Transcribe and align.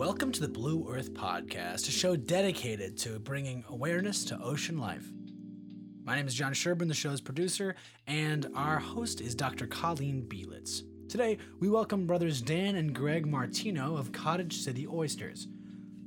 Welcome 0.00 0.32
to 0.32 0.40
the 0.40 0.48
Blue 0.48 0.88
Earth 0.90 1.12
Podcast, 1.12 1.86
a 1.86 1.90
show 1.90 2.16
dedicated 2.16 2.96
to 3.00 3.18
bringing 3.18 3.64
awareness 3.68 4.24
to 4.24 4.40
ocean 4.40 4.78
life. 4.78 5.04
My 6.04 6.16
name 6.16 6.26
is 6.26 6.32
John 6.32 6.54
Sherburne, 6.54 6.88
the 6.88 6.94
show's 6.94 7.20
producer, 7.20 7.76
and 8.06 8.50
our 8.54 8.78
host 8.78 9.20
is 9.20 9.34
Dr. 9.34 9.66
Colleen 9.66 10.22
Bielitz. 10.26 10.84
Today, 11.10 11.36
we 11.58 11.68
welcome 11.68 12.06
brothers 12.06 12.40
Dan 12.40 12.76
and 12.76 12.94
Greg 12.94 13.26
Martino 13.26 13.94
of 13.94 14.10
Cottage 14.10 14.56
City 14.56 14.86
Oysters. 14.86 15.48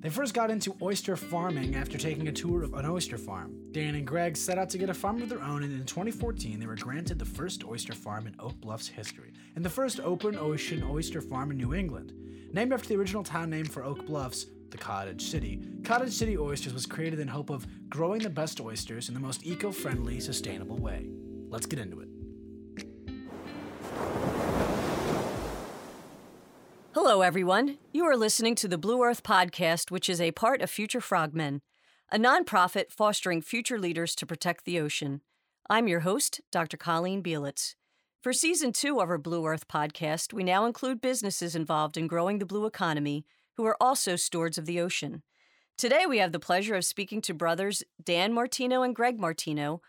They 0.04 0.10
first 0.10 0.34
got 0.34 0.52
into 0.52 0.76
oyster 0.82 1.16
farming 1.16 1.78
after 1.78 1.98
taking 1.98 2.28
a 2.28 2.32
tour 2.34 2.64
of 2.64 2.74
an 2.74 2.86
oyster 2.86 3.18
farm. 3.18 3.56
Dan 3.72 3.96
and 3.96 4.06
Greg 4.06 4.36
set 4.36 4.58
out 4.58 4.70
to 4.72 4.78
get 4.78 4.90
a 4.90 4.94
farm 4.94 5.22
of 5.22 5.30
their 5.30 5.42
own, 5.42 5.64
and 5.64 5.72
in 5.72 5.86
2014, 5.86 6.60
they 6.60 6.66
were 6.66 6.76
granted 6.76 7.18
the 7.18 7.24
first 7.24 7.64
oyster 7.64 7.94
farm 7.94 8.28
in 8.28 8.36
Oak 8.38 8.60
Bluff's 8.60 8.90
history, 8.90 9.32
and 9.55 9.64
the 9.64 9.70
first 9.70 10.02
open 10.02 10.38
ocean 10.38 10.84
oyster 10.84 11.22
farm 11.22 11.52
in 11.52 11.58
New 11.58 11.74
England. 11.74 12.12
Named 12.52 12.74
after 12.74 12.90
the 12.90 12.98
original 12.98 13.24
town 13.24 13.50
name 13.50 13.64
for 13.64 13.86
Oak 13.86 14.05
Bluffs, 14.05 14.48
the 14.72 14.77
Cottage 14.77 15.22
City, 15.22 15.62
Cottage 15.86 16.12
City 16.12 16.38
Oysters 16.38 16.74
was 16.74 16.85
created 16.85 17.20
in 17.22 17.30
hope 17.30 17.49
of 17.49 17.66
growing 17.88 18.22
the 18.22 18.30
best 18.30 18.60
oysters 18.60 19.08
in 19.08 19.13
the 19.13 19.22
most 19.22 19.46
eco 19.46 19.72
friendly, 19.72 20.20
sustainable 20.20 20.80
way. 20.80 21.08
Let's 21.48 21.66
get 21.66 21.80
into 21.80 22.02
it. 22.02 22.12
Hello, 26.94 27.22
everyone. 27.22 27.80
You 27.92 28.06
are 28.06 28.16
listening 28.16 28.54
to 28.54 28.68
the 28.68 28.78
Blue 28.78 29.02
Earth 29.02 29.24
Podcast, 29.24 29.90
which 29.90 30.08
is 30.08 30.22
a 30.22 30.30
part 30.30 30.62
of 30.62 30.70
Future 30.70 31.00
Frogmen, 31.00 31.62
a 32.12 32.20
nonprofit 32.20 32.92
fostering 32.92 33.42
future 33.42 33.80
leaders 33.80 34.14
to 34.14 34.28
protect 34.28 34.64
the 34.64 34.80
ocean. 34.80 35.22
I'm 35.68 35.88
your 35.88 36.02
host, 36.02 36.42
Dr. 36.52 36.78
Colleen 36.78 37.24
Bielitz. 37.24 37.74
For 38.22 38.32
season 38.32 38.74
two 38.74 39.00
of 39.00 39.10
our 39.10 39.18
Blue 39.18 39.44
Earth 39.44 39.68
Podcast, 39.68 40.34
we 40.34 40.44
now 40.44 40.68
include 40.68 41.02
businesses 41.02 41.56
involved 41.56 41.98
in 41.98 42.06
growing 42.06 42.38
the 42.38 42.46
blue 42.46 42.68
economy 42.68 43.26
who 43.58 43.66
are 43.66 43.78
also 43.82 44.16
stewards 44.16 44.60
of 44.60 44.68
the 44.68 44.80
ocean. 44.80 45.24
Today, 45.76 46.05
we 46.05 46.20
have 46.20 46.32
the 46.32 46.40
pleasure 46.40 46.76
of 46.76 46.85
speaking 46.85 47.22
to 47.22 47.34
brothers 47.34 47.82
Dan 48.04 48.34
Martino 48.34 48.84
and 48.84 48.96
Greg 48.96 49.20
Martino, 49.20 49.82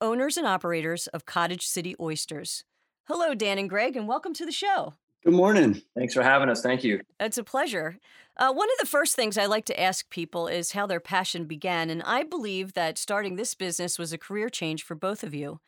owners 0.00 0.36
and 0.36 0.46
operators 0.46 1.06
of 1.06 1.24
Cottage 1.24 1.68
City 1.68 1.94
Oysters. 2.00 2.64
Hello, 3.04 3.32
Dan 3.32 3.58
and 3.58 3.70
Greg, 3.70 3.96
and 3.96 4.08
welcome 4.08 4.34
to 4.34 4.44
the 4.44 4.50
show. 4.50 4.94
Good 5.24 5.34
morning. 5.34 5.82
Thanks 5.96 6.14
for 6.14 6.22
having 6.22 6.48
us. 6.48 6.62
Thank 6.62 6.84
you. 6.84 7.00
It's 7.18 7.38
a 7.38 7.44
pleasure. 7.44 7.98
Uh, 8.36 8.52
one 8.52 8.68
of 8.70 8.78
the 8.78 8.86
first 8.86 9.16
things 9.16 9.36
I 9.36 9.46
like 9.46 9.64
to 9.64 9.80
ask 9.80 10.08
people 10.10 10.46
is 10.46 10.72
how 10.72 10.86
their 10.86 11.00
passion 11.00 11.44
began. 11.46 11.90
And 11.90 12.02
I 12.04 12.22
believe 12.22 12.74
that 12.74 12.98
starting 12.98 13.34
this 13.34 13.54
business 13.54 13.98
was 13.98 14.12
a 14.12 14.18
career 14.18 14.48
change 14.48 14.84
for 14.84 14.94
both 14.94 15.24
of 15.24 15.34
you. 15.34 15.60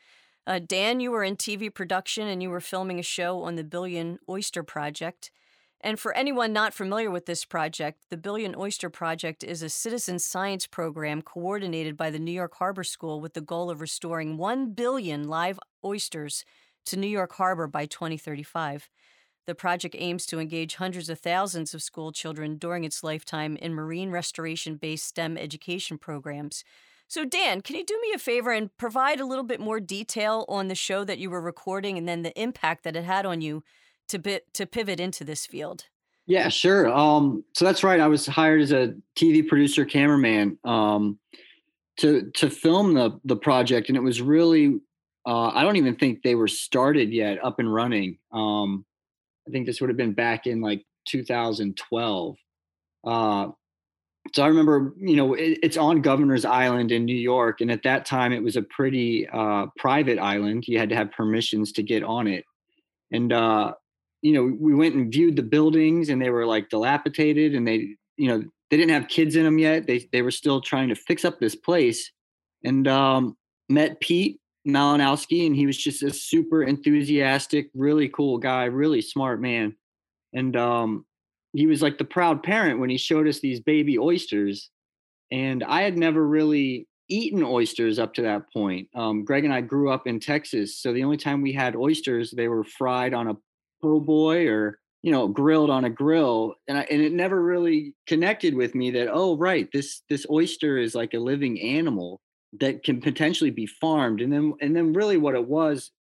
Uh, 0.46 0.60
Dan, 0.64 1.00
you 1.00 1.10
were 1.10 1.24
in 1.24 1.36
TV 1.36 1.72
production 1.72 2.28
and 2.28 2.42
you 2.42 2.48
were 2.48 2.60
filming 2.60 3.00
a 3.00 3.02
show 3.02 3.42
on 3.42 3.56
the 3.56 3.64
Billion 3.64 4.18
Oyster 4.28 4.62
Project. 4.62 5.32
And 5.80 5.98
for 5.98 6.14
anyone 6.14 6.52
not 6.52 6.72
familiar 6.72 7.10
with 7.10 7.26
this 7.26 7.44
project, 7.44 8.04
the 8.10 8.16
Billion 8.16 8.54
Oyster 8.54 8.88
Project 8.88 9.42
is 9.42 9.62
a 9.62 9.68
citizen 9.68 10.18
science 10.18 10.66
program 10.66 11.22
coordinated 11.22 11.96
by 11.96 12.10
the 12.10 12.18
New 12.18 12.32
York 12.32 12.54
Harbor 12.54 12.84
School 12.84 13.20
with 13.20 13.34
the 13.34 13.40
goal 13.40 13.70
of 13.70 13.80
restoring 13.80 14.36
1 14.36 14.74
billion 14.74 15.26
live 15.26 15.58
oysters 15.84 16.44
to 16.86 16.96
New 16.96 17.08
York 17.08 17.32
Harbor 17.32 17.66
by 17.66 17.86
2035. 17.86 18.88
The 19.50 19.56
project 19.56 19.96
aims 19.98 20.26
to 20.26 20.38
engage 20.38 20.76
hundreds 20.76 21.08
of 21.08 21.18
thousands 21.18 21.74
of 21.74 21.82
school 21.82 22.12
children 22.12 22.56
during 22.56 22.84
its 22.84 23.02
lifetime 23.02 23.56
in 23.56 23.74
marine 23.74 24.12
restoration 24.12 24.76
based 24.76 25.04
STEM 25.04 25.36
education 25.36 25.98
programs. 25.98 26.62
So, 27.08 27.24
Dan, 27.24 27.60
can 27.60 27.74
you 27.74 27.84
do 27.84 27.98
me 28.00 28.12
a 28.14 28.18
favor 28.18 28.52
and 28.52 28.70
provide 28.76 29.18
a 29.18 29.26
little 29.26 29.42
bit 29.42 29.58
more 29.58 29.80
detail 29.80 30.44
on 30.48 30.68
the 30.68 30.76
show 30.76 31.02
that 31.02 31.18
you 31.18 31.30
were 31.30 31.40
recording 31.40 31.98
and 31.98 32.08
then 32.08 32.22
the 32.22 32.40
impact 32.40 32.84
that 32.84 32.94
it 32.94 33.02
had 33.02 33.26
on 33.26 33.40
you 33.40 33.64
to, 34.06 34.20
bit, 34.20 34.54
to 34.54 34.66
pivot 34.66 35.00
into 35.00 35.24
this 35.24 35.46
field? 35.46 35.86
Yeah, 36.26 36.48
sure. 36.48 36.88
Um, 36.88 37.42
so 37.52 37.64
that's 37.64 37.82
right. 37.82 37.98
I 37.98 38.06
was 38.06 38.28
hired 38.28 38.60
as 38.60 38.70
a 38.70 38.94
TV 39.16 39.44
producer, 39.44 39.84
cameraman, 39.84 40.58
um, 40.62 41.18
to 41.96 42.30
to 42.36 42.48
film 42.50 42.94
the 42.94 43.18
the 43.24 43.34
project, 43.34 43.88
and 43.88 43.96
it 43.96 44.00
was 44.00 44.22
really 44.22 44.78
uh, 45.26 45.48
I 45.48 45.64
don't 45.64 45.74
even 45.74 45.96
think 45.96 46.22
they 46.22 46.36
were 46.36 46.46
started 46.46 47.12
yet, 47.12 47.44
up 47.44 47.58
and 47.58 47.74
running. 47.74 48.18
Um, 48.32 48.84
I 49.50 49.52
think 49.52 49.66
this 49.66 49.80
would 49.80 49.90
have 49.90 49.96
been 49.96 50.12
back 50.12 50.46
in 50.46 50.60
like 50.60 50.84
2012. 51.08 52.36
Uh, 53.04 53.48
so 54.32 54.42
I 54.44 54.46
remember, 54.46 54.94
you 54.96 55.16
know, 55.16 55.34
it, 55.34 55.58
it's 55.62 55.76
on 55.76 56.02
Governor's 56.02 56.44
Island 56.44 56.92
in 56.92 57.04
New 57.04 57.16
York, 57.16 57.60
and 57.60 57.70
at 57.70 57.82
that 57.82 58.04
time 58.04 58.32
it 58.32 58.42
was 58.42 58.56
a 58.56 58.62
pretty 58.62 59.26
uh, 59.28 59.66
private 59.76 60.18
island. 60.18 60.68
You 60.68 60.78
had 60.78 60.90
to 60.90 60.94
have 60.94 61.10
permissions 61.10 61.72
to 61.72 61.82
get 61.82 62.04
on 62.04 62.28
it, 62.28 62.44
and 63.10 63.32
uh, 63.32 63.72
you 64.22 64.32
know, 64.32 64.56
we 64.60 64.74
went 64.74 64.94
and 64.94 65.10
viewed 65.10 65.34
the 65.34 65.42
buildings, 65.42 66.10
and 66.10 66.22
they 66.22 66.30
were 66.30 66.46
like 66.46 66.68
dilapidated, 66.68 67.54
and 67.54 67.66
they, 67.66 67.96
you 68.16 68.28
know, 68.28 68.44
they 68.70 68.76
didn't 68.76 68.92
have 68.92 69.08
kids 69.08 69.34
in 69.34 69.44
them 69.44 69.58
yet. 69.58 69.86
They 69.86 70.06
they 70.12 70.22
were 70.22 70.30
still 70.30 70.60
trying 70.60 70.90
to 70.90 70.94
fix 70.94 71.24
up 71.24 71.40
this 71.40 71.56
place, 71.56 72.12
and 72.62 72.86
um, 72.86 73.36
met 73.68 73.98
Pete, 74.00 74.38
Malinowski, 74.66 75.46
and 75.46 75.56
he 75.56 75.66
was 75.66 75.76
just 75.76 76.02
a 76.02 76.12
super 76.12 76.62
enthusiastic, 76.62 77.70
really 77.74 78.08
cool 78.08 78.38
guy, 78.38 78.64
really 78.64 79.00
smart 79.00 79.40
man. 79.40 79.74
And 80.32 80.56
um, 80.56 81.06
he 81.52 81.66
was 81.66 81.82
like 81.82 81.98
the 81.98 82.04
proud 82.04 82.42
parent 82.42 82.78
when 82.78 82.90
he 82.90 82.98
showed 82.98 83.26
us 83.26 83.40
these 83.40 83.60
baby 83.60 83.98
oysters. 83.98 84.70
And 85.32 85.64
I 85.64 85.82
had 85.82 85.96
never 85.96 86.26
really 86.26 86.86
eaten 87.08 87.42
oysters 87.42 87.98
up 87.98 88.14
to 88.14 88.22
that 88.22 88.52
point. 88.52 88.88
Um, 88.94 89.24
Greg 89.24 89.44
and 89.44 89.54
I 89.54 89.60
grew 89.60 89.90
up 89.90 90.06
in 90.06 90.20
Texas, 90.20 90.78
so 90.78 90.92
the 90.92 91.04
only 91.04 91.16
time 91.16 91.42
we 91.42 91.52
had 91.52 91.74
oysters, 91.74 92.30
they 92.30 92.48
were 92.48 92.64
fried 92.64 93.14
on 93.14 93.28
a 93.28 93.36
po' 93.82 94.00
boy 94.00 94.46
or 94.46 94.78
you 95.02 95.10
know 95.10 95.26
grilled 95.26 95.70
on 95.70 95.84
a 95.84 95.90
grill, 95.90 96.54
and 96.68 96.78
I, 96.78 96.82
and 96.90 97.00
it 97.00 97.12
never 97.12 97.42
really 97.42 97.94
connected 98.06 98.54
with 98.54 98.74
me 98.74 98.90
that 98.92 99.08
oh 99.10 99.36
right, 99.36 99.68
this 99.72 100.02
this 100.08 100.26
oyster 100.30 100.78
is 100.78 100.94
like 100.94 101.14
a 101.14 101.18
living 101.18 101.60
animal 101.60 102.20
that 102.58 102.82
can 102.82 103.00
potentially 103.00 103.50
be 103.50 103.66
farmed 103.66 104.20
and 104.20 104.32
then 104.32 104.52
and 104.60 104.74
then 104.74 104.92
really 104.92 105.16
what 105.16 105.34
it 105.34 105.46
was 105.46 105.92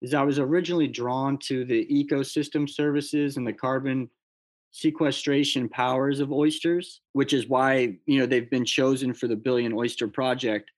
is 0.00 0.14
i 0.14 0.22
was 0.22 0.38
originally 0.38 0.86
drawn 0.86 1.36
to 1.38 1.64
the 1.64 1.86
ecosystem 1.86 2.68
services 2.68 3.36
and 3.36 3.46
the 3.46 3.52
carbon 3.52 4.08
sequestration 4.70 5.68
powers 5.68 6.20
of 6.20 6.32
oysters 6.32 7.00
which 7.12 7.32
is 7.32 7.48
why 7.48 7.96
you 8.06 8.18
know 8.18 8.26
they've 8.26 8.50
been 8.50 8.64
chosen 8.64 9.12
for 9.12 9.26
the 9.26 9.36
billion 9.36 9.72
oyster 9.72 10.06
project 10.06 10.70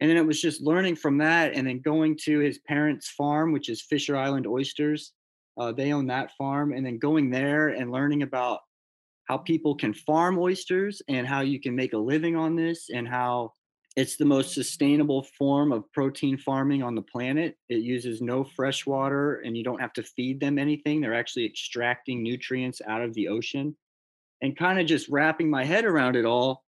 and 0.00 0.08
then 0.08 0.16
it 0.16 0.26
was 0.26 0.40
just 0.40 0.62
learning 0.62 0.94
from 0.94 1.18
that 1.18 1.52
and 1.54 1.66
then 1.66 1.80
going 1.80 2.16
to 2.16 2.38
his 2.38 2.58
parents 2.58 3.10
farm 3.10 3.52
which 3.52 3.68
is 3.68 3.82
fisher 3.82 4.16
island 4.16 4.46
oysters 4.46 5.12
uh, 5.58 5.72
they 5.72 5.92
own 5.92 6.06
that 6.06 6.30
farm 6.38 6.72
and 6.72 6.86
then 6.86 6.98
going 6.98 7.28
there 7.28 7.68
and 7.68 7.90
learning 7.90 8.22
about 8.22 8.60
how 9.24 9.36
people 9.36 9.74
can 9.74 9.94
farm 9.94 10.38
oysters 10.38 11.02
and 11.08 11.26
how 11.26 11.40
you 11.40 11.60
can 11.60 11.74
make 11.74 11.92
a 11.92 11.98
living 11.98 12.36
on 12.36 12.56
this 12.56 12.88
and 12.92 13.08
how 13.08 13.52
it's 13.96 14.16
the 14.16 14.24
most 14.24 14.54
sustainable 14.54 15.26
form 15.36 15.72
of 15.72 15.90
protein 15.92 16.38
farming 16.38 16.82
on 16.82 16.94
the 16.94 17.02
planet. 17.02 17.56
It 17.68 17.82
uses 17.82 18.22
no 18.22 18.44
fresh 18.44 18.86
water 18.86 19.40
and 19.44 19.56
you 19.56 19.64
don't 19.64 19.80
have 19.80 19.92
to 19.94 20.02
feed 20.02 20.40
them 20.40 20.58
anything. 20.58 21.00
They're 21.00 21.14
actually 21.14 21.46
extracting 21.46 22.22
nutrients 22.22 22.80
out 22.86 23.02
of 23.02 23.14
the 23.14 23.28
ocean. 23.28 23.76
And 24.42 24.56
kind 24.56 24.80
of 24.80 24.86
just 24.86 25.08
wrapping 25.08 25.50
my 25.50 25.64
head 25.64 25.84
around 25.84 26.16
it 26.16 26.24
all, 26.24 26.64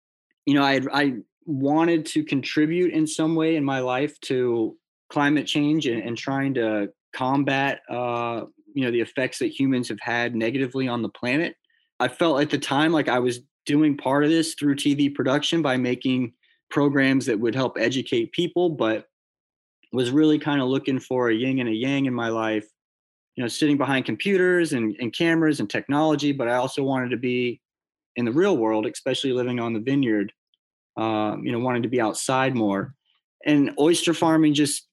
you 0.45 0.55
know, 0.55 0.63
I 0.63 0.81
I 0.91 1.13
wanted 1.45 2.05
to 2.07 2.23
contribute 2.23 2.93
in 2.93 3.05
some 3.05 3.35
way 3.35 3.55
in 3.55 3.63
my 3.63 3.79
life 3.79 4.19
to 4.21 4.75
climate 5.09 5.45
change 5.45 5.85
and, 5.87 6.01
and 6.01 6.17
trying 6.17 6.53
to 6.55 6.89
combat 7.13 7.81
uh, 7.89 8.45
you 8.73 8.85
know 8.85 8.91
the 8.91 9.01
effects 9.01 9.39
that 9.39 9.47
humans 9.47 9.89
have 9.89 9.99
had 9.99 10.35
negatively 10.35 10.87
on 10.87 11.01
the 11.01 11.09
planet. 11.09 11.55
I 11.99 12.07
felt 12.07 12.41
at 12.41 12.49
the 12.49 12.57
time 12.57 12.91
like 12.91 13.09
I 13.09 13.19
was 13.19 13.41
doing 13.65 13.97
part 13.97 14.23
of 14.23 14.29
this 14.29 14.55
through 14.55 14.75
TV 14.75 15.13
production 15.13 15.61
by 15.61 15.77
making 15.77 16.33
programs 16.69 17.25
that 17.25 17.39
would 17.39 17.55
help 17.55 17.77
educate 17.79 18.31
people, 18.31 18.69
but 18.69 19.05
was 19.91 20.11
really 20.11 20.37
kind 20.37 20.61
of 20.61 20.67
looking 20.67 20.99
for 20.99 21.29
a 21.29 21.33
yin 21.33 21.59
and 21.59 21.69
a 21.69 21.73
yang 21.73 22.05
in 22.05 22.13
my 22.13 22.29
life. 22.29 22.67
You 23.35 23.43
know, 23.43 23.47
sitting 23.47 23.77
behind 23.77 24.05
computers 24.05 24.73
and, 24.73 24.95
and 24.99 25.13
cameras 25.13 25.59
and 25.59 25.69
technology, 25.69 26.31
but 26.31 26.47
I 26.47 26.55
also 26.55 26.83
wanted 26.83 27.09
to 27.11 27.17
be 27.17 27.61
in 28.15 28.25
the 28.25 28.31
real 28.31 28.57
world, 28.57 28.85
especially 28.85 29.31
living 29.31 29.59
on 29.59 29.73
the 29.73 29.79
vineyard. 29.79 30.33
Uh, 30.97 31.37
you 31.41 31.53
know, 31.53 31.59
wanting 31.59 31.83
to 31.83 31.87
be 31.87 32.01
outside 32.01 32.53
more. 32.55 32.93
And 33.45 33.71
oyster 33.79 34.13
farming 34.13 34.53
just 34.53 34.85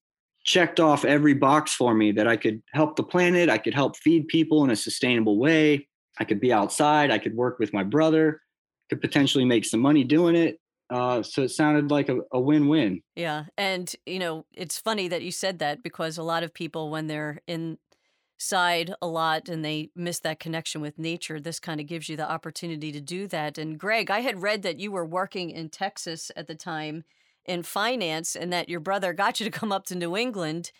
checked 0.45 0.79
off 0.79 1.05
every 1.05 1.35
box 1.35 1.75
for 1.75 1.95
me 1.95 2.13
that 2.13 2.29
I 2.29 2.37
could 2.37 2.63
help 2.73 2.95
the 2.95 3.03
planet, 3.03 3.51
I 3.51 3.59
could 3.59 3.75
help 3.75 3.97
feed 3.97 4.29
people 4.29 4.63
in 4.63 4.71
a 4.71 4.77
sustainable 4.77 5.41
way, 5.41 5.89
I 6.21 6.25
could 6.25 6.41
be 6.41 6.53
outside, 6.53 7.11
I 7.11 7.19
could 7.19 7.35
work 7.35 7.59
with 7.59 7.73
my 7.73 7.83
brother, 7.83 8.41
could 8.89 9.01
potentially 9.01 9.45
make 9.45 9.65
some 9.65 9.81
money 9.81 10.05
doing 10.05 10.37
it. 10.37 10.61
Uh, 10.89 11.23
so 11.23 11.43
it 11.43 11.51
sounded 11.51 11.91
like 11.91 12.09
a, 12.09 12.19
a 12.33 12.41
win-win. 12.41 13.01
Yeah, 13.17 13.45
and 13.59 13.93
you 14.07 14.19
know 14.19 14.47
it's 14.53 14.79
funny 14.79 15.09
that 15.09 15.23
you 15.23 15.33
said 15.33 15.59
that 15.59 15.83
because 15.83 16.17
a 16.17 16.23
lot 16.23 16.43
of 16.43 16.55
people 16.55 16.91
when 16.91 17.09
they're 17.09 17.41
inside 17.47 18.95
a 19.03 19.07
lot 19.07 19.49
and 19.49 19.65
they 19.65 19.91
miss 19.97 20.21
that 20.21 20.39
connection 20.39 20.81
with 20.81 20.99
nature, 20.99 21.41
this 21.41 21.59
kind 21.59 21.81
of 21.81 21.87
gives 21.87 22.09
you 22.09 22.17
the 22.17 22.31
opportunity 22.31 22.93
to 22.93 23.01
do 23.01 23.27
that. 23.29 23.59
And 23.59 23.79
Greg, 23.79 24.11
I 24.11 24.21
had 24.21 24.43
read 24.43 24.63
that 24.63 24.79
you 24.79 24.93
were 24.93 25.05
working 25.05 25.51
in 25.51 25.71
Texas 25.71 26.31
at 26.37 26.47
the 26.47 26.55
time 26.55 27.05
in 27.45 27.63
finance, 27.63 28.35
and 28.37 28.53
that 28.53 28.69
your 28.69 28.81
brother 28.81 29.13
got 29.13 29.41
you 29.41 29.45
to 29.45 29.59
come 29.59 29.73
up 29.73 29.87
to 29.87 29.95
New 29.95 30.17
England. 30.17 30.73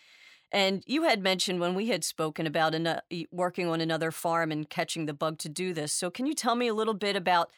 And 0.53 0.85
you 0.87 1.03
had 1.03 1.23
mentioned 1.23 1.61
when 1.61 1.75
we 1.75 1.89
had 1.89 2.05
spoken 2.05 2.47
about 2.47 2.75
an, 2.75 3.01
working 3.33 3.69
on 3.69 3.81
another 3.81 4.13
farm 4.13 4.53
and 4.53 4.71
catching 4.71 5.07
the 5.07 5.13
bug 5.13 5.39
to 5.39 5.49
do 5.49 5.75
this. 5.75 5.93
So, 5.93 6.11
can 6.11 6.27
you 6.27 6.35
tell 6.35 6.55
me 6.55 6.69
a 6.69 6.75
little 6.75 6.95
bit 6.95 7.17
about 7.17 7.51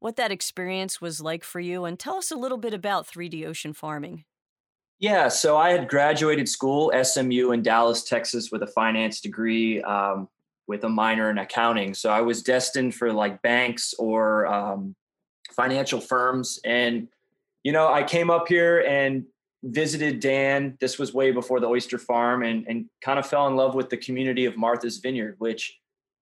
what 0.00 0.16
that 0.16 0.30
experience 0.30 1.00
was 1.00 1.20
like 1.20 1.44
for 1.44 1.60
you 1.60 1.84
and 1.84 1.98
tell 1.98 2.16
us 2.16 2.30
a 2.30 2.36
little 2.36 2.58
bit 2.58 2.74
about 2.74 3.06
3D 3.06 3.46
ocean 3.46 3.72
farming? 3.72 4.24
Yeah, 4.98 5.28
so 5.28 5.56
I 5.56 5.70
had 5.70 5.88
graduated 5.88 6.48
school, 6.48 6.90
SMU 7.02 7.52
in 7.52 7.62
Dallas, 7.62 8.02
Texas, 8.02 8.50
with 8.50 8.62
a 8.62 8.66
finance 8.66 9.20
degree 9.20 9.82
um, 9.82 10.28
with 10.66 10.84
a 10.84 10.88
minor 10.88 11.30
in 11.30 11.38
accounting. 11.38 11.92
So 11.92 12.10
I 12.10 12.22
was 12.22 12.42
destined 12.42 12.94
for 12.94 13.12
like 13.12 13.42
banks 13.42 13.94
or 13.98 14.46
um, 14.46 14.94
financial 15.52 16.00
firms. 16.00 16.58
And, 16.64 17.08
you 17.62 17.72
know, 17.72 17.92
I 17.92 18.04
came 18.04 18.30
up 18.30 18.48
here 18.48 18.80
and 18.80 19.24
visited 19.62 20.20
Dan. 20.20 20.76
This 20.80 20.98
was 20.98 21.12
way 21.12 21.30
before 21.30 21.60
the 21.60 21.66
oyster 21.66 21.98
farm 21.98 22.42
and, 22.42 22.66
and 22.66 22.86
kind 23.02 23.18
of 23.18 23.26
fell 23.26 23.46
in 23.48 23.56
love 23.56 23.74
with 23.74 23.90
the 23.90 23.96
community 23.98 24.46
of 24.46 24.56
Martha's 24.56 24.98
Vineyard, 24.98 25.36
which 25.38 25.78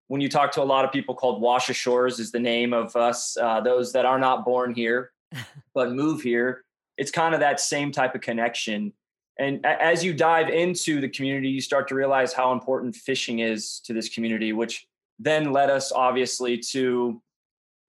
when 0.09 0.21
you 0.21 0.29
talk 0.29 0.53
to 0.53 0.62
a 0.62 0.65
lot 0.65 0.85
of 0.85 0.93
people 0.93 1.15
called 1.15 1.41
wash 1.41 1.69
ashores 1.69 2.21
is 2.21 2.31
the 2.31 2.39
name 2.39 2.73
of 2.73 2.95
us, 2.97 3.37
uh, 3.37 3.61
those 3.61 3.93
that 3.93 4.05
are 4.05 4.19
not 4.19 4.45
born 4.45 4.75
here, 4.75 5.12
but 5.75 5.93
move 5.93 6.23
here. 6.23 6.65
It's 6.97 7.11
kind 7.11 7.35
of 7.35 7.41
that 7.41 7.61
same 7.61 7.91
type 7.91 8.15
of 8.15 8.21
connection. 8.21 8.93
And 9.39 9.65
as 9.67 10.05
you 10.05 10.15
dive 10.15 10.49
into 10.49 11.01
the 11.01 11.09
community, 11.09 11.49
you 11.49 11.61
start 11.61 11.89
to 11.89 11.95
realize 11.95 12.33
how 12.33 12.53
important 12.53 12.95
fishing 12.95 13.41
is 13.41 13.81
to 13.81 13.93
this 13.93 14.09
community, 14.09 14.53
which 14.53 14.87
then 15.19 15.53
led 15.53 15.71
us 15.71 15.91
obviously 15.91 16.59
to 16.59 17.21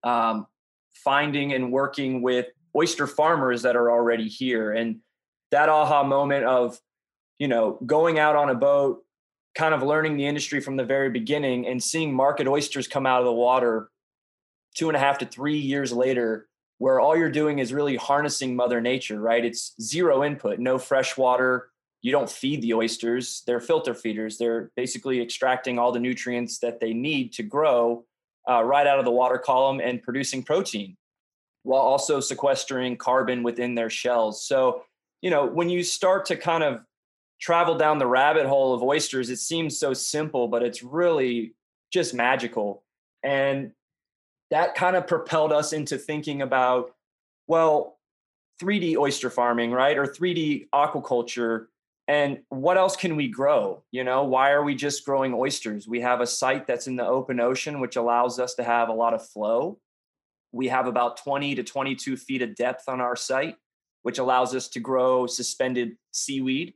um, 0.02 0.46
finding 0.92 1.52
and 1.52 1.70
working 1.70 2.22
with 2.22 2.46
oyster 2.74 3.06
farmers 3.06 3.62
that 3.62 3.76
are 3.76 3.90
already 3.90 4.28
here. 4.28 4.72
And 4.72 5.00
that 5.52 5.68
aha 5.68 6.02
moment 6.02 6.46
of, 6.46 6.80
you 7.38 7.46
know, 7.46 7.78
going 7.86 8.18
out 8.18 8.34
on 8.34 8.50
a 8.50 8.54
boat, 8.54 9.04
kind 9.56 9.74
of 9.74 9.82
learning 9.82 10.16
the 10.16 10.26
industry 10.26 10.60
from 10.60 10.76
the 10.76 10.84
very 10.84 11.10
beginning 11.10 11.66
and 11.66 11.82
seeing 11.82 12.14
market 12.14 12.46
oysters 12.46 12.86
come 12.86 13.06
out 13.06 13.20
of 13.20 13.24
the 13.24 13.32
water 13.32 13.90
two 14.76 14.88
and 14.88 14.96
a 14.96 15.00
half 15.00 15.18
to 15.18 15.26
three 15.26 15.56
years 15.56 15.90
later, 15.92 16.46
where 16.78 17.00
all 17.00 17.16
you're 17.16 17.30
doing 17.30 17.58
is 17.58 17.72
really 17.72 17.96
harnessing 17.96 18.54
Mother 18.54 18.80
Nature, 18.82 19.18
right? 19.18 19.42
It's 19.42 19.74
zero 19.80 20.22
input, 20.22 20.58
no 20.58 20.76
fresh 20.76 21.16
water. 21.16 21.70
You 22.02 22.12
don't 22.12 22.30
feed 22.30 22.60
the 22.60 22.74
oysters, 22.74 23.42
they're 23.46 23.58
filter 23.58 23.94
feeders. 23.94 24.36
They're 24.36 24.70
basically 24.76 25.22
extracting 25.22 25.78
all 25.78 25.90
the 25.90 25.98
nutrients 25.98 26.58
that 26.58 26.78
they 26.78 26.92
need 26.92 27.32
to 27.32 27.42
grow 27.42 28.04
uh, 28.48 28.62
right 28.62 28.86
out 28.86 28.98
of 28.98 29.06
the 29.06 29.10
water 29.10 29.38
column 29.38 29.80
and 29.80 30.02
producing 30.02 30.42
protein 30.42 30.96
while 31.62 31.80
also 31.80 32.20
sequestering 32.20 32.96
carbon 32.96 33.42
within 33.42 33.74
their 33.74 33.90
shells. 33.90 34.46
So, 34.46 34.82
you 35.22 35.30
know, 35.30 35.46
when 35.46 35.68
you 35.68 35.82
start 35.82 36.26
to 36.26 36.36
kind 36.36 36.62
of 36.62 36.82
travel 37.40 37.76
down 37.76 37.98
the 37.98 38.06
rabbit 38.06 38.46
hole 38.46 38.74
of 38.74 38.82
oysters, 38.82 39.30
it 39.30 39.38
seems 39.38 39.78
so 39.78 39.92
simple, 39.92 40.48
but 40.48 40.62
it's 40.62 40.82
really 40.82 41.54
just 41.92 42.14
magical. 42.14 42.82
And 43.22 43.72
that 44.50 44.74
kind 44.74 44.96
of 44.96 45.06
propelled 45.06 45.52
us 45.52 45.72
into 45.72 45.98
thinking 45.98 46.42
about, 46.42 46.94
well, 47.46 47.98
3D 48.62 48.96
oyster 48.96 49.30
farming, 49.30 49.72
right? 49.72 49.98
Or 49.98 50.06
3D 50.06 50.68
aquaculture. 50.74 51.66
And 52.08 52.40
what 52.48 52.78
else 52.78 52.96
can 52.96 53.16
we 53.16 53.28
grow? 53.28 53.82
You 53.90 54.04
know, 54.04 54.24
why 54.24 54.52
are 54.52 54.62
we 54.62 54.74
just 54.74 55.04
growing 55.04 55.34
oysters? 55.34 55.88
We 55.88 56.00
have 56.00 56.20
a 56.20 56.26
site 56.26 56.66
that's 56.66 56.86
in 56.86 56.96
the 56.96 57.06
open 57.06 57.40
ocean, 57.40 57.80
which 57.80 57.96
allows 57.96 58.38
us 58.38 58.54
to 58.54 58.64
have 58.64 58.88
a 58.88 58.94
lot 58.94 59.12
of 59.12 59.26
flow. 59.26 59.78
We 60.52 60.68
have 60.68 60.86
about 60.86 61.18
20 61.18 61.56
to 61.56 61.64
22 61.64 62.16
feet 62.16 62.42
of 62.42 62.54
depth 62.54 62.88
on 62.88 63.00
our 63.00 63.16
site, 63.16 63.56
which 64.02 64.18
allows 64.18 64.54
us 64.54 64.68
to 64.68 64.80
grow 64.80 65.26
suspended 65.26 65.96
seaweed 66.12 66.74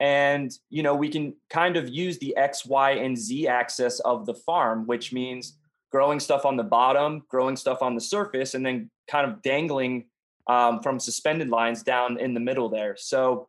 and 0.00 0.52
you 0.68 0.82
know 0.82 0.94
we 0.94 1.08
can 1.08 1.34
kind 1.48 1.76
of 1.76 1.88
use 1.88 2.18
the 2.18 2.36
x 2.36 2.66
y 2.66 2.90
and 2.92 3.16
z 3.16 3.48
axis 3.48 3.98
of 4.00 4.26
the 4.26 4.34
farm 4.34 4.86
which 4.86 5.12
means 5.12 5.56
growing 5.90 6.20
stuff 6.20 6.44
on 6.44 6.56
the 6.56 6.62
bottom 6.62 7.22
growing 7.28 7.56
stuff 7.56 7.80
on 7.80 7.94
the 7.94 8.00
surface 8.00 8.54
and 8.54 8.64
then 8.64 8.90
kind 9.08 9.30
of 9.30 9.40
dangling 9.42 10.04
um, 10.46 10.80
from 10.80 11.00
suspended 11.00 11.48
lines 11.48 11.82
down 11.82 12.18
in 12.18 12.34
the 12.34 12.40
middle 12.40 12.68
there. 12.68 12.96
So 12.96 13.48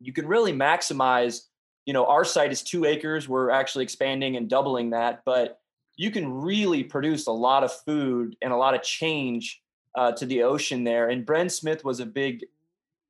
you 0.00 0.12
can 0.12 0.26
really 0.26 0.52
maximize 0.52 1.42
you 1.86 1.92
know 1.92 2.06
our 2.06 2.24
site 2.24 2.50
is 2.50 2.62
two 2.62 2.84
acres. 2.84 3.28
We're 3.28 3.50
actually 3.50 3.84
expanding 3.84 4.36
and 4.36 4.48
doubling 4.48 4.90
that 4.90 5.22
but 5.24 5.60
you 5.96 6.10
can 6.10 6.30
really 6.30 6.84
produce 6.84 7.26
a 7.26 7.32
lot 7.32 7.64
of 7.64 7.72
food 7.72 8.36
and 8.42 8.52
a 8.52 8.56
lot 8.56 8.74
of 8.74 8.82
change 8.82 9.62
uh, 9.94 10.12
to 10.12 10.26
the 10.26 10.42
ocean 10.42 10.84
there. 10.84 11.08
And 11.08 11.24
bren 11.24 11.50
smith 11.50 11.84
was 11.84 12.00
a 12.00 12.06
big 12.06 12.44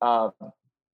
uh, 0.00 0.30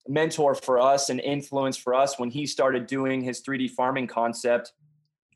mentor 0.09 0.55
for 0.55 0.79
us 0.79 1.11
and 1.11 1.21
influence 1.21 1.77
for 1.77 1.95
us 1.95 2.19
when 2.19 2.31
he 2.31 2.47
started 2.47 2.87
doing 2.87 3.23
his 3.23 3.43
3D 3.43 3.71
farming 3.71 4.07
concept. 4.07 4.73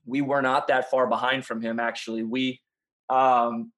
We 0.05 0.21
were 0.21 0.43
not 0.43 0.69
that 0.69 0.91
far 0.91 1.07
behind 1.07 1.45
from 1.45 1.61
him, 1.61 1.81
actually. 1.81 2.23
We 2.23 2.61
um, 3.09 3.73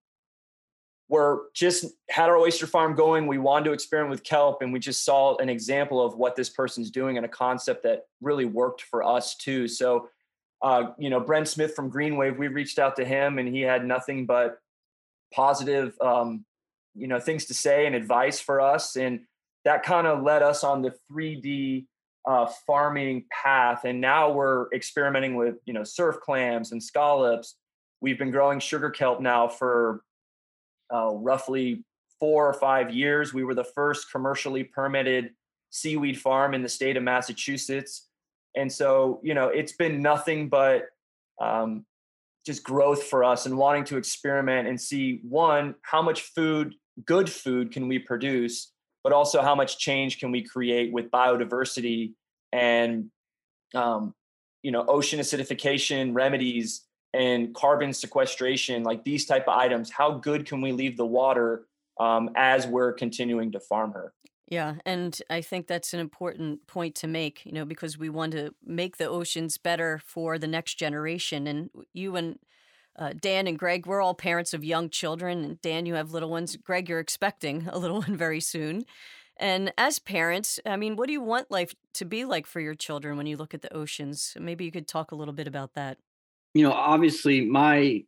were 1.09 1.45
just 1.55 1.87
had 2.11 2.29
our 2.29 2.37
oyster 2.37 2.67
farm 2.67 2.95
going. 2.95 3.27
We 3.27 3.39
wanted 3.39 3.67
to 3.67 3.73
experiment 3.73 4.11
with 4.11 4.25
kelp, 4.25 4.63
and 4.63 4.73
we 4.73 4.79
just 4.79 5.05
saw 5.05 5.37
an 5.37 5.49
example 5.49 6.05
of 6.05 6.17
what 6.17 6.37
this 6.37 6.51
person's 6.51 6.91
doing 6.91 7.17
and 7.17 7.25
a 7.25 7.29
concept 7.29 7.83
that 7.85 8.07
really 8.21 8.45
worked 8.45 8.83
for 8.83 9.03
us 9.03 9.35
too. 9.37 9.69
So, 9.69 10.09
uh, 10.63 10.91
you 10.99 11.09
know, 11.09 11.21
Bren 11.21 11.47
Smith 11.47 11.75
from 11.75 11.91
Greenwave, 11.91 12.39
we 12.39 12.49
reached 12.49 12.79
out 12.79 12.97
to 12.97 13.05
him, 13.05 13.39
and 13.39 13.49
he 13.49 13.63
had 13.63 13.87
nothing 13.87 14.27
but 14.27 14.59
positive, 15.33 15.99
um, 16.01 16.45
you 16.95 17.07
know, 17.07 17.21
things 17.21 17.47
to 17.47 17.55
say 17.55 17.87
and 17.87 17.95
advice 17.95 18.41
for 18.41 18.61
us. 18.61 18.97
And 18.97 19.21
that 19.69 19.83
kind 19.83 20.07
of 20.07 20.23
led 20.23 20.43
us 20.43 20.65
on 20.65 20.81
the 20.81 20.95
3D 21.13 21.85
uh, 22.27 22.47
farming 22.67 23.27
path. 23.31 23.85
And 23.85 24.01
now 24.01 24.33
we're 24.33 24.73
experimenting 24.73 25.37
with, 25.37 25.57
you 25.67 25.75
know, 25.75 25.85
surf 25.85 26.21
clams 26.23 26.73
and 26.73 26.83
scallops. 26.83 27.57
We've 28.01 28.19
been 28.19 28.31
growing 28.31 28.61
sugar 28.61 28.89
kelp 28.89 29.21
now 29.21 29.47
for 29.47 30.01
uh, 30.91 31.11
roughly 31.13 31.85
four 32.19 32.49
or 32.49 32.55
five 32.55 32.95
years. 32.95 33.35
We 33.35 33.45
were 33.45 33.55
the 33.55 33.63
first 33.63 34.11
commercially 34.11 34.65
permitted 34.65 35.33
seaweed 35.69 36.19
farm 36.19 36.55
in 36.55 36.63
the 36.63 36.69
state 36.71 36.97
of 36.97 37.03
Massachusetts. 37.03 38.09
And 38.57 38.73
so, 38.73 39.21
you 39.23 39.35
know, 39.35 39.49
it's 39.49 39.73
been 39.73 40.01
nothing 40.01 40.49
but 40.49 40.87
um, 41.43 41.85
just 42.47 42.65
growth 42.65 43.03
for 43.03 43.23
us 43.23 43.45
and 43.45 43.59
wanting 43.59 43.85
to 43.85 43.99
experiment 43.99 44.67
and 44.67 44.81
see 44.81 45.21
one, 45.29 45.75
how 45.83 46.01
much 46.01 46.23
food, 46.23 46.75
good 47.05 47.29
food, 47.29 47.71
can 47.71 47.87
we 47.87 47.99
produce? 47.99 48.73
But 49.09 49.15
also 49.15 49.41
how 49.41 49.55
much 49.55 49.79
change 49.79 50.19
can 50.19 50.31
we 50.31 50.43
create 50.43 50.93
with 50.93 51.11
biodiversity 51.11 52.13
and 52.53 53.11
um, 53.75 54.15
you 54.63 54.71
know 54.71 54.85
ocean 54.87 55.19
acidification 55.19 56.15
remedies 56.15 56.85
and 57.15 57.55
carbon 57.55 57.95
sequestration 57.95 58.83
like 58.83 59.03
these 59.05 59.25
type 59.25 59.49
of 59.49 59.57
items 59.57 59.91
how 59.91 60.11
good 60.11 60.45
can 60.45 60.61
we 60.61 60.73
leave 60.73 60.99
the 60.99 61.07
water 61.07 61.65
um, 61.99 62.29
as 62.37 62.67
we're 62.67 62.93
continuing 62.93 63.51
to 63.51 63.61
farm 63.61 63.93
her 63.93 64.13
yeah, 64.51 64.77
and 64.87 65.21
I 65.29 65.43
think 65.43 65.67
that's 65.67 65.93
an 65.93 66.01
important 66.01 66.67
point 66.67 66.95
to 66.95 67.07
make, 67.07 67.45
you 67.45 67.53
know, 67.53 67.67
because 67.67 67.99
we 67.99 68.09
want 68.09 68.33
to 68.33 68.55
make 68.65 68.97
the 68.97 69.07
oceans 69.07 69.59
better 69.59 70.01
for 70.07 70.39
the 70.39 70.47
next 70.47 70.77
generation. 70.77 71.47
And 71.47 71.69
you 71.93 72.17
and 72.17 72.39
uh, 72.99 73.13
Dan 73.19 73.47
and 73.47 73.59
Greg, 73.59 73.87
we're 73.87 74.03
all 74.03 74.15
parents 74.15 74.53
of 74.53 74.65
young 74.65 74.91
children. 74.91 75.45
And 75.45 75.61
Dan, 75.63 75.87
you 75.87 75.95
have 75.95 76.13
little 76.13 76.31
ones. 76.31 76.57
Greg, 76.57 76.89
you're 76.89 76.99
expecting 76.99 77.69
a 77.71 77.79
little 77.79 78.01
one 78.03 78.17
very 78.17 78.41
soon. 78.41 78.85
And 79.41 79.73
as 79.79 80.01
parents, 80.01 80.59
I 80.67 80.77
mean, 80.77 80.97
what 80.97 81.07
do 81.07 81.13
you 81.13 81.21
want 81.21 81.51
life 81.51 81.75
to 81.95 82.05
be 82.05 82.25
like 82.25 82.47
for 82.47 82.61
your 82.61 82.75
children 82.75 83.17
when 83.17 83.27
you 83.27 83.37
look 83.37 83.55
at 83.55 83.63
the 83.63 83.73
oceans? 83.73 84.37
Maybe 84.39 84.65
you 84.65 84.73
could 84.73 84.89
talk 84.89 85.13
a 85.13 85.15
little 85.15 85.35
bit 85.35 85.47
about 85.47 85.75
that. 85.75 85.99
You 86.55 86.65
know, 86.65 86.73
obviously, 86.73 87.43
my 87.43 88.03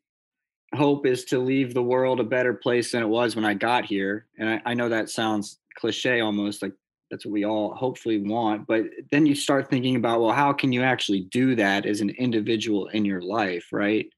hope 0.75 1.06
is 1.06 1.25
to 1.26 1.38
leave 1.38 1.73
the 1.73 1.82
world 1.82 2.18
a 2.18 2.25
better 2.25 2.54
place 2.54 2.92
than 2.92 3.02
it 3.02 3.09
was 3.09 3.37
when 3.37 3.44
I 3.44 3.54
got 3.54 3.85
here. 3.85 4.26
And 4.38 4.49
I, 4.49 4.62
I 4.66 4.75
know 4.75 4.88
that 4.88 5.09
sounds 5.09 5.59
cliche 5.76 6.20
almost, 6.20 6.62
like 6.62 6.73
that's 7.11 7.25
what 7.25 7.32
we 7.32 7.44
all 7.44 7.75
hopefully 7.75 8.18
want. 8.18 8.66
But 8.66 8.85
then 9.11 9.26
you 9.26 9.35
start 9.35 9.68
thinking 9.68 9.97
about, 9.97 10.20
well, 10.20 10.32
how 10.32 10.52
can 10.52 10.73
you 10.73 10.82
actually 10.82 11.23
do 11.30 11.54
that 11.56 11.87
as 11.87 12.00
an 12.00 12.11
individual 12.11 12.88
in 12.88 13.04
your 13.04 13.20
life, 13.20 13.68
right? 13.73 14.11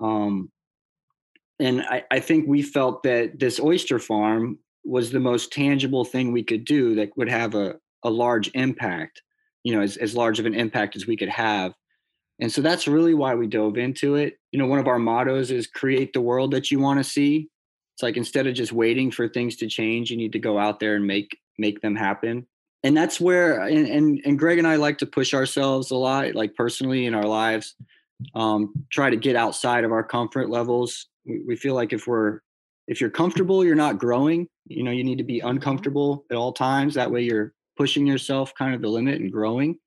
Um, 0.00 0.50
and 1.58 1.82
I, 1.82 2.04
I 2.10 2.20
think 2.20 2.48
we 2.48 2.62
felt 2.62 3.02
that 3.02 3.38
this 3.38 3.60
oyster 3.60 3.98
farm 3.98 4.58
was 4.84 5.10
the 5.10 5.20
most 5.20 5.52
tangible 5.52 6.04
thing 6.04 6.32
we 6.32 6.42
could 6.42 6.64
do 6.64 6.94
that 6.94 7.10
would 7.16 7.28
have 7.28 7.54
a, 7.54 7.76
a 8.02 8.10
large 8.10 8.50
impact, 8.54 9.22
you 9.62 9.74
know, 9.74 9.82
as, 9.82 9.98
as 9.98 10.16
large 10.16 10.40
of 10.40 10.46
an 10.46 10.54
impact 10.54 10.96
as 10.96 11.06
we 11.06 11.16
could 11.16 11.28
have. 11.28 11.74
And 12.40 12.50
so 12.50 12.62
that's 12.62 12.88
really 12.88 13.12
why 13.12 13.34
we 13.34 13.46
dove 13.46 13.76
into 13.76 14.14
it. 14.14 14.38
You 14.52 14.58
know, 14.58 14.66
one 14.66 14.78
of 14.78 14.88
our 14.88 14.98
mottos 14.98 15.50
is 15.50 15.66
create 15.66 16.14
the 16.14 16.22
world 16.22 16.52
that 16.52 16.70
you 16.70 16.78
want 16.78 16.98
to 16.98 17.04
see. 17.04 17.50
It's 17.94 18.02
like 18.02 18.16
instead 18.16 18.46
of 18.46 18.54
just 18.54 18.72
waiting 18.72 19.10
for 19.10 19.28
things 19.28 19.56
to 19.56 19.66
change, 19.66 20.10
you 20.10 20.16
need 20.16 20.32
to 20.32 20.38
go 20.38 20.58
out 20.58 20.80
there 20.80 20.96
and 20.96 21.06
make 21.06 21.36
make 21.58 21.82
them 21.82 21.94
happen. 21.94 22.46
And 22.82 22.96
that's 22.96 23.20
where 23.20 23.60
and 23.60 23.86
and, 23.86 24.20
and 24.24 24.38
Greg 24.38 24.56
and 24.56 24.66
I 24.66 24.76
like 24.76 24.96
to 24.98 25.06
push 25.06 25.34
ourselves 25.34 25.90
a 25.90 25.96
lot, 25.96 26.34
like 26.34 26.54
personally 26.54 27.04
in 27.04 27.14
our 27.14 27.26
lives 27.26 27.74
um, 28.34 28.72
try 28.90 29.10
to 29.10 29.16
get 29.16 29.36
outside 29.36 29.84
of 29.84 29.92
our 29.92 30.02
comfort 30.02 30.50
levels. 30.50 31.08
We, 31.24 31.42
we 31.46 31.56
feel 31.56 31.74
like 31.74 31.92
if 31.92 32.06
we're 32.06 32.40
if 32.86 33.00
you're 33.00 33.10
comfortable, 33.10 33.64
you're 33.64 33.76
not 33.76 33.98
growing. 33.98 34.48
You 34.66 34.82
know, 34.82 34.90
you 34.90 35.04
need 35.04 35.18
to 35.18 35.24
be 35.24 35.38
mm-hmm. 35.38 35.48
uncomfortable 35.48 36.24
at 36.30 36.36
all 36.36 36.52
times. 36.52 36.94
That 36.94 37.10
way, 37.10 37.22
you're 37.22 37.52
pushing 37.76 38.06
yourself 38.06 38.52
kind 38.54 38.74
of 38.74 38.82
the 38.82 38.88
limit 38.88 39.20
and 39.20 39.32
growing. 39.32 39.78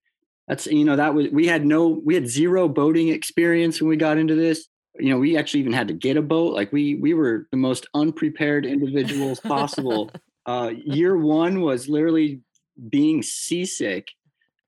That's 0.48 0.68
you 0.68 0.86
know 0.86 0.96
that 0.96 1.14
was 1.14 1.28
we 1.30 1.48
had 1.48 1.66
no 1.66 1.88
we 1.88 2.16
had 2.16 2.28
zero 2.28 2.68
boating 2.68 3.10
experience 3.10 3.82
when 3.82 3.90
we 3.90 3.98
got 3.98 4.18
into 4.18 4.36
this. 4.36 4.68
You 5.00 5.10
know, 5.10 5.18
we 5.18 5.38
actually 5.38 5.62
even 5.62 5.74
had 5.74 5.88
to 5.88 5.94
get 5.94 6.18
a 6.18 6.22
boat. 6.22 6.54
Like 6.54 6.72
we 6.72 6.96
we 6.96 7.14
were 7.14 7.48
the 7.52 7.58
most 7.58 7.88
unprepared 7.94 8.66
individuals 8.66 9.40
possible. 9.40 10.12
uh, 10.46 10.72
year 10.86 11.18
one 11.18 11.62
was 11.62 11.88
literally 11.88 12.42
being 12.90 13.24
seasick, 13.24 14.08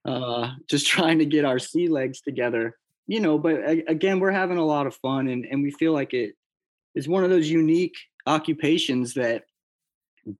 uh, 0.04 0.52
just 0.68 0.86
trying 0.94 1.18
to 1.18 1.26
get 1.26 1.44
our 1.44 1.58
sea 1.58 1.88
legs 1.88 2.20
together. 2.20 2.76
You 3.06 3.20
know, 3.20 3.38
but 3.38 3.60
again, 3.88 4.18
we're 4.18 4.32
having 4.32 4.58
a 4.58 4.64
lot 4.64 4.86
of 4.86 4.96
fun, 4.96 5.28
and 5.28 5.44
and 5.46 5.62
we 5.62 5.70
feel 5.70 5.92
like 5.92 6.12
it 6.12 6.34
is 6.94 7.08
one 7.08 7.24
of 7.24 7.30
those 7.30 7.48
unique 7.48 7.96
occupations 8.26 9.14
that 9.14 9.44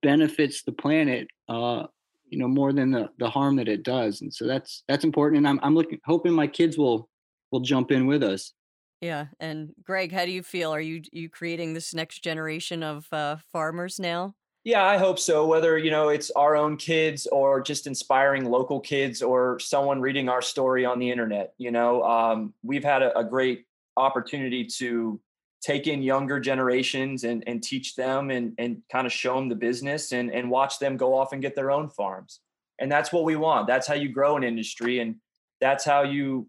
benefits 0.03 0.63
the 0.65 0.73
planet 0.73 1.29
uh, 1.49 1.87
you 2.29 2.39
know 2.39 2.49
more 2.49 2.73
than 2.73 2.91
the 2.91 3.09
the 3.19 3.31
harm 3.31 3.57
that 3.57 3.69
it 3.69 3.83
does 3.85 4.21
and 4.21 4.35
so 4.35 4.47
that's 4.47 4.83
that's 4.89 5.05
important 5.05 5.39
and 5.39 5.49
i'm 5.49 5.61
i'm 5.63 5.75
looking 5.75 5.99
hoping 6.05 6.33
my 6.33 6.47
kids 6.47 6.77
will 6.77 7.09
will 7.53 7.61
jump 7.61 7.93
in 7.93 8.07
with 8.07 8.23
us. 8.23 8.53
Yeah 9.01 9.27
and 9.39 9.73
greg 9.83 10.11
how 10.11 10.25
do 10.25 10.33
you 10.33 10.43
feel? 10.43 10.75
Are 10.75 10.81
you 10.81 11.03
you 11.13 11.29
creating 11.29 11.75
this 11.75 11.95
next 11.95 12.25
generation 12.25 12.83
of 12.83 13.07
uh, 13.13 13.37
farmers 13.53 14.01
now 14.01 14.35
yeah 14.67 14.85
i 14.85 14.99
hope 14.99 15.19
so 15.19 15.47
whether 15.47 15.79
you 15.79 15.91
know 15.91 16.09
it's 16.11 16.31
our 16.33 16.57
own 16.57 16.77
kids 16.77 17.27
or 17.29 17.63
just 17.63 17.87
inspiring 17.87 18.45
local 18.45 18.81
kids 18.81 19.23
or 19.23 19.59
someone 19.59 20.01
reading 20.01 20.29
our 20.29 20.43
story 20.43 20.85
on 20.85 20.99
the 20.99 21.11
internet 21.11 21.55
you 21.57 21.71
know 21.71 22.03
um, 22.03 22.53
we've 22.63 22.85
had 22.85 23.03
a, 23.03 23.17
a 23.19 23.25
great 23.25 23.65
opportunity 23.97 24.65
to 24.65 25.19
take 25.67 25.87
in 25.87 26.03
younger 26.03 26.39
generations 26.39 27.25
and, 27.25 27.43
and 27.47 27.63
teach 27.63 27.97
them 27.97 28.31
and, 28.31 28.55
and 28.59 28.83
kind 28.91 29.07
of 29.07 29.13
show 29.13 29.35
them 29.35 29.49
the 29.49 29.55
business 29.55 30.13
and, 30.13 30.31
and 30.33 30.49
watch 30.49 30.79
them 30.79 30.97
go 30.97 31.13
off 31.13 31.33
and 31.33 31.43
get 31.43 31.55
their 31.55 31.71
own 31.71 31.89
farms. 31.89 32.41
And 32.79 32.93
that's 32.93 33.13
what 33.13 33.25
we 33.25 33.37
want. 33.37 33.67
That's 33.67 33.87
how 33.87 33.95
you 33.95 34.09
grow 34.09 34.37
an 34.37 34.45
industry. 34.45 35.01
And 35.01 35.17
that's 35.61 35.85
how 35.85 36.03
you 36.03 36.47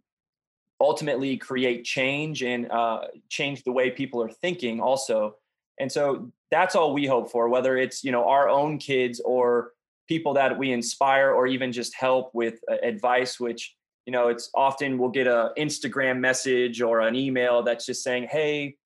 ultimately 0.80 1.38
create 1.38 1.84
change 1.84 2.44
and 2.44 2.70
uh, 2.72 3.06
change 3.30 3.64
the 3.64 3.72
way 3.72 3.90
people 3.90 4.22
are 4.22 4.30
thinking 4.30 4.80
also. 4.80 5.36
And 5.80 5.92
so 5.92 6.32
that's 6.52 6.76
all 6.76 6.94
we 6.94 7.06
hope 7.06 7.32
for, 7.32 7.50
whether 7.50 7.78
it's, 7.78 8.04
you 8.04 8.12
know, 8.12 8.28
our 8.28 8.50
own 8.50 8.78
kids 8.78 9.20
or 9.20 9.72
people 10.08 10.34
that 10.36 10.58
we 10.58 10.72
inspire 10.72 11.32
or 11.32 11.48
even 11.48 11.72
just 11.72 11.94
help 11.96 12.32
with 12.34 12.60
uh, 12.72 12.76
advice, 12.84 13.40
which, 13.40 13.76
you 14.06 14.12
know, 14.12 14.30
it's 14.30 14.50
often 14.56 14.98
we'll 14.98 15.10
get 15.10 15.28
a 15.28 15.52
Instagram 15.58 16.20
message 16.20 16.82
or 16.82 17.02
an 17.02 17.16
email 17.16 17.64
that's 17.64 17.86
just 17.86 18.04
saying, 18.04 18.28
Hey, 18.30 18.78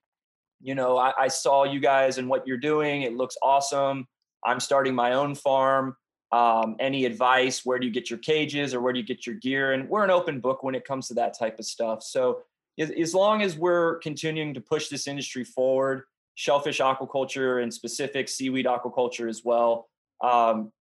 you 0.62 0.75
know, 0.75 0.98
I, 0.98 1.13
I 1.18 1.27
saw 1.27 1.63
you 1.63 1.80
guys 1.80 2.18
and 2.18 2.27
what 2.27 2.48
you're 2.48 2.58
doing. 2.58 3.03
It 3.03 3.15
looks 3.15 3.38
awesome. 3.41 4.08
I'm 4.44 4.60
starting 4.60 4.96
my 4.96 5.13
own 5.13 5.36
farm. 5.36 5.96
Um, 6.32 6.77
any 6.80 7.06
advice? 7.06 7.65
Where 7.65 7.77
do 7.77 7.86
you 7.86 7.91
get 7.91 8.10
your 8.10 8.20
cages 8.20 8.74
or 8.74 8.82
where 8.82 8.94
do 8.94 9.00
you 9.00 9.06
get 9.06 9.27
your 9.27 9.36
gear? 9.36 9.74
And 9.74 9.89
we're 9.89 10.03
an 10.03 10.10
open 10.10 10.39
book 10.39 10.63
when 10.63 10.75
it 10.75 10.86
comes 10.86 11.08
to 11.10 11.13
that 11.15 11.38
type 11.38 11.60
of 11.60 11.65
stuff. 11.65 12.03
So 12.03 12.44
as, 12.80 12.89
as 12.91 13.13
long 13.13 13.41
as 13.41 13.58
we're 13.58 13.98
continuing 13.98 14.53
to 14.53 14.62
push 14.62 14.88
this 14.88 15.08
industry 15.08 15.44
forward, 15.44 16.03
shellfish 16.41 16.79
aquaculture 16.79 17.62
and 17.62 17.71
specific 17.71 18.27
seaweed 18.27 18.65
aquaculture 18.65 19.29
as 19.29 19.43
well, 19.45 19.88
um, 20.24 20.71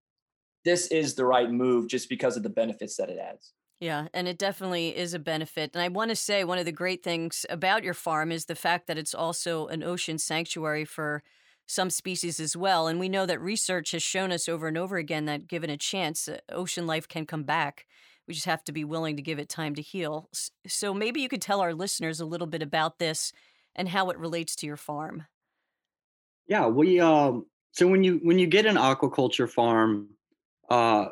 this 0.65 0.87
is 0.87 1.15
the 1.15 1.25
right 1.27 1.51
move 1.51 1.87
just 1.87 2.09
because 2.09 2.39
of 2.39 2.43
the 2.43 2.49
benefits 2.49 2.97
that 2.97 3.11
it 3.11 3.19
adds. 3.19 3.53
Yeah, 3.79 4.09
and 4.15 4.27
it 4.27 4.39
definitely 4.39 4.97
is 4.97 5.13
a 5.13 5.19
benefit. 5.19 5.73
And 5.75 5.83
I 5.83 5.89
want 5.89 6.09
to 6.09 6.17
say 6.17 6.45
one 6.45 6.59
of 6.59 6.65
the 6.65 6.73
great 6.73 7.03
things 7.03 7.45
about 7.51 7.85
your 7.85 7.95
farm 7.95 8.33
is 8.33 8.47
the 8.47 8.55
fact 8.55 8.87
that 8.87 8.97
it's 8.97 9.15
also 9.15 9.67
an 9.67 9.83
ocean 9.83 10.19
sanctuary 10.19 10.87
for 10.87 11.23
some 11.67 11.91
species 11.91 12.41
as 12.41 12.57
well. 12.57 12.89
And 12.89 12.99
we 12.99 13.11
know 13.11 13.27
that 13.27 13.41
research 13.41 13.91
has 13.93 14.03
shown 14.03 14.33
us 14.33 14.49
over 14.49 14.67
and 14.67 14.79
over 14.79 14.97
again 14.97 15.27
that 15.27 15.47
given 15.47 15.69
a 15.69 15.77
chance, 15.77 16.27
uh, 16.27 16.39
ocean 16.51 16.87
life 16.87 17.07
can 17.07 17.27
come 17.27 17.43
back. 17.43 17.87
We 18.27 18.33
just 18.33 18.47
have 18.47 18.65
to 18.65 18.73
be 18.73 18.85
willing 18.85 19.17
to 19.17 19.23
give 19.23 19.39
it 19.39 19.49
time 19.51 19.75
to 19.75 19.83
heal. 19.83 20.31
So 20.67 20.95
maybe 20.95 21.21
you 21.21 21.29
could 21.29 21.43
tell 21.43 21.61
our 21.61 21.75
listeners 21.75 22.19
a 22.19 22.27
little 22.27 22.47
bit 22.47 22.63
about 22.63 22.99
this 22.99 23.33
and 23.75 23.91
how 23.91 24.11
it 24.11 24.19
relates 24.19 24.57
to 24.57 24.67
your 24.67 24.77
farm. 24.77 25.25
Yeah, 26.51 26.67
we 26.67 27.01
um 27.01 27.47
so 27.73 27.87
when 27.87 28.05
you 28.05 28.21
when 28.25 28.39
you 28.39 28.47
get 28.47 28.67
an 28.67 28.77
aquaculture 28.77 29.49
farm, 29.49 30.09
uh 30.69 31.07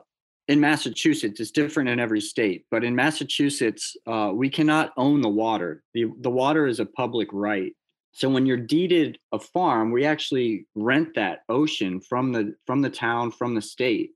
in 0.49 0.61
Massachusetts, 0.61 1.41
it's 1.41 1.51
different 1.51 1.91
in 1.91 2.01
every 2.01 2.23
state, 2.23 2.65
but 2.71 2.83
in 2.83 2.97
Massachusetts, 2.97 3.95
uh, 4.07 4.33
we 4.35 4.49
cannot 4.49 4.93
own 4.97 5.21
the 5.21 5.29
water. 5.29 5.83
The, 5.93 6.07
the 6.21 6.31
water 6.31 6.67
is 6.67 6.81
a 6.81 6.87
public 6.87 7.29
right. 7.33 7.73
So 8.13 8.31
when 8.31 8.47
you're 8.47 8.57
deeded 8.57 9.19
a 9.33 9.39
farm, 9.39 9.93
we 9.93 10.07
actually 10.07 10.67
rent 10.75 11.15
that 11.17 11.41
ocean 11.51 12.01
from 12.01 12.33
the 12.33 12.55
from 12.67 12.83
the 12.83 12.91
town, 12.91 13.31
from 13.31 13.55
the 13.55 13.63
state. 13.63 14.13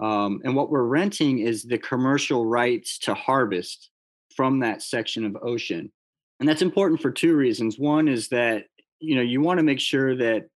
Um, 0.00 0.40
and 0.44 0.56
what 0.56 0.70
we're 0.70 0.82
renting 0.82 1.38
is 1.38 1.62
the 1.62 1.78
commercial 1.78 2.46
rights 2.46 2.98
to 3.00 3.14
harvest 3.14 3.90
from 4.34 4.58
that 4.60 4.82
section 4.82 5.24
of 5.24 5.36
ocean. 5.42 5.92
And 6.40 6.48
that's 6.48 6.62
important 6.62 7.00
for 7.00 7.12
two 7.12 7.36
reasons. 7.36 7.78
One 7.78 8.08
is 8.08 8.28
that 8.30 8.64
you 8.98 9.14
know 9.14 9.22
you 9.22 9.40
want 9.40 9.58
to 9.58 9.64
make 9.64 9.80
sure 9.80 10.16
that 10.16 10.46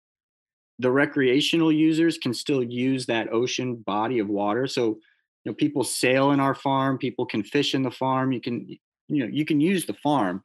the 0.79 0.91
recreational 0.91 1.73
users 1.73 2.19
can 2.19 2.33
still 2.33 2.63
use 2.63 3.07
that 3.07 3.33
ocean 3.33 3.77
body 3.77 4.19
of 4.19 4.29
water. 4.29 4.67
So 4.67 4.99
you 5.49 5.53
know 5.53 5.55
people 5.55 5.85
sail 5.85 6.33
in 6.33 6.41
our 6.41 6.55
farm 6.55 6.99
people 6.99 7.25
can 7.25 7.43
fish 7.43 7.75
in 7.75 7.83
the 7.83 7.91
farm 7.91 8.33
you 8.33 8.41
can 8.41 8.69
you 8.69 9.25
know 9.25 9.31
you 9.33 9.45
can 9.45 9.61
use 9.61 9.87
the 9.87 9.95
farm 9.95 10.43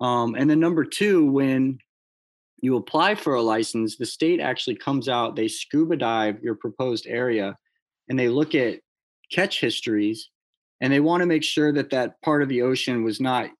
um, 0.00 0.34
and 0.36 0.48
then 0.48 0.60
number 0.60 0.84
two 0.84 1.30
when 1.30 1.78
you 2.60 2.76
apply 2.76 3.14
for 3.14 3.34
a 3.34 3.42
license 3.42 3.96
the 3.96 4.06
state 4.06 4.40
actually 4.40 4.76
comes 4.76 5.08
out 5.08 5.36
they 5.36 5.48
scuba 5.48 5.96
dive 5.96 6.42
your 6.42 6.54
proposed 6.54 7.06
area 7.06 7.56
and 8.08 8.18
they 8.18 8.28
look 8.28 8.54
at 8.54 8.80
catch 9.30 9.60
histories 9.60 10.30
and 10.80 10.92
they 10.92 11.00
want 11.00 11.20
to 11.20 11.26
make 11.26 11.42
sure 11.42 11.72
that 11.72 11.90
that 11.90 12.20
part 12.22 12.42
of 12.42 12.48
the 12.48 12.62
ocean 12.62 13.04
was 13.04 13.20
not 13.20 13.50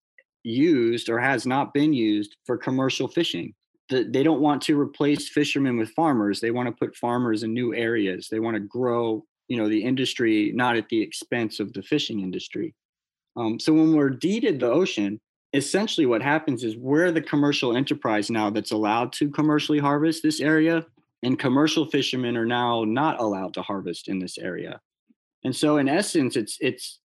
used 0.44 1.10
or 1.10 1.18
has 1.18 1.46
not 1.46 1.74
been 1.74 1.92
used 1.92 2.36
for 2.46 2.56
commercial 2.56 3.08
fishing 3.08 3.52
they 3.88 4.22
don't 4.22 4.40
want 4.40 4.62
to 4.62 4.78
replace 4.78 5.28
fishermen 5.28 5.76
with 5.76 5.90
farmers. 5.90 6.40
They 6.40 6.50
want 6.50 6.68
to 6.68 6.72
put 6.72 6.96
farmers 6.96 7.42
in 7.42 7.54
new 7.54 7.74
areas. 7.74 8.28
They 8.28 8.40
want 8.40 8.54
to 8.56 8.60
grow 8.60 9.24
you 9.48 9.56
know 9.56 9.68
the 9.68 9.82
industry 9.82 10.52
not 10.54 10.76
at 10.76 10.88
the 10.88 11.00
expense 11.00 11.58
of 11.58 11.72
the 11.72 11.82
fishing 11.82 12.20
industry. 12.20 12.74
Um, 13.36 13.58
so 13.58 13.72
when 13.72 13.94
we're 13.94 14.10
deeded 14.10 14.60
the 14.60 14.70
ocean 14.70 15.20
essentially 15.54 16.06
what 16.06 16.20
happens 16.20 16.62
is 16.62 16.76
we're 16.76 17.10
the 17.10 17.22
commercial 17.22 17.74
enterprise 17.74 18.30
now 18.30 18.50
that's 18.50 18.70
allowed 18.70 19.12
to 19.14 19.30
commercially 19.30 19.78
harvest 19.78 20.22
this 20.22 20.40
area 20.40 20.84
and 21.22 21.38
commercial 21.38 21.86
fishermen 21.86 22.36
are 22.36 22.46
now 22.46 22.84
not 22.84 23.18
allowed 23.18 23.54
to 23.54 23.62
harvest 23.62 24.08
in 24.08 24.18
this 24.18 24.36
area. 24.38 24.80
And 25.44 25.54
so 25.56 25.78
in 25.78 25.88
essence 25.88 26.36
it's 26.36 26.58
it's 26.60 27.00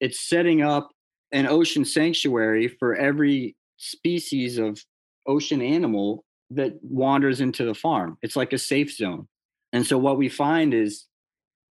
it's 0.00 0.20
setting 0.20 0.62
up 0.62 0.90
an 1.32 1.46
ocean 1.46 1.84
sanctuary 1.84 2.68
for 2.68 2.94
every 2.94 3.56
species 3.78 4.58
of 4.58 4.82
ocean 5.26 5.62
animal 5.62 6.24
that 6.50 6.78
wanders 6.82 7.40
into 7.40 7.64
the 7.64 7.74
farm. 7.74 8.18
It's 8.22 8.36
like 8.36 8.52
a 8.52 8.58
safe 8.58 8.94
zone. 8.94 9.26
And 9.72 9.86
so 9.86 9.98
what 9.98 10.18
we 10.18 10.28
find 10.28 10.72
is 10.74 11.06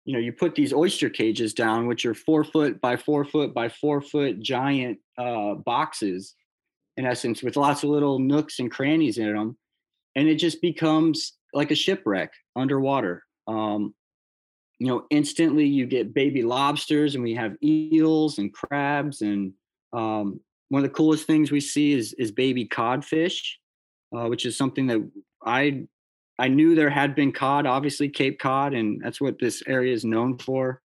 you 0.05 0.13
know 0.13 0.19
you 0.19 0.33
put 0.33 0.55
these 0.55 0.73
oyster 0.73 1.09
cages 1.09 1.53
down 1.53 1.85
which 1.85 2.07
are 2.07 2.15
four 2.15 2.43
foot 2.43 2.81
by 2.81 2.97
four 2.97 3.23
foot 3.23 3.53
by 3.53 3.69
four 3.69 4.01
foot 4.01 4.39
giant 4.39 4.97
uh, 5.17 5.53
boxes 5.53 6.33
in 6.97 7.05
essence 7.05 7.43
with 7.43 7.55
lots 7.55 7.83
of 7.83 7.91
little 7.91 8.17
nooks 8.17 8.59
and 8.59 8.71
crannies 8.71 9.19
in 9.19 9.35
them 9.35 9.55
and 10.15 10.27
it 10.27 10.35
just 10.35 10.59
becomes 10.61 11.33
like 11.53 11.71
a 11.71 11.75
shipwreck 11.75 12.31
underwater. 12.55 13.23
Um, 13.47 13.93
you 14.79 14.87
know 14.87 15.05
instantly 15.11 15.67
you 15.67 15.85
get 15.85 16.13
baby 16.13 16.41
lobsters 16.41 17.13
and 17.13 17.23
we 17.23 17.35
have 17.35 17.55
eels 17.63 18.39
and 18.39 18.51
crabs 18.51 19.21
and 19.21 19.53
um, 19.93 20.39
one 20.71 20.83
of 20.83 20.89
the 20.89 20.95
coolest 20.95 21.27
things 21.27 21.51
we 21.51 21.59
see 21.59 21.93
is 21.93 22.13
is 22.13 22.31
baby 22.31 22.65
codfish 22.65 23.59
uh, 24.15 24.27
which 24.27 24.45
is 24.45 24.57
something 24.57 24.87
that 24.87 25.01
i 25.45 25.85
I 26.41 26.47
knew 26.47 26.73
there 26.73 26.89
had 26.89 27.13
been 27.13 27.31
cod, 27.31 27.67
obviously 27.67 28.09
Cape 28.09 28.39
Cod, 28.39 28.73
and 28.73 28.99
that's 28.99 29.21
what 29.21 29.37
this 29.37 29.61
area 29.67 29.93
is 29.93 30.03
known 30.03 30.39
for. 30.39 30.81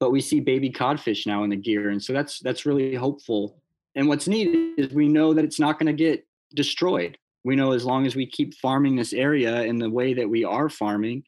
But 0.00 0.10
we 0.10 0.20
see 0.20 0.40
baby 0.40 0.68
codfish 0.68 1.26
now 1.28 1.44
in 1.44 1.50
the 1.50 1.56
gear, 1.56 1.90
and 1.90 2.02
so 2.02 2.12
that's 2.12 2.40
that's 2.40 2.66
really 2.66 2.96
hopeful. 2.96 3.62
And 3.94 4.08
what's 4.08 4.26
neat 4.26 4.74
is 4.76 4.92
we 4.92 5.06
know 5.06 5.32
that 5.32 5.44
it's 5.44 5.60
not 5.60 5.78
going 5.78 5.86
to 5.86 6.04
get 6.04 6.26
destroyed. 6.56 7.16
We 7.44 7.54
know 7.54 7.70
as 7.70 7.84
long 7.84 8.04
as 8.04 8.16
we 8.16 8.26
keep 8.26 8.54
farming 8.54 8.96
this 8.96 9.12
area 9.12 9.62
in 9.62 9.78
the 9.78 9.88
way 9.88 10.12
that 10.14 10.28
we 10.28 10.44
are 10.44 10.68
farming, 10.68 11.22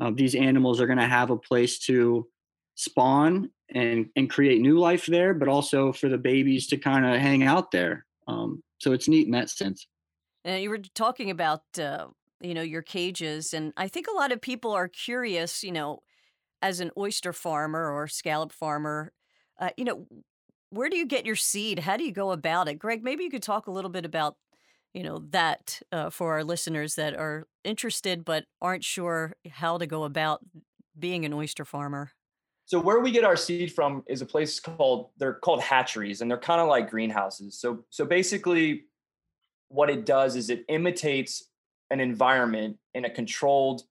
uh, 0.00 0.12
these 0.14 0.36
animals 0.36 0.80
are 0.80 0.86
going 0.86 0.98
to 0.98 1.06
have 1.06 1.30
a 1.30 1.36
place 1.36 1.80
to 1.86 2.28
spawn 2.76 3.50
and 3.72 4.08
and 4.16 4.30
create 4.30 4.60
new 4.60 4.78
life 4.78 5.06
there, 5.06 5.34
but 5.34 5.48
also 5.48 5.92
for 5.92 6.08
the 6.08 6.18
babies 6.18 6.66
to 6.68 6.76
kind 6.76 7.06
of 7.06 7.20
hang 7.20 7.42
out 7.42 7.70
there. 7.70 8.06
Um, 8.26 8.62
so 8.78 8.92
it's 8.92 9.08
neat 9.08 9.26
in 9.26 9.32
that 9.32 9.50
sense. 9.50 9.86
And 10.44 10.62
you 10.62 10.70
were 10.70 10.78
talking 10.94 11.30
about 11.30 11.62
uh, 11.78 12.06
you 12.40 12.54
know, 12.54 12.62
your 12.62 12.82
cages. 12.82 13.54
And 13.54 13.72
I 13.76 13.88
think 13.88 14.06
a 14.08 14.16
lot 14.16 14.32
of 14.32 14.40
people 14.40 14.72
are 14.72 14.88
curious, 14.88 15.62
you 15.62 15.72
know, 15.72 16.02
as 16.62 16.80
an 16.80 16.90
oyster 16.96 17.32
farmer 17.32 17.90
or 17.90 18.08
scallop 18.08 18.52
farmer, 18.52 19.12
uh, 19.58 19.70
you 19.76 19.84
know, 19.84 20.06
where 20.70 20.88
do 20.88 20.96
you 20.96 21.06
get 21.06 21.26
your 21.26 21.36
seed? 21.36 21.80
How 21.80 21.96
do 21.96 22.04
you 22.04 22.12
go 22.12 22.30
about 22.30 22.68
it? 22.68 22.78
Greg, 22.78 23.02
maybe 23.02 23.24
you 23.24 23.30
could 23.30 23.42
talk 23.42 23.66
a 23.66 23.70
little 23.70 23.90
bit 23.90 24.04
about, 24.04 24.36
you 24.94 25.02
know, 25.02 25.24
that 25.30 25.80
uh, 25.92 26.10
for 26.10 26.32
our 26.32 26.44
listeners 26.44 26.94
that 26.94 27.14
are 27.14 27.46
interested 27.64 28.24
but 28.24 28.44
aren't 28.60 28.84
sure 28.84 29.34
how 29.50 29.78
to 29.78 29.86
go 29.86 30.04
about 30.04 30.40
being 30.98 31.24
an 31.24 31.32
oyster 31.32 31.64
farmer. 31.64 32.12
So 32.70 32.78
where 32.78 33.00
we 33.00 33.10
get 33.10 33.24
our 33.24 33.34
seed 33.34 33.72
from 33.72 34.04
is 34.06 34.22
a 34.22 34.24
place 34.24 34.60
called 34.60 35.10
they're 35.18 35.34
called 35.34 35.60
hatcheries, 35.60 36.20
and 36.20 36.30
they're 36.30 36.38
kind 36.38 36.60
of 36.60 36.68
like 36.68 36.88
greenhouses. 36.88 37.58
So 37.58 37.84
so 37.90 38.04
basically, 38.04 38.84
what 39.70 39.90
it 39.90 40.06
does 40.06 40.36
is 40.36 40.50
it 40.50 40.64
imitates 40.68 41.50
an 41.90 41.98
environment 41.98 42.76
in 42.94 43.04
a 43.06 43.10
controlled 43.10 43.82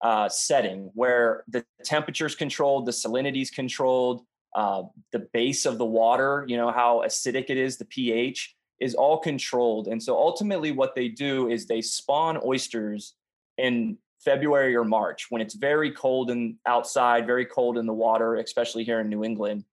uh, 0.00 0.28
setting 0.28 0.90
where 0.94 1.44
the 1.46 1.64
temperature 1.84 2.26
is 2.26 2.34
controlled, 2.34 2.86
the 2.86 2.90
salinity 2.90 3.42
is 3.42 3.50
controlled, 3.52 4.22
uh, 4.56 4.82
the 5.12 5.28
base 5.32 5.64
of 5.64 5.78
the 5.78 5.86
water, 5.86 6.44
you 6.48 6.56
know 6.56 6.72
how 6.72 7.04
acidic 7.06 7.44
it 7.48 7.56
is, 7.56 7.76
the 7.76 7.84
pH 7.84 8.56
is 8.80 8.96
all 8.96 9.18
controlled. 9.18 9.86
And 9.86 10.02
so 10.02 10.16
ultimately, 10.16 10.72
what 10.72 10.96
they 10.96 11.06
do 11.06 11.48
is 11.48 11.66
they 11.66 11.80
spawn 11.80 12.40
oysters 12.44 13.14
in 13.56 13.98
February 14.26 14.74
or 14.74 14.84
March 14.84 15.28
when 15.30 15.40
it's 15.40 15.54
very 15.54 15.92
cold 15.92 16.30
and 16.30 16.56
outside, 16.66 17.26
very 17.26 17.46
cold 17.46 17.78
in 17.78 17.86
the 17.86 17.94
water, 17.94 18.34
especially 18.34 18.82
here 18.84 19.00
in 19.00 19.08
New 19.08 19.22
England. 19.24 19.64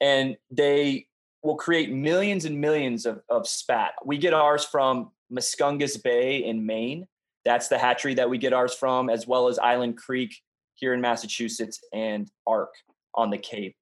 And 0.00 0.36
they 0.50 1.06
will 1.44 1.54
create 1.54 1.92
millions 1.92 2.44
and 2.44 2.60
millions 2.60 3.06
of, 3.06 3.22
of 3.28 3.46
spat. 3.46 3.92
We 4.04 4.18
get 4.18 4.34
ours 4.34 4.64
from 4.64 5.12
Muscongus 5.30 5.96
Bay 5.96 6.44
in 6.44 6.66
Maine. 6.66 7.06
That's 7.44 7.68
the 7.68 7.78
hatchery 7.78 8.14
that 8.14 8.28
we 8.28 8.36
get 8.36 8.52
ours 8.52 8.74
from, 8.74 9.08
as 9.08 9.26
well 9.26 9.46
as 9.46 9.58
Island 9.60 9.96
Creek 9.96 10.34
here 10.74 10.92
in 10.92 11.00
Massachusetts 11.00 11.78
and 11.92 12.28
Ark 12.46 12.74
on 13.14 13.30
the 13.30 13.38
Cape. 13.38 13.76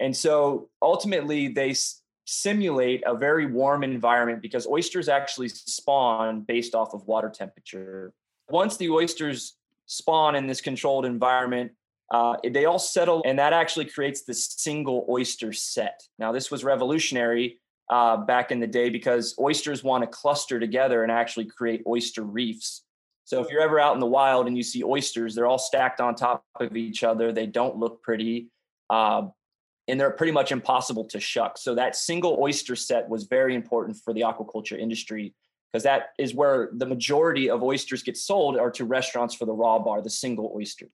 And 0.00 0.16
so 0.16 0.70
ultimately, 0.80 1.48
they 1.48 1.70
s- 1.70 2.00
simulate 2.24 3.02
a 3.04 3.14
very 3.14 3.46
warm 3.46 3.84
environment 3.84 4.40
because 4.40 4.66
oysters 4.66 5.08
actually 5.08 5.48
spawn 5.50 6.42
based 6.42 6.74
off 6.74 6.94
of 6.94 7.06
water 7.06 7.28
temperature. 7.28 8.14
Once 8.50 8.76
the 8.76 8.90
oysters 8.90 9.58
spawn 9.88 10.36
in 10.36 10.46
this 10.46 10.60
controlled 10.60 11.04
environment. 11.04 11.72
Uh, 12.10 12.36
they 12.52 12.64
all 12.64 12.78
settle, 12.78 13.22
and 13.26 13.38
that 13.38 13.52
actually 13.52 13.84
creates 13.84 14.22
this 14.22 14.46
single 14.46 15.04
oyster 15.10 15.52
set. 15.52 16.00
Now, 16.18 16.32
this 16.32 16.50
was 16.50 16.64
revolutionary 16.64 17.58
uh, 17.90 18.18
back 18.18 18.50
in 18.50 18.60
the 18.60 18.66
day 18.66 18.88
because 18.88 19.34
oysters 19.38 19.82
want 19.82 20.04
to 20.04 20.06
cluster 20.06 20.60
together 20.60 21.02
and 21.02 21.12
actually 21.12 21.46
create 21.46 21.82
oyster 21.86 22.22
reefs. 22.22 22.84
So, 23.24 23.42
if 23.42 23.50
you're 23.50 23.60
ever 23.60 23.78
out 23.80 23.94
in 23.94 24.00
the 24.00 24.06
wild 24.06 24.46
and 24.46 24.56
you 24.56 24.62
see 24.62 24.82
oysters, 24.84 25.34
they're 25.34 25.46
all 25.46 25.58
stacked 25.58 26.00
on 26.00 26.14
top 26.14 26.44
of 26.60 26.76
each 26.76 27.02
other. 27.02 27.32
They 27.32 27.46
don't 27.46 27.76
look 27.76 28.02
pretty, 28.02 28.48
uh, 28.88 29.26
and 29.86 30.00
they're 30.00 30.10
pretty 30.10 30.32
much 30.32 30.50
impossible 30.50 31.04
to 31.06 31.20
shuck. 31.20 31.58
So, 31.58 31.74
that 31.74 31.94
single 31.94 32.38
oyster 32.40 32.76
set 32.76 33.06
was 33.08 33.24
very 33.24 33.54
important 33.54 33.98
for 34.02 34.14
the 34.14 34.22
aquaculture 34.22 34.78
industry 34.78 35.34
because 35.72 35.84
that 35.84 36.10
is 36.18 36.34
where 36.34 36.70
the 36.72 36.86
majority 36.86 37.50
of 37.50 37.62
oysters 37.62 38.02
get 38.02 38.16
sold 38.16 38.56
are 38.56 38.70
to 38.72 38.84
restaurants 38.84 39.34
for 39.34 39.44
the 39.44 39.52
raw 39.52 39.78
bar, 39.78 40.00
the 40.00 40.10
single 40.10 40.52
oyster. 40.56 40.88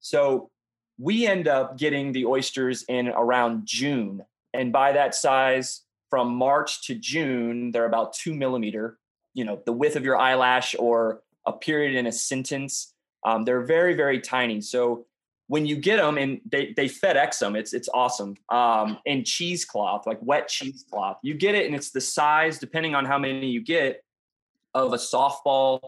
So 0.00 0.50
we 0.98 1.26
end 1.26 1.48
up 1.48 1.78
getting 1.78 2.12
the 2.12 2.26
oysters 2.26 2.84
in 2.88 3.08
around 3.08 3.66
June. 3.66 4.24
And 4.54 4.72
by 4.72 4.92
that 4.92 5.14
size, 5.14 5.82
from 6.08 6.34
March 6.34 6.86
to 6.86 6.94
June, 6.94 7.70
they're 7.70 7.86
about 7.86 8.12
two 8.12 8.34
millimeter, 8.34 8.98
you 9.32 9.44
know, 9.44 9.62
the 9.64 9.72
width 9.72 9.96
of 9.96 10.04
your 10.04 10.16
eyelash 10.16 10.74
or 10.78 11.22
a 11.46 11.52
period 11.52 11.94
in 11.94 12.06
a 12.06 12.12
sentence. 12.12 12.92
Um, 13.24 13.44
they're 13.44 13.62
very, 13.62 13.94
very 13.94 14.20
tiny. 14.20 14.60
So 14.60 15.06
when 15.50 15.66
you 15.66 15.74
get 15.74 15.96
them 15.96 16.16
and 16.16 16.40
they, 16.48 16.72
they 16.76 16.88
FedEx 16.88 17.40
them, 17.40 17.56
it's 17.56 17.74
it's 17.74 17.88
awesome. 17.92 18.36
Um, 18.50 18.98
in 19.04 19.24
cheesecloth, 19.24 20.06
like 20.06 20.18
wet 20.22 20.46
cheesecloth, 20.46 21.16
you 21.24 21.34
get 21.34 21.56
it 21.56 21.66
and 21.66 21.74
it's 21.74 21.90
the 21.90 22.00
size, 22.00 22.60
depending 22.60 22.94
on 22.94 23.04
how 23.04 23.18
many 23.18 23.48
you 23.48 23.60
get, 23.60 24.00
of 24.74 24.92
a 24.92 24.96
softball 24.96 25.80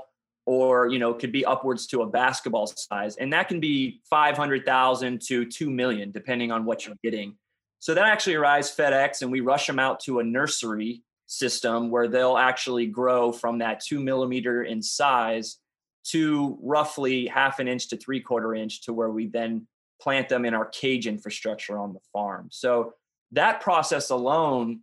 or 0.47 0.89
you 0.89 0.99
know 0.99 1.15
could 1.15 1.31
be 1.31 1.45
upwards 1.45 1.87
to 1.87 2.03
a 2.03 2.07
basketball 2.07 2.67
size 2.67 3.15
and 3.19 3.33
that 3.33 3.47
can 3.47 3.61
be 3.61 4.01
500,000 4.11 5.23
to 5.29 5.45
2 5.45 5.71
million 5.71 6.11
depending 6.11 6.51
on 6.51 6.65
what 6.65 6.85
you're 6.85 6.97
getting 7.05 7.37
so 7.79 7.95
that 7.95 8.07
actually 8.07 8.35
arrives 8.35 8.75
fedex 8.77 9.23
and 9.23 9.31
we 9.31 9.39
rush 9.39 9.69
them 9.69 9.79
out 9.79 10.01
to 10.01 10.19
a 10.19 10.25
nursery 10.25 11.05
system 11.29 11.89
where 11.89 12.09
they'll 12.09 12.37
actually 12.37 12.87
grow 12.87 13.31
from 13.31 13.59
that 13.59 13.79
2 13.79 14.01
millimeter 14.01 14.65
in 14.65 14.83
size 14.83 15.59
to 16.05 16.59
roughly 16.61 17.27
half 17.27 17.59
an 17.59 17.69
inch 17.69 17.89
to 17.89 17.97
three 17.97 18.21
quarter 18.21 18.55
inch 18.55 18.83
to 18.83 18.93
where 18.93 19.11
we 19.11 19.27
then 19.27 19.67
plant 20.01 20.29
them 20.29 20.45
in 20.45 20.55
our 20.55 20.67
cage 20.67 21.07
infrastructure 21.07 21.79
on 21.79 21.93
the 21.93 22.01
farm. 22.13 22.49
So 22.51 22.95
that 23.33 23.61
process 23.61 24.11
alone, 24.11 24.81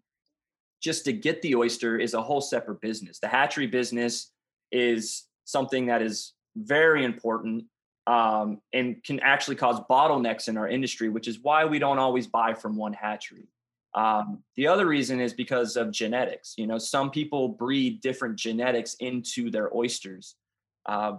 just 0.81 1.05
to 1.05 1.13
get 1.13 1.41
the 1.41 1.55
oyster, 1.55 1.97
is 1.97 2.13
a 2.13 2.21
whole 2.21 2.41
separate 2.41 2.81
business. 2.81 3.19
The 3.19 3.27
hatchery 3.27 3.67
business 3.67 4.31
is 4.71 5.25
something 5.45 5.87
that 5.87 6.01
is 6.01 6.33
very 6.55 7.03
important 7.03 7.65
um, 8.07 8.61
and 8.73 9.03
can 9.03 9.19
actually 9.19 9.55
cause 9.55 9.79
bottlenecks 9.89 10.47
in 10.47 10.57
our 10.57 10.67
industry, 10.67 11.09
which 11.09 11.27
is 11.27 11.39
why 11.41 11.65
we 11.65 11.79
don't 11.79 11.99
always 11.99 12.27
buy 12.27 12.53
from 12.53 12.75
one 12.75 12.93
hatchery. 12.93 13.47
Um, 13.93 14.43
the 14.55 14.67
other 14.67 14.85
reason 14.87 15.19
is 15.19 15.33
because 15.33 15.75
of 15.75 15.91
genetics. 15.91 16.55
You 16.57 16.67
know, 16.67 16.77
some 16.77 17.11
people 17.11 17.49
breed 17.49 18.01
different 18.01 18.35
genetics 18.35 18.95
into 18.95 19.51
their 19.51 19.75
oysters. 19.75 20.35
Uh, 20.85 21.17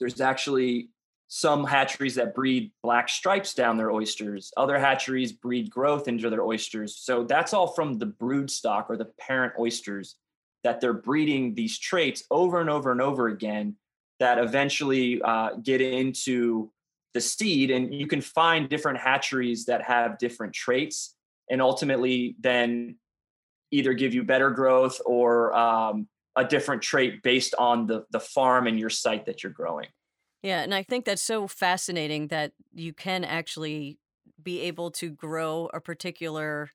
there's 0.00 0.20
actually 0.20 0.90
some 1.28 1.64
hatcheries 1.64 2.14
that 2.14 2.34
breed 2.34 2.70
black 2.82 3.08
stripes 3.08 3.54
down 3.54 3.76
their 3.76 3.90
oysters. 3.90 4.52
Other 4.56 4.78
hatcheries 4.78 5.32
breed 5.32 5.70
growth 5.70 6.06
into 6.06 6.30
their 6.30 6.44
oysters. 6.44 6.96
So 6.96 7.24
that's 7.24 7.52
all 7.52 7.68
from 7.68 7.98
the 7.98 8.06
brood 8.06 8.50
stock 8.50 8.86
or 8.88 8.96
the 8.96 9.10
parent 9.18 9.54
oysters 9.58 10.16
that 10.62 10.80
they're 10.80 10.92
breeding 10.92 11.54
these 11.54 11.78
traits 11.78 12.24
over 12.30 12.60
and 12.60 12.70
over 12.70 12.92
and 12.92 13.00
over 13.00 13.28
again 13.28 13.76
that 14.20 14.38
eventually 14.38 15.20
uh, 15.22 15.56
get 15.62 15.80
into 15.80 16.70
the 17.14 17.20
seed. 17.20 17.70
And 17.70 17.92
you 17.94 18.06
can 18.06 18.20
find 18.20 18.68
different 18.68 18.98
hatcheries 18.98 19.66
that 19.66 19.82
have 19.82 20.18
different 20.18 20.52
traits 20.52 21.16
and 21.50 21.60
ultimately 21.60 22.36
then 22.40 22.96
either 23.70 23.92
give 23.92 24.14
you 24.14 24.22
better 24.22 24.50
growth 24.50 25.00
or 25.04 25.54
um, 25.54 26.08
a 26.36 26.44
different 26.44 26.82
trait 26.82 27.22
based 27.22 27.54
on 27.56 27.86
the 27.86 28.04
the 28.10 28.20
farm 28.20 28.66
and 28.66 28.78
your 28.78 28.90
site 28.90 29.26
that 29.26 29.42
you're 29.42 29.52
growing. 29.52 29.88
Yeah, 30.42 30.60
and 30.60 30.74
I 30.74 30.82
think 30.82 31.04
that's 31.04 31.22
so 31.22 31.48
fascinating 31.48 32.28
that 32.28 32.52
you 32.72 32.92
can 32.92 33.24
actually 33.24 33.98
be 34.42 34.60
able 34.62 34.90
to 34.90 35.10
grow 35.10 35.70
a 35.72 35.80
particular 35.80 36.70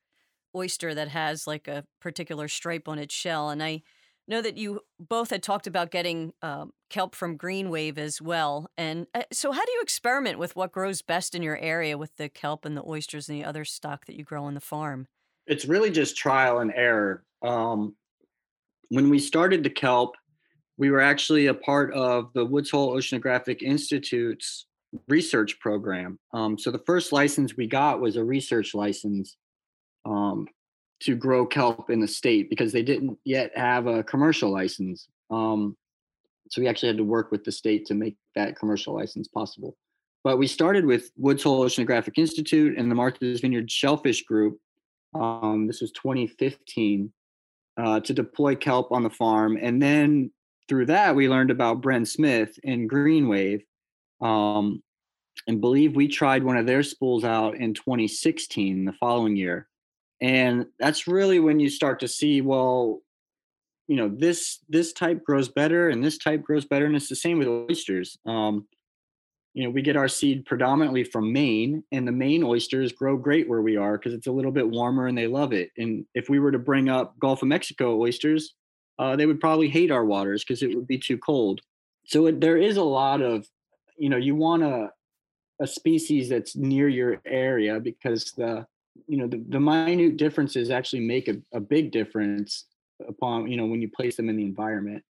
oyster 0.56 0.96
that 0.96 1.10
has 1.10 1.46
like 1.46 1.68
a 1.68 1.86
particular 2.02 2.48
stripe 2.48 2.88
on 2.88 2.98
its 2.98 3.14
shell. 3.14 3.50
And 3.50 3.62
I 3.62 3.84
know 4.28 4.42
that 4.42 4.58
you 4.58 4.82
both 5.00 5.30
had 5.32 5.44
talked 5.44 5.68
about 5.68 5.92
getting 5.92 6.34
um, 6.42 6.72
kelp 6.90 7.16
from 7.16 7.38
Green 7.38 7.70
Wave 7.70 7.98
as 7.98 8.22
well. 8.22 8.70
And 8.78 9.08
uh, 9.14 9.24
so, 9.32 9.52
how 9.52 9.66
do 9.66 9.72
you 9.72 9.82
experiment 9.82 10.40
with 10.40 10.56
what 10.56 10.72
grows 10.72 11.02
best 11.02 11.36
in 11.36 11.42
your 11.42 11.58
area 11.58 11.98
with 11.98 12.16
the 12.18 12.30
kelp 12.30 12.66
and 12.66 12.78
the 12.78 12.88
oysters 12.88 13.28
and 13.28 13.38
the 13.38 13.46
other 13.46 13.66
stock 13.66 14.06
that 14.06 14.16
you 14.16 14.24
grow 14.24 14.46
on 14.46 14.54
the 14.54 14.62
farm? 14.62 15.08
It's 15.48 15.66
really 15.66 15.90
just 15.90 16.16
trial 16.16 16.60
and 16.60 16.72
error. 16.74 17.24
Um, 17.42 17.96
when 18.90 19.10
we 19.10 19.20
started 19.20 19.64
the 19.64 19.70
kelp, 19.70 20.16
we 20.78 20.92
were 20.92 21.02
actually 21.02 21.48
a 21.48 21.54
part 21.54 21.94
of 21.94 22.32
the 22.34 22.46
Woods 22.46 22.70
Hole 22.70 22.96
Oceanographic 22.96 23.62
Institute's 23.62 24.66
research 25.08 25.60
program. 25.60 26.18
Um, 26.34 26.58
so 26.58 26.72
the 26.72 26.82
first 26.86 27.12
license 27.12 27.56
we 27.56 27.68
got 27.68 28.00
was 28.00 28.16
a 28.16 28.24
research 28.24 28.74
license 28.74 29.36
um, 30.06 30.48
to 31.02 31.16
grow 31.16 31.46
kelp 31.46 31.90
in 31.90 32.00
the 32.00 32.08
state 32.08 32.50
because 32.50 32.72
they 32.72 32.82
didn't 32.82 33.18
yet 33.24 33.52
have 33.56 33.88
a 33.88 34.04
commercial 34.04 34.52
license. 34.52 35.08
Um, 35.30 35.78
so 36.50 36.62
we 36.62 36.68
actually 36.68 36.88
had 36.88 36.98
to 36.98 37.04
work 37.04 37.32
with 37.32 37.44
the 37.44 37.52
state 37.52 37.86
to 37.88 37.94
make 37.94 38.16
that 38.36 38.58
commercial 38.58 38.96
license 38.96 39.28
possible. 39.28 39.78
But 40.24 40.38
we 40.38 40.48
started 40.48 40.86
with 40.86 41.12
Woods 41.16 41.44
Hole 41.44 41.64
Oceanographic 41.64 42.18
Institute 42.18 42.78
and 42.78 42.90
the 42.90 42.96
Martha's 42.96 43.42
Vineyard 43.42 43.70
Shellfish 43.70 44.24
Group. 44.24 44.60
Um, 45.14 45.68
this 45.68 45.82
was 45.82 45.92
2015 45.92 47.12
uh, 47.80 48.00
to 48.02 48.14
deploy 48.14 48.56
kelp 48.56 48.92
on 48.92 49.04
the 49.04 49.10
farm. 49.10 49.58
And 49.60 49.82
then 49.82 50.32
through 50.68 50.88
that, 50.88 51.16
we 51.16 51.30
learned 51.30 51.50
about 51.50 51.82
Bren 51.82 52.06
Smith 52.06 52.60
and 52.64 52.90
Greenwave. 52.90 53.64
Um, 54.22 54.84
and 55.48 55.62
believe 55.62 55.96
we 55.96 56.10
tried 56.10 56.44
one 56.44 56.58
of 56.58 56.66
their 56.66 56.84
spools 56.84 57.24
out 57.24 57.56
in 57.56 57.74
2016, 57.74 58.84
the 58.84 58.94
following 58.94 59.38
year. 59.38 59.70
And 60.22 60.66
that's 60.78 61.08
really 61.08 61.40
when 61.40 61.62
you 61.62 61.70
start 61.70 62.02
to 62.02 62.08
see, 62.10 62.42
well, 62.42 63.02
you 63.88 63.96
know, 63.96 64.10
this 64.10 64.60
this 64.68 64.92
type 64.92 65.24
grows 65.24 65.48
better 65.48 65.90
and 65.90 66.04
this 66.04 66.18
type 66.18 66.44
grows 66.44 66.66
better. 66.66 66.86
And 66.86 66.96
it's 66.96 67.08
the 67.08 67.16
same 67.16 67.40
with 67.40 67.48
oysters. 67.48 68.18
Um, 68.26 68.68
you 69.54 69.64
know, 69.64 69.70
we 69.70 69.82
get 69.82 69.98
our 69.98 70.08
seed 70.08 70.46
predominantly 70.46 71.04
from 71.04 71.34
Maine, 71.34 71.84
and 71.92 72.08
the 72.08 72.12
Maine 72.12 72.44
oysters 72.44 72.92
grow 72.92 73.18
great 73.18 73.50
where 73.50 73.62
we 73.62 73.78
are 73.78 73.98
because 73.98 74.14
it's 74.14 74.28
a 74.28 74.32
little 74.32 74.52
bit 74.52 74.70
warmer 74.70 75.08
and 75.08 75.18
they 75.18 75.28
love 75.28 75.54
it. 75.54 75.72
And 75.78 76.06
if 76.14 76.30
we 76.30 76.40
were 76.40 76.52
to 76.52 76.60
bring 76.60 76.90
up 76.90 77.18
Gulf 77.20 77.42
of 77.42 77.48
Mexico 77.48 78.00
oysters, 78.00 78.54
uh, 79.00 79.16
they 79.16 79.26
would 79.26 79.40
probably 79.40 79.70
hate 79.70 79.92
our 79.92 80.06
waters 80.06 80.44
because 80.44 80.62
it 80.62 80.76
would 80.76 80.88
be 80.88 81.00
too 81.00 81.18
cold. 81.18 81.62
So 82.06 82.28
it, 82.28 82.42
there 82.42 82.58
is 82.58 82.78
a 82.78 82.84
lot 82.84 83.22
of, 83.22 83.48
you 83.98 84.10
know, 84.10 84.18
you 84.18 84.36
want 84.36 84.64
a 84.64 84.92
a 85.60 85.68
species 85.68 86.30
that's 86.30 86.56
near 86.56 86.88
your 86.88 87.22
area 87.26 87.80
because 87.80 88.32
the 88.38 88.66
you 89.08 89.18
know 89.18 89.28
the, 89.28 89.44
the 89.50 89.60
minute 89.60 90.18
differences 90.18 90.70
actually 90.70 91.02
make 91.02 91.28
a, 91.28 91.36
a 91.54 91.60
big 91.60 91.92
difference 91.92 92.66
upon 93.08 93.48
you 93.48 93.58
know 93.58 93.66
when 93.66 93.82
you 93.82 93.90
place 93.90 94.16
them 94.16 94.30
in 94.30 94.38
the 94.38 94.46
environment 94.46 95.04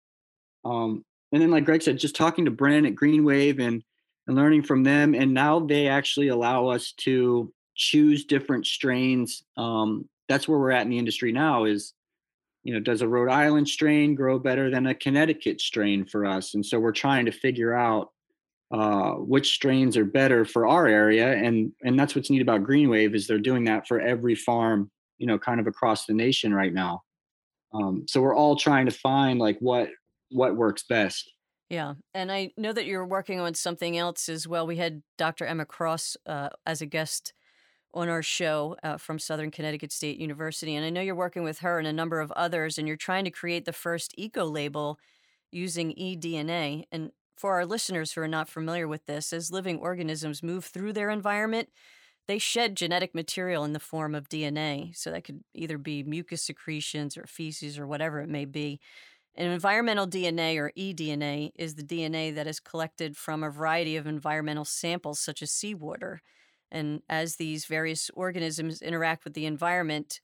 um, 0.65 1.04
and 1.32 1.41
then 1.41 1.52
like 1.52 1.65
greg 1.65 1.82
said 1.82 1.97
just 1.97 2.15
talking 2.15 2.45
to 2.45 2.52
bren 2.52 2.88
at 2.88 2.95
green 2.95 3.23
wave 3.23 3.60
and 3.60 3.84
and 4.30 4.38
learning 4.38 4.62
from 4.62 4.84
them. 4.84 5.15
And 5.15 5.34
now 5.34 5.60
they 5.60 5.88
actually 5.88 6.28
allow 6.28 6.68
us 6.68 6.92
to 6.98 7.52
choose 7.76 8.26
different 8.26 8.68
strains. 8.68 9.44
Um, 9.58 10.08
that's 10.28 10.48
where 10.48 10.60
we're 10.60 10.72
at 10.72 10.84
in 10.84 10.89
the 10.92 11.00
industry 11.00 11.32
now. 11.32 11.65
Is 11.65 11.94
you 12.63 12.74
know, 12.74 12.80
does 12.80 13.02
a 13.02 13.08
Rhode 13.08 13.32
Island 13.32 13.68
strain 13.68 14.13
grow 14.13 14.38
better 14.38 14.70
than 14.70 14.86
a 14.86 14.94
Connecticut 14.94 15.60
strain 15.60 16.06
for 16.06 16.26
us? 16.26 16.54
And 16.54 16.63
so 16.63 16.80
we're 16.80 16.92
trying 16.92 17.26
to 17.26 17.32
figure 17.32 17.74
out 17.74 18.12
uh, 18.72 19.13
which 19.13 19.54
strains 19.54 19.98
are 19.98 20.06
better 20.06 20.46
for 20.46 20.68
our 20.68 20.88
area, 20.88 21.34
and 21.34 21.72
and 21.82 22.00
that's 22.00 22.15
what's 22.15 22.30
neat 22.30 22.44
about 22.44 22.63
GreenWave 22.63 23.15
is 23.15 23.26
they're 23.26 23.39
doing 23.39 23.63
that 23.63 23.88
for 23.88 24.00
every 24.00 24.36
farm, 24.36 24.92
you 25.18 25.26
know, 25.26 25.39
kind 25.39 25.60
of 25.60 25.65
across 25.65 26.06
the 26.06 26.13
nation 26.13 26.54
right 26.54 26.74
now. 26.74 27.02
Um, 27.74 28.06
so 28.08 28.22
we're 28.22 28.36
all 28.36 28.56
trying 28.56 28.86
to 28.86 28.92
find 28.92 29.39
like 29.39 29.58
what 29.60 29.89
what 30.30 30.56
works 30.56 30.84
best. 30.84 31.34
Yeah, 31.70 31.94
and 32.16 32.32
I 32.32 32.52
know 32.58 32.74
that 32.74 32.86
you're 32.88 33.06
working 33.06 33.40
on 33.40 33.54
something 33.54 33.96
else 33.98 34.28
as 34.28 34.48
well. 34.48 34.66
We 34.66 34.78
had 34.78 35.04
Dr. 35.18 35.46
Emma 35.46 35.66
Cross 35.66 36.18
uh, 36.26 36.50
as 36.66 36.82
a 36.82 36.88
guest 36.88 37.32
on 37.94 38.10
our 38.10 38.24
show 38.24 38.76
uh, 38.84 38.98
from 38.98 39.20
Southern 39.20 39.52
Connecticut 39.52 39.92
State 39.92 40.20
University. 40.20 40.76
And 40.76 40.86
I 40.86 40.90
know 40.92 41.02
you're 41.02 41.16
working 41.16 41.44
with 41.44 41.60
her 41.60 41.80
and 41.80 41.88
a 41.88 41.94
number 41.94 42.22
of 42.22 42.32
others, 42.34 42.78
and 42.78 42.88
you're 42.88 42.98
trying 42.98 43.26
to 43.26 43.32
create 43.32 43.66
the 43.66 43.74
first 43.74 44.14
eco 44.18 44.46
label 44.46 45.00
using 45.52 45.92
eDNA. 45.94 46.86
And 46.92 47.12
for 47.38 47.54
our 47.56 47.66
listeners 47.66 48.14
who 48.14 48.22
are 48.22 48.28
not 48.28 48.50
familiar 48.50 48.88
with 48.88 49.06
this, 49.08 49.34
as 49.34 49.52
living 49.52 49.80
organisms 49.80 50.44
move 50.44 50.66
through 50.66 50.94
their 50.94 51.10
environment, 51.10 51.70
they 52.28 52.40
shed 52.40 52.76
genetic 52.78 53.16
material 53.16 53.64
in 53.66 53.74
the 53.74 53.80
form 53.80 54.16
of 54.16 54.30
DNA. 54.30 54.96
So 54.96 55.12
that 55.12 55.24
could 55.24 55.44
either 55.54 55.78
be 55.78 56.04
mucus 56.04 56.44
secretions 56.44 57.18
or 57.18 57.26
feces 57.28 57.80
or 57.80 57.88
whatever 57.88 58.22
it 58.22 58.30
may 58.30 58.46
be. 58.46 58.80
And 59.39 59.54
environmental 59.54 60.06
DNA 60.06 60.58
or 60.58 60.73
eDNA 60.78 61.52
is 61.56 61.75
the 61.75 61.84
DNA 61.84 62.36
that 62.36 62.45
is 62.45 62.60
collected 62.60 63.15
from 63.15 63.41
a 63.41 63.49
variety 63.49 63.95
of 63.95 64.06
environmental 64.06 64.65
samples, 64.65 65.21
such 65.21 65.41
as 65.41 65.49
seawater. 65.49 66.21
And 66.71 67.04
as 67.10 67.38
these 67.38 67.65
various 67.65 68.12
organisms 68.12 68.82
interact 68.82 69.23
with 69.23 69.34
the 69.36 69.45
environment, 69.45 70.19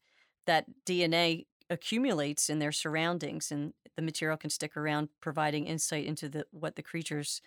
that 0.46 0.66
DNA 0.84 1.46
accumulates 1.70 2.50
in 2.50 2.58
their 2.58 2.72
surroundings 2.72 3.50
and 3.50 3.72
the 3.96 4.02
material 4.02 4.36
can 4.36 4.50
stick 4.50 4.76
around 4.76 5.08
providing 5.20 5.66
insight 5.66 6.04
into 6.06 6.28
the 6.28 6.46
what 6.52 6.76
the 6.76 6.82
creatures 6.82 7.40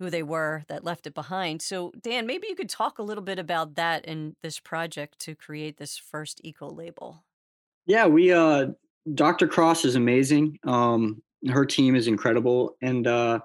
who 0.00 0.10
they 0.10 0.24
were 0.24 0.64
that 0.68 0.84
left 0.84 1.06
it 1.06 1.14
behind. 1.14 1.62
So 1.62 1.92
Dan, 2.00 2.26
maybe 2.26 2.48
you 2.48 2.56
could 2.56 2.68
talk 2.68 2.98
a 2.98 3.04
little 3.04 3.24
bit 3.24 3.38
about 3.38 3.76
that 3.76 4.04
in 4.04 4.36
this 4.42 4.60
project 4.60 5.20
to 5.20 5.36
create 5.36 5.78
this 5.78 5.96
first 5.96 6.40
eco 6.44 6.68
label. 6.68 7.24
Yeah, 7.86 8.06
we 8.06 8.32
uh 8.32 8.72
Dr. 9.14 9.46
Cross 9.46 9.84
is 9.84 9.94
amazing. 9.94 10.58
Um 10.64 11.22
her 11.48 11.64
team 11.64 11.94
is 11.94 12.08
incredible 12.08 12.76
and 12.80 13.06
uh 13.06 13.40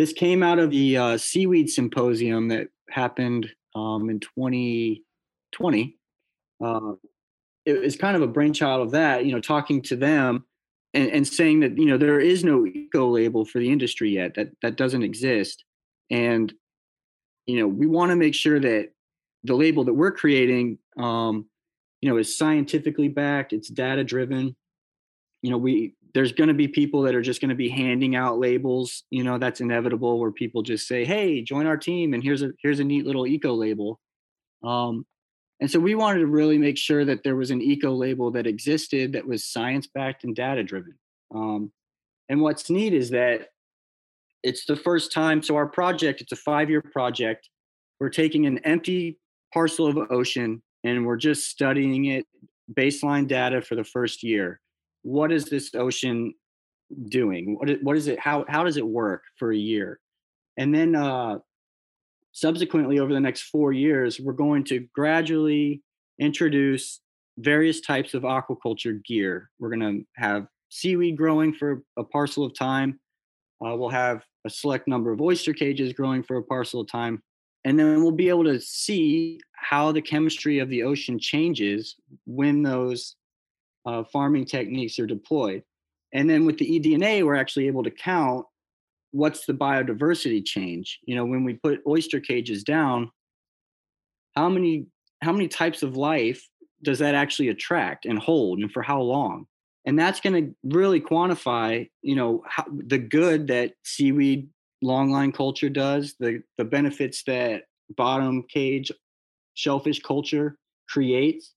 this 0.00 0.14
came 0.14 0.42
out 0.42 0.58
of 0.58 0.70
the 0.70 0.96
uh, 0.96 1.18
seaweed 1.18 1.68
symposium 1.68 2.48
that 2.48 2.68
happened 2.88 3.50
um, 3.74 4.08
in 4.08 4.18
2020. 4.18 5.98
Uh, 6.64 6.92
it 7.66 7.80
was 7.82 7.96
kind 7.96 8.16
of 8.16 8.22
a 8.22 8.26
brainchild 8.26 8.80
of 8.80 8.92
that, 8.92 9.26
you 9.26 9.32
know, 9.32 9.42
talking 9.42 9.82
to 9.82 9.96
them 9.96 10.46
and, 10.94 11.10
and 11.10 11.28
saying 11.28 11.60
that, 11.60 11.76
you 11.76 11.84
know, 11.84 11.98
there 11.98 12.18
is 12.18 12.42
no 12.42 12.64
eco 12.64 13.10
label 13.10 13.44
for 13.44 13.58
the 13.58 13.70
industry 13.70 14.08
yet, 14.08 14.36
that 14.36 14.48
that 14.62 14.76
doesn't 14.76 15.02
exist. 15.02 15.64
And, 16.10 16.50
you 17.44 17.58
know, 17.58 17.68
we 17.68 17.86
want 17.86 18.08
to 18.08 18.16
make 18.16 18.34
sure 18.34 18.58
that 18.58 18.92
the 19.44 19.54
label 19.54 19.84
that 19.84 19.92
we're 19.92 20.12
creating, 20.12 20.78
um, 20.96 21.44
you 22.00 22.08
know, 22.08 22.16
is 22.16 22.38
scientifically 22.38 23.08
backed, 23.08 23.52
it's 23.52 23.68
data 23.68 24.02
driven. 24.02 24.56
You 25.42 25.50
know, 25.50 25.58
we 25.58 25.94
there's 26.14 26.32
going 26.32 26.48
to 26.48 26.54
be 26.54 26.68
people 26.68 27.02
that 27.02 27.14
are 27.14 27.22
just 27.22 27.40
going 27.40 27.50
to 27.50 27.54
be 27.54 27.68
handing 27.68 28.16
out 28.16 28.38
labels 28.38 29.04
you 29.10 29.22
know 29.22 29.38
that's 29.38 29.60
inevitable 29.60 30.18
where 30.18 30.32
people 30.32 30.62
just 30.62 30.88
say 30.88 31.04
hey 31.04 31.42
join 31.42 31.66
our 31.66 31.76
team 31.76 32.14
and 32.14 32.22
here's 32.22 32.42
a 32.42 32.50
here's 32.62 32.80
a 32.80 32.84
neat 32.84 33.06
little 33.06 33.26
eco 33.26 33.54
label. 33.54 34.00
Um, 34.62 35.06
and 35.60 35.70
so 35.70 35.78
we 35.78 35.94
wanted 35.94 36.20
to 36.20 36.26
really 36.26 36.58
make 36.58 36.78
sure 36.78 37.04
that 37.04 37.22
there 37.22 37.36
was 37.36 37.50
an 37.50 37.60
eco 37.62 37.92
label 37.92 38.30
that 38.32 38.46
existed 38.46 39.12
that 39.12 39.26
was 39.26 39.44
science 39.44 39.86
backed 39.86 40.24
and 40.24 40.34
data 40.34 40.62
driven 40.62 40.98
um, 41.34 41.72
and 42.28 42.40
what's 42.40 42.70
neat 42.70 42.92
is 42.92 43.10
that 43.10 43.48
it's 44.42 44.64
the 44.66 44.76
first 44.76 45.12
time 45.12 45.42
so 45.42 45.56
our 45.56 45.66
project 45.66 46.20
it's 46.20 46.32
a 46.32 46.36
five 46.36 46.70
year 46.70 46.82
project. 46.82 47.48
We're 47.98 48.08
taking 48.08 48.46
an 48.46 48.58
empty 48.58 49.18
parcel 49.52 49.86
of 49.86 50.10
ocean 50.10 50.62
and 50.84 51.04
we're 51.04 51.18
just 51.18 51.50
studying 51.50 52.06
it 52.06 52.26
baseline 52.72 53.26
data 53.26 53.60
for 53.60 53.74
the 53.74 53.84
first 53.84 54.22
year 54.22 54.60
what 55.02 55.32
is 55.32 55.46
this 55.46 55.74
ocean 55.74 56.34
doing? 57.08 57.56
What 57.58 57.70
is, 57.70 57.78
what 57.82 57.96
is 57.96 58.06
it? 58.08 58.18
How 58.18 58.44
how 58.48 58.64
does 58.64 58.76
it 58.76 58.86
work 58.86 59.22
for 59.38 59.52
a 59.52 59.56
year? 59.56 60.00
And 60.56 60.74
then 60.74 60.94
uh, 60.94 61.38
subsequently, 62.32 62.98
over 62.98 63.12
the 63.12 63.20
next 63.20 63.42
four 63.42 63.72
years, 63.72 64.20
we're 64.20 64.32
going 64.32 64.64
to 64.64 64.86
gradually 64.94 65.82
introduce 66.18 67.00
various 67.38 67.80
types 67.80 68.14
of 68.14 68.22
aquaculture 68.22 69.02
gear. 69.04 69.50
We're 69.58 69.74
going 69.74 69.80
to 69.80 70.06
have 70.16 70.46
seaweed 70.68 71.16
growing 71.16 71.54
for 71.54 71.82
a 71.98 72.04
parcel 72.04 72.44
of 72.44 72.54
time. 72.54 73.00
Uh, 73.64 73.76
we'll 73.76 73.88
have 73.88 74.22
a 74.46 74.50
select 74.50 74.88
number 74.88 75.12
of 75.12 75.20
oyster 75.20 75.52
cages 75.52 75.92
growing 75.92 76.22
for 76.22 76.36
a 76.36 76.42
parcel 76.42 76.80
of 76.80 76.88
time. 76.90 77.22
And 77.64 77.78
then 77.78 78.02
we'll 78.02 78.12
be 78.12 78.30
able 78.30 78.44
to 78.44 78.58
see 78.60 79.38
how 79.52 79.92
the 79.92 80.00
chemistry 80.00 80.60
of 80.60 80.70
the 80.70 80.82
ocean 80.82 81.18
changes 81.18 81.96
when 82.24 82.62
those 82.62 83.16
uh, 83.86 84.04
farming 84.04 84.44
techniques 84.44 84.98
are 84.98 85.06
deployed. 85.06 85.62
And 86.12 86.28
then 86.28 86.44
with 86.44 86.58
the 86.58 86.80
eDNA, 86.80 87.24
we're 87.24 87.36
actually 87.36 87.66
able 87.66 87.82
to 87.84 87.90
count 87.90 88.44
what's 89.12 89.46
the 89.46 89.52
biodiversity 89.52 90.44
change. 90.44 90.98
You 91.04 91.14
know, 91.14 91.24
when 91.24 91.44
we 91.44 91.54
put 91.54 91.80
oyster 91.86 92.20
cages 92.20 92.62
down, 92.64 93.10
how 94.36 94.48
many 94.48 94.86
how 95.22 95.32
many 95.32 95.48
types 95.48 95.82
of 95.82 95.96
life 95.96 96.48
does 96.82 96.98
that 97.00 97.14
actually 97.14 97.48
attract 97.48 98.06
and 98.06 98.18
hold, 98.18 98.58
and 98.60 98.72
for 98.72 98.82
how 98.82 99.00
long? 99.00 99.46
And 99.84 99.98
that's 99.98 100.20
going 100.20 100.44
to 100.44 100.54
really 100.64 101.00
quantify, 101.00 101.88
you 102.02 102.14
know, 102.14 102.42
how, 102.46 102.64
the 102.86 102.98
good 102.98 103.46
that 103.48 103.72
seaweed 103.84 104.48
longline 104.84 105.34
culture 105.34 105.68
does, 105.68 106.14
the 106.18 106.42
the 106.58 106.64
benefits 106.64 107.22
that 107.24 107.64
bottom 107.96 108.44
cage 108.44 108.90
shellfish 109.54 110.00
culture 110.00 110.56
creates, 110.88 111.54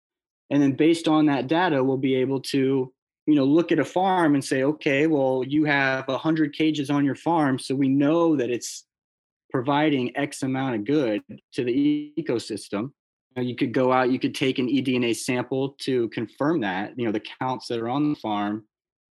and 0.54 0.62
then 0.62 0.74
based 0.74 1.08
on 1.08 1.26
that 1.26 1.48
data 1.48 1.84
we'll 1.84 1.98
be 1.98 2.16
able 2.16 2.40
to 2.40 2.94
you 3.26 3.36
know 3.36 3.44
look 3.44 3.72
at 3.72 3.80
a 3.80 3.86
farm 3.86 4.36
and 4.36 4.46
say 4.46 4.64
okay 4.64 5.08
well 5.08 5.44
you 5.46 5.66
have 5.66 6.08
100 6.08 6.54
cages 6.54 6.92
on 6.92 7.04
your 7.04 7.16
farm 7.16 7.58
so 7.58 7.74
we 7.74 7.90
know 7.90 8.36
that 8.36 8.52
it's 8.52 8.86
providing 9.50 10.16
x 10.16 10.44
amount 10.44 10.76
of 10.76 10.86
good 10.86 11.22
to 11.54 11.64
the 11.64 12.14
ecosystem. 12.18 12.92
You 13.36 13.56
could 13.56 13.74
go 13.74 13.92
out 13.92 14.12
you 14.12 14.20
could 14.20 14.36
take 14.36 14.60
an 14.60 14.68
eDNA 14.68 15.16
sample 15.16 15.76
to 15.82 16.08
confirm 16.10 16.62
that 16.62 16.94
you 16.98 17.06
know 17.06 17.12
the 17.12 17.26
counts 17.40 17.68
that 17.68 17.80
are 17.80 17.90
on 17.90 18.14
the 18.14 18.20
farm 18.20 18.64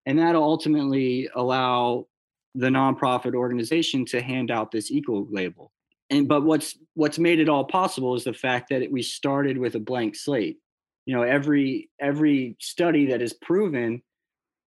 and 0.06 0.18
that'll 0.18 0.44
ultimately 0.44 1.28
allow 1.34 2.06
the 2.54 2.68
nonprofit 2.68 3.34
organization 3.34 4.04
to 4.06 4.20
hand 4.20 4.50
out 4.50 4.70
this 4.70 4.90
eco 4.90 5.26
label. 5.30 5.72
And 6.10 6.28
but 6.28 6.42
what's 6.44 6.78
what's 6.94 7.18
made 7.18 7.40
it 7.40 7.48
all 7.48 7.64
possible 7.64 8.14
is 8.14 8.24
the 8.24 8.32
fact 8.32 8.68
that 8.70 8.82
it, 8.82 8.92
we 8.92 9.02
started 9.02 9.58
with 9.58 9.74
a 9.74 9.80
blank 9.80 10.14
slate 10.14 10.58
you 11.06 11.14
know 11.14 11.22
every 11.22 11.90
every 12.00 12.56
study 12.60 13.06
that 13.06 13.20
has 13.20 13.32
proven 13.32 14.02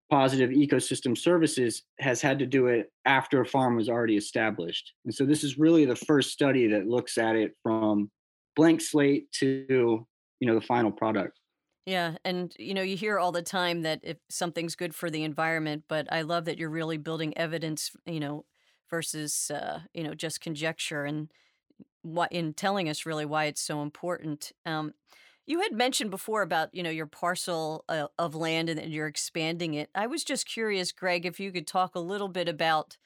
positive 0.10 0.52
ecosystem 0.52 1.17
services 1.17 1.84
has 2.00 2.21
had 2.21 2.39
to 2.39 2.45
do 2.45 2.67
it 2.67 2.91
after 3.06 3.41
a 3.41 3.45
farm 3.45 3.76
was 3.76 3.89
already 3.89 4.15
established. 4.17 4.93
And 5.04 5.13
so 5.13 5.26
this 5.26 5.43
is 5.43 5.58
really 5.58 5.86
the 5.86 5.95
first 5.95 6.32
study 6.32 6.67
that 6.67 6.88
looks 6.88 7.17
at 7.17 7.36
it 7.36 7.54
from 7.63 8.12
blank 8.56 8.82
slate 8.82 9.32
to 9.34 9.65
you 10.39 10.48
know 10.48 10.56
the 10.56 10.65
final 10.65 10.91
product. 10.91 11.39
Yeah 11.86 12.17
and 12.26 12.56
you 12.58 12.74
know 12.74 12.82
you 12.82 12.98
hear 12.98 13.19
all 13.19 13.32
the 13.32 13.43
time 13.43 13.84
that 13.84 14.00
if 14.02 14.17
something's 14.30 14.76
good 14.76 14.95
for 14.95 15.12
the 15.12 15.24
environment 15.24 15.84
but 15.88 16.12
i 16.12 16.24
love 16.24 16.45
that 16.45 16.58
you're 16.58 16.69
really 16.69 16.98
building 16.98 17.38
evidence 17.38 17.91
you 18.08 18.19
know 18.19 18.45
versus 18.89 19.52
uh, 19.52 19.82
you 19.93 20.04
know 20.04 20.15
just 20.15 20.41
conjecture 20.41 21.06
and 21.06 21.32
what 22.04 22.32
in 22.32 22.54
telling 22.54 22.89
us 22.89 23.06
really 23.06 23.26
why 23.26 23.45
it's 23.45 23.62
so 23.62 23.82
important. 23.82 24.52
Um, 24.65 24.93
you 25.48 25.62
had 25.62 25.74
mentioned 25.74 26.12
before 26.12 26.42
about, 26.42 26.74
you 26.74 26.82
know, 26.82 26.90
your 26.90 27.06
parcel 27.06 27.86
uh, 27.88 28.08
of 28.18 28.36
land 28.36 28.70
and 28.70 28.92
you're 28.92 29.08
expanding 29.08 29.76
it. 29.76 29.90
I 29.94 30.08
was 30.08 30.24
just 30.24 30.48
curious, 30.48 30.92
Greg, 30.92 31.26
if 31.26 31.40
you 31.40 31.52
could 31.52 31.68
talk 31.68 31.96
a 31.96 32.00
little 32.00 32.28
bit 32.28 32.50
about, 32.50 32.98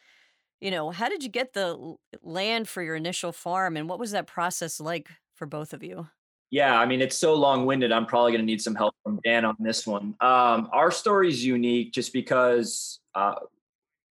you 0.61 0.71
know, 0.71 0.89
how 0.91 1.09
did 1.09 1.23
you 1.23 1.29
get 1.29 1.53
the 1.53 1.95
land 2.21 2.67
for 2.69 2.81
your 2.81 2.95
initial 2.95 3.31
farm 3.31 3.75
and 3.75 3.89
what 3.89 3.99
was 3.99 4.11
that 4.11 4.27
process 4.27 4.79
like 4.79 5.09
for 5.35 5.45
both 5.45 5.73
of 5.73 5.83
you? 5.83 6.07
Yeah, 6.51 6.79
I 6.79 6.85
mean, 6.85 7.01
it's 7.01 7.17
so 7.17 7.35
long 7.35 7.65
winded. 7.65 7.91
I'm 7.91 8.07
probably 8.07 8.31
going 8.31 8.41
to 8.41 8.45
need 8.45 8.61
some 8.61 8.73
help 8.73 8.95
from 9.03 9.19
Dan 9.23 9.45
on 9.45 9.55
this 9.59 9.85
one. 9.85 10.15
Um, 10.19 10.69
our 10.73 10.89
story 10.89 11.29
is 11.29 11.45
unique 11.45 11.93
just 11.93 12.11
because, 12.11 12.99
uh, 13.13 13.35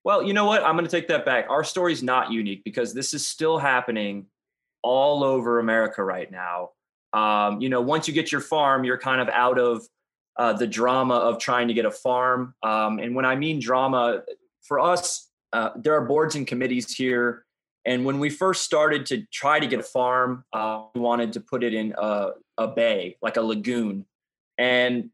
well, 0.05 0.23
you 0.23 0.33
know 0.33 0.45
what? 0.45 0.63
I'm 0.63 0.75
going 0.75 0.85
to 0.85 0.91
take 0.91 1.09
that 1.09 1.25
back. 1.25 1.47
Our 1.51 1.65
story 1.65 1.93
is 1.93 2.03
not 2.03 2.31
unique 2.31 2.63
because 2.63 2.95
this 2.95 3.13
is 3.13 3.27
still 3.27 3.59
happening 3.59 4.27
all 4.83 5.25
over 5.25 5.59
America 5.59 6.05
right 6.05 6.31
now. 6.31 6.71
Um, 7.13 7.61
you 7.61 7.69
know, 7.69 7.81
once 7.81 8.07
you 8.09 8.15
get 8.15 8.31
your 8.31 8.41
farm, 8.41 8.85
you're 8.85 8.99
kind 8.99 9.21
of 9.21 9.29
out 9.29 9.59
of 9.59 9.87
uh, 10.37 10.53
the 10.53 10.67
drama 10.67 11.15
of 11.15 11.39
trying 11.39 11.69
to 11.69 11.75
get 11.75 11.85
a 11.85 11.91
farm. 11.91 12.55
Um, 12.63 12.99
and 12.99 13.15
when 13.15 13.25
I 13.25 13.35
mean 13.37 13.61
drama, 13.61 14.23
for 14.63 14.79
us, 14.79 15.31
uh, 15.53 15.71
there 15.77 15.95
are 15.95 16.05
boards 16.05 16.35
and 16.35 16.47
committees 16.47 16.95
here, 16.95 17.45
And 17.89 18.05
when 18.05 18.19
we 18.19 18.29
first 18.29 18.65
started 18.65 19.07
to 19.07 19.23
try 19.33 19.59
to 19.59 19.67
get 19.67 19.81
a 19.81 19.83
farm, 19.83 20.45
uh, 20.53 20.83
we 20.95 21.01
wanted 21.01 21.33
to 21.33 21.41
put 21.41 21.65
it 21.65 21.73
in 21.73 21.95
a, 21.97 22.33
a 22.59 22.69
bay, 22.69 23.17
like 23.23 23.39
a 23.39 23.41
lagoon. 23.41 24.05
And 24.59 25.09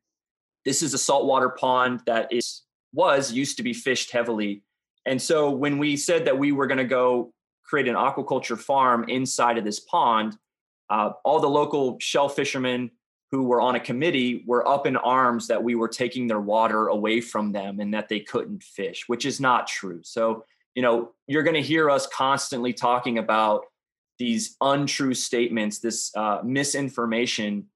this 0.65 0.83
is 0.83 0.93
a 0.93 0.99
saltwater 0.99 1.51
pond 1.51 2.01
that 2.07 2.33
is 2.33 2.63
was 2.93 3.33
used 3.33 3.57
to 3.59 3.63
be 3.63 3.75
fished 3.75 4.11
heavily. 4.11 4.65
And 5.07 5.23
so 5.23 5.51
when 5.51 5.79
we 5.79 5.97
said 5.97 6.25
that 6.25 6.37
we 6.37 6.51
were 6.51 6.67
going 6.67 6.79
to 6.79 6.85
go 6.85 7.33
create 7.65 7.87
an 7.87 7.95
aquaculture 7.95 8.59
farm 8.59 9.05
inside 9.09 9.57
of 9.57 9.65
this 9.65 9.79
pond, 9.79 10.37
uh, 10.91 11.11
all 11.25 11.41
the 11.41 11.49
local 11.49 11.97
shell 12.01 12.29
fishermen 12.29 12.91
who 13.31 13.43
were 13.43 13.61
on 13.61 13.75
a 13.75 13.81
committee 13.81 14.45
were 14.47 14.67
up 14.67 14.87
in 14.87 14.97
arms 14.97 15.49
that 15.49 15.63
we 15.63 15.75
were 15.75 15.89
taking 15.89 16.27
their 16.27 16.41
water 16.41 16.89
away 16.89 17.21
from 17.21 17.53
them 17.53 17.81
and 17.81 17.93
that 17.95 18.09
they 18.09 18.21
couldn't 18.21 18.63
fish, 18.63 19.05
which 19.07 19.25
is 19.25 19.41
not 19.41 19.67
true. 19.67 20.01
So, 20.03 20.45
you 20.75 20.83
know, 20.83 21.13
you're 21.27 21.43
going 21.43 21.55
to 21.55 21.63
hear 21.63 21.91
us 21.91 22.07
constantly 22.07 22.73
talking 22.73 23.19
about 23.19 23.65
these 24.19 24.57
untrue 24.61 25.15
statements, 25.15 25.81
this 25.81 26.15
uh, 26.17 26.41
misinformation 26.45 27.67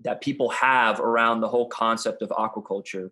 that 0.00 0.20
people 0.20 0.50
have 0.50 1.00
around 1.00 1.40
the 1.40 1.48
whole 1.48 1.68
concept 1.68 2.22
of 2.22 2.28
aquaculture. 2.30 3.10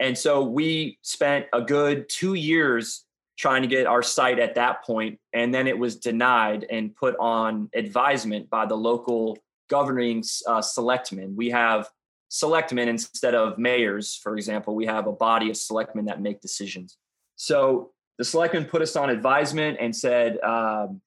And 0.00 0.16
so 0.16 0.42
we 0.42 0.98
spent 1.02 1.46
a 1.52 1.62
good 1.62 2.08
two 2.08 2.34
years 2.34 3.05
trying 3.36 3.62
to 3.62 3.68
get 3.68 3.86
our 3.86 4.02
site 4.02 4.38
at 4.38 4.54
that 4.54 4.84
point, 4.84 5.18
and 5.32 5.54
then 5.54 5.66
it 5.66 5.78
was 5.78 5.96
denied 5.96 6.66
and 6.70 6.94
put 6.94 7.16
on 7.18 7.68
advisement 7.74 8.48
by 8.48 8.66
the 8.66 8.76
local 8.76 9.38
governing 9.68 10.22
uh, 10.46 10.62
selectmen. 10.62 11.36
We 11.36 11.50
have 11.50 11.88
selectmen 12.28 12.88
instead 12.88 13.34
of 13.34 13.58
mayors, 13.58 14.16
for 14.22 14.36
example. 14.36 14.74
We 14.74 14.86
have 14.86 15.06
a 15.06 15.12
body 15.12 15.50
of 15.50 15.56
selectmen 15.56 16.06
that 16.06 16.20
make 16.20 16.40
decisions. 16.40 16.96
So 17.36 17.92
the 18.18 18.24
selectmen 18.24 18.64
put 18.64 18.82
us 18.82 18.96
on 18.96 19.10
advisement 19.10 19.78
and 19.80 19.94
said, 19.94 20.40
um, 20.40 21.00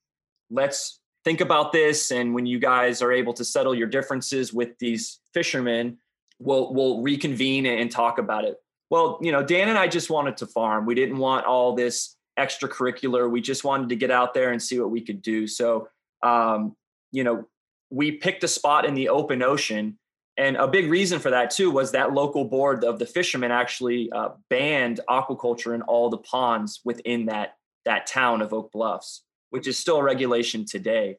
let's 0.50 1.00
think 1.26 1.42
about 1.42 1.72
this. 1.72 2.12
And 2.12 2.34
when 2.34 2.46
you 2.46 2.60
guys 2.60 3.02
are 3.02 3.12
able 3.12 3.34
to 3.34 3.44
settle 3.44 3.74
your 3.74 3.88
differences 3.88 4.54
with 4.54 4.78
these 4.80 5.20
fishermen, 5.34 5.98
we'll 6.40 6.74
we'll 6.74 7.02
reconvene 7.02 7.66
and 7.66 7.92
talk 7.92 8.18
about 8.18 8.46
it. 8.46 8.58
Well, 8.90 9.20
you 9.22 9.32
know, 9.32 9.44
Dan 9.44 9.70
and 9.70 9.78
I 9.78 9.88
just 9.88 10.10
wanted 10.10 10.38
to 10.38 10.48
farm. 10.48 10.86
We 10.86 10.96
didn't 10.96 11.18
want 11.18 11.46
all 11.46 11.76
this 11.76 12.16
extracurricular. 12.40 13.30
We 13.30 13.42
just 13.42 13.64
wanted 13.64 13.90
to 13.90 13.96
get 13.96 14.12
out 14.12 14.34
there 14.34 14.52
and 14.52 14.62
see 14.62 14.80
what 14.80 14.92
we 14.92 15.02
could 15.02 15.22
do. 15.22 15.48
So, 15.48 15.90
um, 16.24 16.76
you 17.12 17.24
know, 17.24 17.46
we 17.90 18.14
picked 18.14 18.44
a 18.44 18.48
spot 18.48 18.86
in 18.86 18.94
the 18.94 19.10
open 19.10 19.42
ocean. 19.42 19.98
And 20.38 20.56
a 20.56 20.68
big 20.68 20.90
reason 20.90 21.20
for 21.20 21.32
that 21.32 21.52
too 21.52 21.70
was 21.70 21.92
that 21.92 22.14
local 22.14 22.46
board 22.46 22.86
of 22.86 22.98
the 22.98 23.06
fishermen 23.06 23.52
actually 23.52 24.10
uh, 24.12 24.30
banned 24.50 25.02
aquaculture 25.10 25.76
in 25.76 25.82
all 25.82 26.10
the 26.10 26.18
ponds 26.18 26.80
within 26.86 27.26
that 27.26 27.56
that 27.86 28.08
town 28.08 28.42
of 28.42 28.54
Oak 28.54 28.72
Bluffs, 28.72 29.24
which 29.50 29.68
is 29.68 29.78
still 29.78 29.98
a 29.98 30.04
regulation 30.04 30.66
today. 30.66 31.18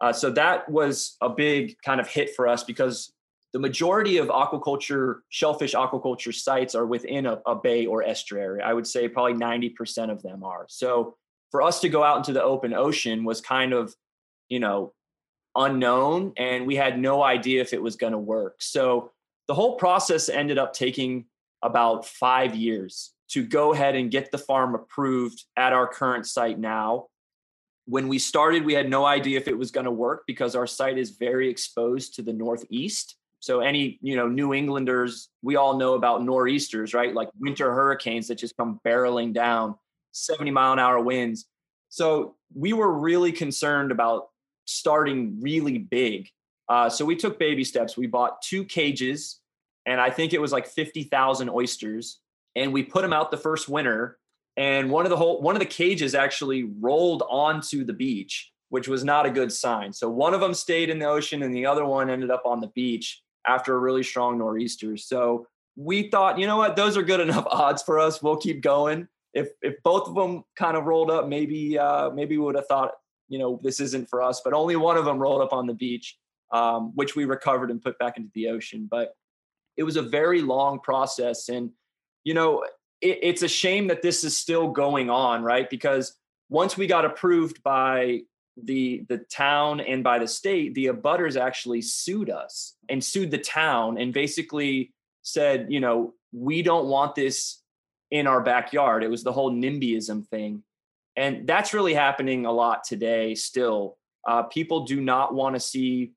Uh, 0.00 0.12
so 0.12 0.30
that 0.30 0.68
was 0.68 1.16
a 1.20 1.28
big 1.28 1.76
kind 1.84 2.00
of 2.00 2.08
hit 2.08 2.34
for 2.34 2.48
us 2.48 2.64
because 2.64 3.12
the 3.52 3.58
majority 3.58 4.16
of 4.16 4.28
aquaculture, 4.28 5.16
shellfish 5.28 5.74
aquaculture 5.74 6.34
sites 6.34 6.74
are 6.74 6.86
within 6.86 7.26
a, 7.26 7.40
a 7.46 7.54
bay 7.54 7.84
or 7.86 8.02
estuary. 8.02 8.62
I 8.62 8.72
would 8.72 8.86
say 8.86 9.08
probably 9.08 9.34
90% 9.34 10.10
of 10.10 10.22
them 10.22 10.42
are. 10.42 10.66
So 10.68 11.16
for 11.50 11.60
us 11.60 11.80
to 11.80 11.90
go 11.90 12.02
out 12.02 12.16
into 12.16 12.32
the 12.32 12.42
open 12.42 12.72
ocean 12.72 13.24
was 13.24 13.40
kind 13.40 13.74
of, 13.74 13.94
you 14.48 14.58
know, 14.58 14.94
unknown 15.54 16.32
and 16.38 16.66
we 16.66 16.76
had 16.76 16.98
no 16.98 17.22
idea 17.22 17.60
if 17.60 17.74
it 17.74 17.82
was 17.82 17.96
going 17.96 18.14
to 18.14 18.18
work. 18.18 18.56
So 18.60 19.10
the 19.48 19.54
whole 19.54 19.76
process 19.76 20.30
ended 20.30 20.56
up 20.56 20.72
taking 20.72 21.26
about 21.62 22.06
five 22.06 22.54
years 22.54 23.12
to 23.28 23.44
go 23.44 23.74
ahead 23.74 23.94
and 23.94 24.10
get 24.10 24.30
the 24.30 24.38
farm 24.38 24.74
approved 24.74 25.44
at 25.56 25.74
our 25.74 25.86
current 25.86 26.26
site 26.26 26.58
now. 26.58 27.06
When 27.86 28.08
we 28.08 28.18
started, 28.18 28.64
we 28.64 28.74
had 28.74 28.88
no 28.88 29.04
idea 29.04 29.38
if 29.38 29.48
it 29.48 29.58
was 29.58 29.70
going 29.70 29.84
to 29.84 29.90
work 29.90 30.22
because 30.26 30.54
our 30.54 30.66
site 30.66 30.96
is 30.96 31.10
very 31.10 31.50
exposed 31.50 32.14
to 32.14 32.22
the 32.22 32.32
northeast. 32.32 33.16
So 33.42 33.58
any, 33.58 33.98
you 34.02 34.14
know, 34.14 34.28
New 34.28 34.54
Englanders, 34.54 35.28
we 35.42 35.56
all 35.56 35.76
know 35.76 35.94
about 35.94 36.22
nor'easters, 36.22 36.94
right? 36.94 37.12
Like 37.12 37.28
winter 37.40 37.74
hurricanes 37.74 38.28
that 38.28 38.36
just 38.36 38.56
come 38.56 38.78
barreling 38.86 39.34
down, 39.34 39.74
70 40.12 40.52
mile 40.52 40.74
an 40.74 40.78
hour 40.78 41.00
winds. 41.00 41.46
So 41.88 42.36
we 42.54 42.72
were 42.72 42.92
really 42.92 43.32
concerned 43.32 43.90
about 43.90 44.28
starting 44.64 45.40
really 45.40 45.78
big. 45.78 46.28
Uh, 46.68 46.88
so 46.88 47.04
we 47.04 47.16
took 47.16 47.40
baby 47.40 47.64
steps. 47.64 47.96
We 47.96 48.06
bought 48.06 48.42
two 48.42 48.64
cages, 48.64 49.40
and 49.86 50.00
I 50.00 50.08
think 50.08 50.32
it 50.32 50.40
was 50.40 50.52
like 50.52 50.68
50,000 50.68 51.50
oysters, 51.50 52.20
and 52.54 52.72
we 52.72 52.84
put 52.84 53.02
them 53.02 53.12
out 53.12 53.32
the 53.32 53.36
first 53.36 53.68
winter. 53.68 54.18
And 54.56 54.88
one 54.88 55.04
of 55.04 55.10
the 55.10 55.16
whole 55.16 55.42
one 55.42 55.56
of 55.56 55.60
the 55.60 55.66
cages 55.66 56.14
actually 56.14 56.62
rolled 56.62 57.24
onto 57.28 57.84
the 57.84 57.92
beach, 57.92 58.52
which 58.68 58.86
was 58.86 59.02
not 59.02 59.26
a 59.26 59.30
good 59.30 59.50
sign. 59.50 59.92
So 59.92 60.08
one 60.08 60.32
of 60.32 60.40
them 60.40 60.54
stayed 60.54 60.90
in 60.90 61.00
the 61.00 61.06
ocean, 61.06 61.42
and 61.42 61.52
the 61.52 61.66
other 61.66 61.84
one 61.84 62.08
ended 62.08 62.30
up 62.30 62.42
on 62.46 62.60
the 62.60 62.68
beach 62.68 63.20
after 63.46 63.74
a 63.74 63.78
really 63.78 64.02
strong 64.02 64.38
nor'easter. 64.38 64.96
So 64.96 65.46
we 65.76 66.08
thought, 66.10 66.38
you 66.38 66.46
know 66.46 66.56
what, 66.56 66.76
those 66.76 66.96
are 66.96 67.02
good 67.02 67.20
enough 67.20 67.46
odds 67.50 67.82
for 67.82 67.98
us. 67.98 68.22
We'll 68.22 68.36
keep 68.36 68.62
going. 68.62 69.08
If 69.34 69.48
if 69.62 69.74
both 69.82 70.08
of 70.08 70.14
them 70.14 70.44
kind 70.56 70.76
of 70.76 70.84
rolled 70.84 71.10
up, 71.10 71.26
maybe 71.26 71.78
uh, 71.78 72.10
maybe 72.10 72.36
we 72.36 72.44
would 72.44 72.56
have 72.56 72.66
thought, 72.66 72.92
you 73.28 73.38
know, 73.38 73.58
this 73.62 73.80
isn't 73.80 74.08
for 74.08 74.22
us. 74.22 74.42
But 74.44 74.52
only 74.52 74.76
one 74.76 74.96
of 74.96 75.04
them 75.04 75.18
rolled 75.18 75.40
up 75.40 75.52
on 75.52 75.66
the 75.66 75.74
beach, 75.74 76.18
um, 76.52 76.92
which 76.94 77.16
we 77.16 77.24
recovered 77.24 77.70
and 77.70 77.80
put 77.80 77.98
back 77.98 78.18
into 78.18 78.30
the 78.34 78.48
ocean. 78.48 78.88
But 78.90 79.14
it 79.76 79.84
was 79.84 79.96
a 79.96 80.02
very 80.02 80.42
long 80.42 80.80
process, 80.80 81.48
and 81.48 81.70
you 82.24 82.34
know, 82.34 82.62
it, 83.00 83.18
it's 83.22 83.42
a 83.42 83.48
shame 83.48 83.86
that 83.86 84.02
this 84.02 84.22
is 84.22 84.36
still 84.36 84.68
going 84.68 85.08
on, 85.08 85.42
right? 85.42 85.68
Because 85.70 86.14
once 86.50 86.76
we 86.76 86.86
got 86.86 87.06
approved 87.06 87.62
by 87.62 88.20
the 88.56 89.04
the 89.08 89.18
town 89.18 89.80
and 89.80 90.04
by 90.04 90.18
the 90.18 90.28
state, 90.28 90.74
the 90.74 90.86
abutters 90.86 91.40
actually 91.40 91.82
sued 91.82 92.30
us 92.30 92.76
and 92.88 93.02
sued 93.02 93.30
the 93.30 93.38
town 93.38 93.98
and 93.98 94.12
basically 94.12 94.92
said, 95.22 95.66
you 95.70 95.80
know, 95.80 96.14
we 96.32 96.62
don't 96.62 96.86
want 96.86 97.14
this 97.14 97.62
in 98.10 98.26
our 98.26 98.42
backyard. 98.42 99.02
It 99.02 99.10
was 99.10 99.22
the 99.22 99.32
whole 99.32 99.50
NIMBYism 99.50 100.26
thing. 100.28 100.62
And 101.16 101.46
that's 101.46 101.74
really 101.74 101.94
happening 101.94 102.46
a 102.46 102.52
lot 102.52 102.84
today 102.84 103.34
still. 103.34 103.96
Uh, 104.26 104.44
people 104.44 104.84
do 104.84 105.00
not 105.00 105.34
want 105.34 105.54
to 105.56 105.60
see 105.60 106.12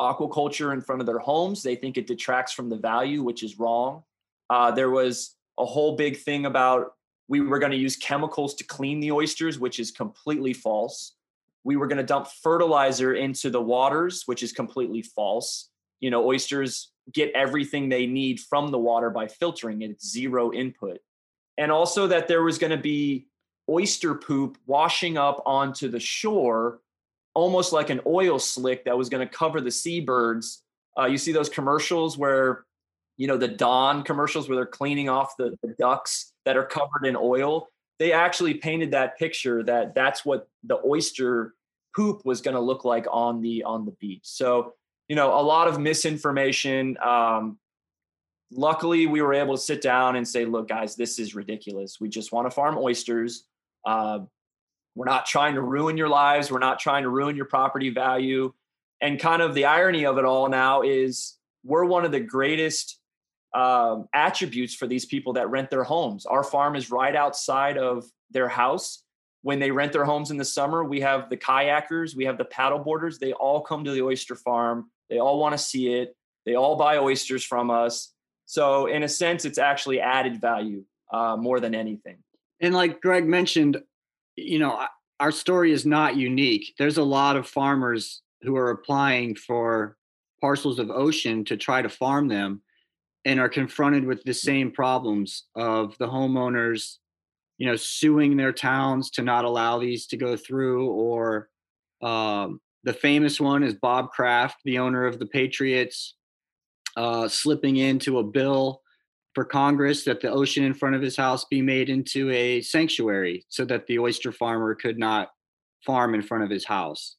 aquaculture 0.00 0.72
in 0.72 0.80
front 0.80 1.00
of 1.00 1.06
their 1.06 1.18
homes. 1.18 1.62
They 1.62 1.76
think 1.76 1.96
it 1.96 2.06
detracts 2.06 2.52
from 2.52 2.68
the 2.68 2.76
value, 2.76 3.22
which 3.22 3.42
is 3.42 3.58
wrong. 3.58 4.02
Uh, 4.50 4.70
there 4.70 4.90
was 4.90 5.36
a 5.58 5.64
whole 5.64 5.96
big 5.96 6.16
thing 6.16 6.46
about 6.46 6.94
we 7.28 7.40
were 7.40 7.58
going 7.58 7.72
to 7.72 7.78
use 7.78 7.96
chemicals 7.96 8.54
to 8.54 8.64
clean 8.64 9.00
the 9.00 9.12
oysters, 9.12 9.58
which 9.58 9.78
is 9.78 9.90
completely 9.90 10.52
false 10.52 11.14
we 11.64 11.76
were 11.76 11.86
going 11.86 11.98
to 11.98 12.04
dump 12.04 12.26
fertilizer 12.42 13.14
into 13.14 13.50
the 13.50 13.60
waters, 13.60 14.22
which 14.26 14.42
is 14.42 14.52
completely 14.52 15.02
false. 15.02 15.70
You 16.00 16.10
know, 16.10 16.26
oysters 16.26 16.90
get 17.12 17.32
everything 17.34 17.88
they 17.88 18.06
need 18.06 18.40
from 18.40 18.68
the 18.68 18.78
water 18.78 19.10
by 19.10 19.28
filtering 19.28 19.82
it, 19.82 19.90
it's 19.90 20.10
zero 20.10 20.52
input. 20.52 20.98
And 21.58 21.70
also 21.70 22.06
that 22.08 22.28
there 22.28 22.42
was 22.42 22.58
going 22.58 22.70
to 22.70 22.76
be 22.76 23.28
oyster 23.68 24.14
poop 24.14 24.58
washing 24.66 25.18
up 25.18 25.42
onto 25.46 25.88
the 25.88 26.00
shore, 26.00 26.80
almost 27.34 27.72
like 27.72 27.90
an 27.90 28.00
oil 28.06 28.38
slick 28.38 28.84
that 28.84 28.96
was 28.96 29.08
going 29.08 29.26
to 29.26 29.32
cover 29.32 29.60
the 29.60 29.70
seabirds. 29.70 30.62
Uh, 30.98 31.06
you 31.06 31.18
see 31.18 31.32
those 31.32 31.48
commercials 31.48 32.18
where, 32.18 32.64
you 33.16 33.26
know, 33.26 33.36
the 33.36 33.48
Dawn 33.48 34.02
commercials 34.02 34.48
where 34.48 34.56
they're 34.56 34.66
cleaning 34.66 35.08
off 35.08 35.36
the, 35.38 35.56
the 35.62 35.74
ducks 35.78 36.32
that 36.44 36.56
are 36.56 36.64
covered 36.64 37.04
in 37.04 37.16
oil 37.16 37.68
they 37.98 38.12
actually 38.12 38.54
painted 38.54 38.92
that 38.92 39.18
picture 39.18 39.62
that 39.64 39.94
that's 39.94 40.24
what 40.24 40.48
the 40.64 40.78
oyster 40.84 41.54
poop 41.94 42.24
was 42.24 42.40
going 42.40 42.54
to 42.54 42.60
look 42.60 42.84
like 42.84 43.06
on 43.10 43.40
the 43.40 43.64
on 43.64 43.84
the 43.84 43.92
beach. 43.92 44.22
So 44.24 44.74
you 45.08 45.16
know 45.16 45.38
a 45.38 45.42
lot 45.42 45.68
of 45.68 45.78
misinformation. 45.78 46.96
Um, 46.98 47.58
luckily, 48.50 49.06
we 49.06 49.20
were 49.20 49.34
able 49.34 49.56
to 49.56 49.60
sit 49.60 49.82
down 49.82 50.16
and 50.16 50.26
say, 50.26 50.44
"Look, 50.44 50.68
guys, 50.68 50.96
this 50.96 51.18
is 51.18 51.34
ridiculous. 51.34 51.98
We 52.00 52.08
just 52.08 52.32
want 52.32 52.46
to 52.46 52.50
farm 52.50 52.78
oysters. 52.78 53.44
Uh, 53.84 54.20
we're 54.94 55.06
not 55.06 55.26
trying 55.26 55.54
to 55.54 55.62
ruin 55.62 55.96
your 55.96 56.08
lives. 56.08 56.50
We're 56.50 56.58
not 56.58 56.78
trying 56.78 57.02
to 57.02 57.10
ruin 57.10 57.36
your 57.36 57.46
property 57.46 57.90
value." 57.90 58.52
And 59.00 59.18
kind 59.18 59.42
of 59.42 59.54
the 59.54 59.64
irony 59.64 60.06
of 60.06 60.16
it 60.18 60.24
all 60.24 60.48
now 60.48 60.82
is 60.82 61.36
we're 61.64 61.84
one 61.84 62.04
of 62.04 62.12
the 62.12 62.20
greatest 62.20 63.00
um, 63.54 64.08
attributes 64.14 64.74
for 64.74 64.86
these 64.86 65.04
people 65.04 65.34
that 65.34 65.50
rent 65.50 65.70
their 65.70 65.84
homes. 65.84 66.26
Our 66.26 66.44
farm 66.44 66.76
is 66.76 66.90
right 66.90 67.14
outside 67.14 67.76
of 67.78 68.04
their 68.30 68.48
house. 68.48 69.04
When 69.42 69.58
they 69.58 69.70
rent 69.70 69.92
their 69.92 70.04
homes 70.04 70.30
in 70.30 70.36
the 70.36 70.44
summer, 70.44 70.84
we 70.84 71.00
have 71.00 71.28
the 71.28 71.36
kayakers, 71.36 72.14
we 72.14 72.24
have 72.24 72.38
the 72.38 72.44
paddle 72.44 72.78
boarders. 72.78 73.18
They 73.18 73.32
all 73.32 73.60
come 73.60 73.84
to 73.84 73.90
the 73.90 74.02
oyster 74.02 74.36
farm. 74.36 74.90
They 75.10 75.18
all 75.18 75.38
want 75.38 75.52
to 75.52 75.58
see 75.58 75.94
it. 75.94 76.16
They 76.46 76.54
all 76.54 76.76
buy 76.76 76.98
oysters 76.98 77.44
from 77.44 77.70
us. 77.70 78.12
So, 78.46 78.86
in 78.86 79.02
a 79.02 79.08
sense, 79.08 79.44
it's 79.44 79.58
actually 79.58 80.00
added 80.00 80.40
value 80.40 80.84
uh, 81.12 81.36
more 81.36 81.60
than 81.60 81.74
anything. 81.74 82.18
And 82.60 82.74
like 82.74 83.00
Greg 83.00 83.26
mentioned, 83.26 83.82
you 84.36 84.58
know, 84.58 84.86
our 85.20 85.32
story 85.32 85.72
is 85.72 85.84
not 85.84 86.16
unique. 86.16 86.74
There's 86.78 86.98
a 86.98 87.02
lot 87.02 87.36
of 87.36 87.46
farmers 87.46 88.22
who 88.42 88.56
are 88.56 88.70
applying 88.70 89.34
for 89.36 89.96
parcels 90.40 90.78
of 90.78 90.90
ocean 90.90 91.44
to 91.44 91.56
try 91.56 91.82
to 91.82 91.88
farm 91.88 92.28
them 92.28 92.62
and 93.24 93.38
are 93.38 93.48
confronted 93.48 94.04
with 94.04 94.22
the 94.24 94.34
same 94.34 94.70
problems 94.70 95.44
of 95.54 95.96
the 95.98 96.06
homeowners 96.06 96.98
you 97.62 97.68
know, 97.68 97.76
suing 97.76 98.36
their 98.36 98.52
towns 98.52 99.08
to 99.08 99.22
not 99.22 99.44
allow 99.44 99.78
these 99.78 100.08
to 100.08 100.16
go 100.16 100.36
through. 100.36 100.90
Or 100.90 101.48
um, 102.02 102.60
the 102.82 102.92
famous 102.92 103.40
one 103.40 103.62
is 103.62 103.74
Bob 103.74 104.10
Kraft, 104.10 104.56
the 104.64 104.80
owner 104.80 105.06
of 105.06 105.20
the 105.20 105.26
Patriots, 105.26 106.16
uh, 106.96 107.28
slipping 107.28 107.76
into 107.76 108.18
a 108.18 108.24
bill 108.24 108.82
for 109.36 109.44
Congress 109.44 110.02
that 110.04 110.20
the 110.20 110.28
ocean 110.28 110.64
in 110.64 110.74
front 110.74 110.96
of 110.96 111.02
his 111.02 111.16
house 111.16 111.44
be 111.44 111.62
made 111.62 111.88
into 111.88 112.30
a 112.30 112.60
sanctuary 112.62 113.46
so 113.48 113.64
that 113.64 113.86
the 113.86 114.00
oyster 114.00 114.32
farmer 114.32 114.74
could 114.74 114.98
not 114.98 115.30
farm 115.86 116.16
in 116.16 116.22
front 116.22 116.42
of 116.42 116.50
his 116.50 116.64
house. 116.64 117.14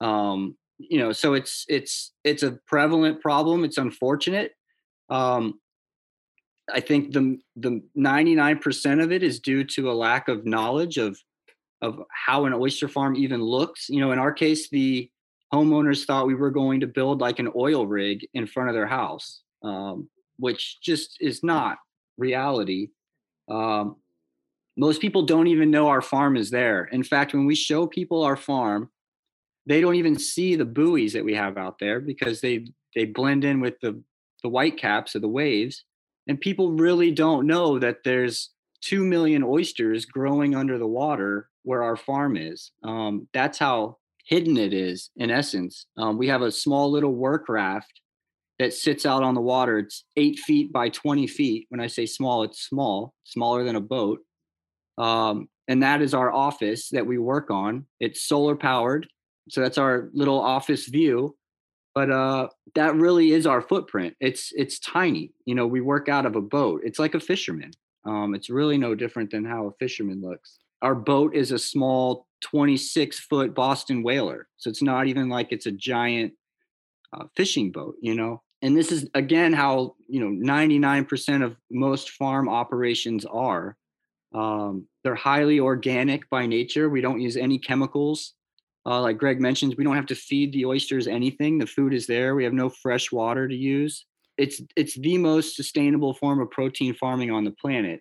Um, 0.00 0.56
you 0.78 0.98
know, 0.98 1.10
so 1.10 1.34
it's 1.34 1.64
it's 1.68 2.12
it's 2.22 2.44
a 2.44 2.58
prevalent 2.68 3.20
problem. 3.20 3.64
It's 3.64 3.78
unfortunate. 3.78 4.52
Um, 5.10 5.60
I 6.72 6.80
think 6.80 7.12
the 7.12 7.38
the 7.56 7.82
99% 7.96 9.02
of 9.02 9.12
it 9.12 9.22
is 9.22 9.40
due 9.40 9.64
to 9.64 9.90
a 9.90 9.92
lack 9.92 10.28
of 10.28 10.46
knowledge 10.46 10.96
of 10.98 11.18
of 11.82 12.00
how 12.10 12.46
an 12.46 12.54
oyster 12.54 12.88
farm 12.88 13.14
even 13.16 13.42
looks. 13.42 13.88
You 13.90 14.00
know, 14.00 14.12
in 14.12 14.18
our 14.18 14.32
case, 14.32 14.70
the 14.70 15.10
homeowners 15.52 16.06
thought 16.06 16.26
we 16.26 16.34
were 16.34 16.50
going 16.50 16.80
to 16.80 16.86
build 16.86 17.20
like 17.20 17.38
an 17.38 17.52
oil 17.54 17.86
rig 17.86 18.26
in 18.32 18.46
front 18.46 18.70
of 18.70 18.74
their 18.74 18.86
house, 18.86 19.42
um, 19.62 20.08
which 20.38 20.80
just 20.80 21.18
is 21.20 21.42
not 21.42 21.78
reality. 22.16 22.88
Um, 23.48 23.96
most 24.76 25.00
people 25.00 25.26
don't 25.26 25.46
even 25.46 25.70
know 25.70 25.88
our 25.88 26.02
farm 26.02 26.36
is 26.36 26.50
there. 26.50 26.86
In 26.86 27.04
fact, 27.04 27.34
when 27.34 27.46
we 27.46 27.54
show 27.54 27.86
people 27.86 28.24
our 28.24 28.36
farm, 28.36 28.90
they 29.66 29.80
don't 29.80 29.94
even 29.94 30.18
see 30.18 30.56
the 30.56 30.64
buoys 30.64 31.12
that 31.12 31.24
we 31.24 31.34
have 31.34 31.56
out 31.56 31.78
there 31.78 32.00
because 32.00 32.40
they 32.40 32.66
they 32.94 33.04
blend 33.04 33.44
in 33.44 33.60
with 33.60 33.78
the 33.80 34.02
the 34.44 34.48
white 34.48 34.76
caps 34.76 35.16
of 35.16 35.22
the 35.22 35.28
waves 35.28 35.84
and 36.28 36.40
people 36.40 36.72
really 36.72 37.10
don't 37.10 37.46
know 37.46 37.78
that 37.78 38.04
there's 38.04 38.50
2 38.82 39.04
million 39.04 39.42
oysters 39.42 40.04
growing 40.04 40.54
under 40.54 40.78
the 40.78 40.86
water 40.86 41.48
where 41.62 41.82
our 41.82 41.96
farm 41.96 42.36
is. 42.36 42.70
Um, 42.82 43.26
that's 43.32 43.58
how 43.58 43.96
hidden 44.26 44.58
it 44.58 44.72
is 44.74 45.10
in 45.16 45.30
essence. 45.30 45.86
Um, 45.96 46.18
we 46.18 46.28
have 46.28 46.42
a 46.42 46.52
small 46.52 46.90
little 46.90 47.14
work 47.14 47.48
raft 47.48 48.00
that 48.58 48.74
sits 48.74 49.06
out 49.06 49.22
on 49.22 49.34
the 49.34 49.40
water. 49.40 49.78
It's 49.78 50.04
eight 50.16 50.38
feet 50.38 50.70
by 50.72 50.90
20 50.90 51.26
feet. 51.26 51.66
When 51.70 51.80
i 51.80 51.86
say 51.86 52.06
small 52.06 52.44
it's 52.44 52.60
small 52.60 53.14
smaller 53.24 53.64
than 53.64 53.76
a 53.76 53.80
boat. 53.80 54.20
Um, 54.98 55.48
and 55.66 55.82
that 55.82 56.02
is 56.02 56.12
our 56.12 56.30
office 56.30 56.90
that 56.90 57.06
we 57.06 57.16
work 57.16 57.50
on. 57.50 57.86
It's 57.98 58.22
solar 58.22 58.54
powered 58.54 59.08
so 59.48 59.60
that's 59.60 59.78
our 59.78 60.10
little 60.12 60.40
office 60.40 60.86
view 60.86 61.36
but 61.94 62.10
uh 62.10 62.48
that 62.74 62.94
really 62.96 63.32
is 63.32 63.46
our 63.46 63.62
footprint. 63.62 64.14
It's 64.20 64.52
it's 64.56 64.78
tiny 64.78 65.32
you 65.46 65.54
know 65.54 65.66
we 65.66 65.80
work 65.80 66.08
out 66.08 66.26
of 66.26 66.36
a 66.36 66.40
boat. 66.40 66.82
It's 66.84 66.98
like 66.98 67.14
a 67.14 67.20
fisherman 67.20 67.72
um 68.04 68.34
it's 68.34 68.50
really 68.50 68.78
no 68.78 68.94
different 68.94 69.30
than 69.30 69.44
how 69.44 69.66
a 69.66 69.72
fisherman 69.78 70.20
looks. 70.22 70.58
Our 70.82 70.94
boat 70.94 71.34
is 71.34 71.52
a 71.52 71.58
small 71.58 72.26
26 72.42 73.20
foot 73.20 73.54
boston 73.54 74.02
whaler 74.02 74.48
so 74.58 74.68
it's 74.68 74.82
not 74.82 75.06
even 75.06 75.28
like 75.30 75.48
it's 75.50 75.66
a 75.66 75.72
giant 75.72 76.34
uh, 77.12 77.24
fishing 77.36 77.70
boat 77.72 77.96
you 78.02 78.14
know? 78.14 78.42
And 78.62 78.76
this 78.76 78.90
is 78.90 79.08
again 79.14 79.52
how 79.52 79.94
you 80.08 80.20
know 80.20 80.30
99% 80.30 81.44
of 81.44 81.56
most 81.70 82.10
farm 82.10 82.48
operations 82.48 83.26
are. 83.26 83.76
Um, 84.34 84.88
they're 85.04 85.14
highly 85.14 85.60
organic 85.60 86.28
by 86.30 86.46
nature. 86.46 86.88
We 86.88 87.00
don't 87.02 87.20
use 87.20 87.36
any 87.36 87.58
chemicals 87.58 88.34
uh, 88.86 89.00
like 89.00 89.18
Greg 89.18 89.40
mentions, 89.40 89.76
we 89.76 89.84
don't 89.84 89.96
have 89.96 90.06
to 90.06 90.14
feed 90.14 90.52
the 90.52 90.66
oysters 90.66 91.06
anything. 91.06 91.58
The 91.58 91.66
food 91.66 91.94
is 91.94 92.06
there. 92.06 92.34
We 92.34 92.44
have 92.44 92.52
no 92.52 92.68
fresh 92.68 93.10
water 93.10 93.48
to 93.48 93.54
use. 93.54 94.04
It's 94.36 94.60
it's 94.76 94.94
the 94.96 95.18
most 95.18 95.56
sustainable 95.56 96.14
form 96.14 96.40
of 96.40 96.50
protein 96.50 96.94
farming 96.94 97.30
on 97.30 97.44
the 97.44 97.52
planet. 97.52 98.00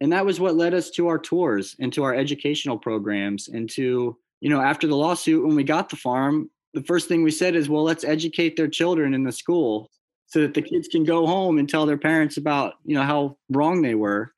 And 0.00 0.12
that 0.12 0.26
was 0.26 0.40
what 0.40 0.56
led 0.56 0.74
us 0.74 0.90
to 0.90 1.08
our 1.08 1.18
tours 1.18 1.76
and 1.80 1.92
to 1.94 2.02
our 2.02 2.14
educational 2.14 2.78
programs 2.78 3.48
and 3.48 3.70
to, 3.70 4.16
you 4.40 4.50
know, 4.50 4.60
after 4.60 4.86
the 4.86 4.96
lawsuit 4.96 5.46
when 5.46 5.56
we 5.56 5.64
got 5.64 5.88
the 5.88 5.96
farm, 5.96 6.50
the 6.74 6.82
first 6.82 7.08
thing 7.08 7.22
we 7.22 7.30
said 7.30 7.54
is, 7.54 7.68
well, 7.68 7.84
let's 7.84 8.04
educate 8.04 8.56
their 8.56 8.68
children 8.68 9.14
in 9.14 9.24
the 9.24 9.32
school 9.32 9.90
so 10.26 10.40
that 10.40 10.54
the 10.54 10.62
kids 10.62 10.88
can 10.88 11.04
go 11.04 11.26
home 11.26 11.58
and 11.58 11.68
tell 11.68 11.86
their 11.86 11.96
parents 11.96 12.36
about, 12.36 12.74
you 12.84 12.94
know, 12.94 13.02
how 13.02 13.36
wrong 13.50 13.82
they 13.82 13.94
were. 13.94 14.32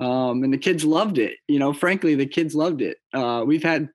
Um, 0.00 0.42
and 0.42 0.52
the 0.52 0.58
kids 0.58 0.84
loved 0.84 1.18
it. 1.18 1.36
You 1.48 1.58
know, 1.58 1.72
frankly, 1.72 2.14
the 2.14 2.26
kids 2.26 2.54
loved 2.54 2.82
it. 2.82 2.98
Uh, 3.14 3.44
we've 3.46 3.62
had 3.62 3.88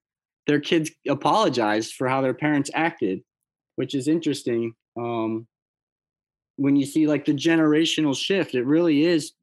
their 0.48 0.60
kids 0.60 0.92
apologized 1.08 1.94
for 1.94 2.08
how 2.08 2.22
their 2.22 2.34
parents 2.34 2.70
acted, 2.74 3.22
which 3.76 3.96
is 3.96 4.08
interesting. 4.08 4.74
Um, 4.98 5.48
when 6.58 6.76
you 6.76 6.86
see 6.86 7.08
like 7.08 7.26
the 7.26 7.34
generational 7.34 8.16
shift, 8.16 8.56
it 8.56 8.66
really 8.66 9.04
is 9.04 9.34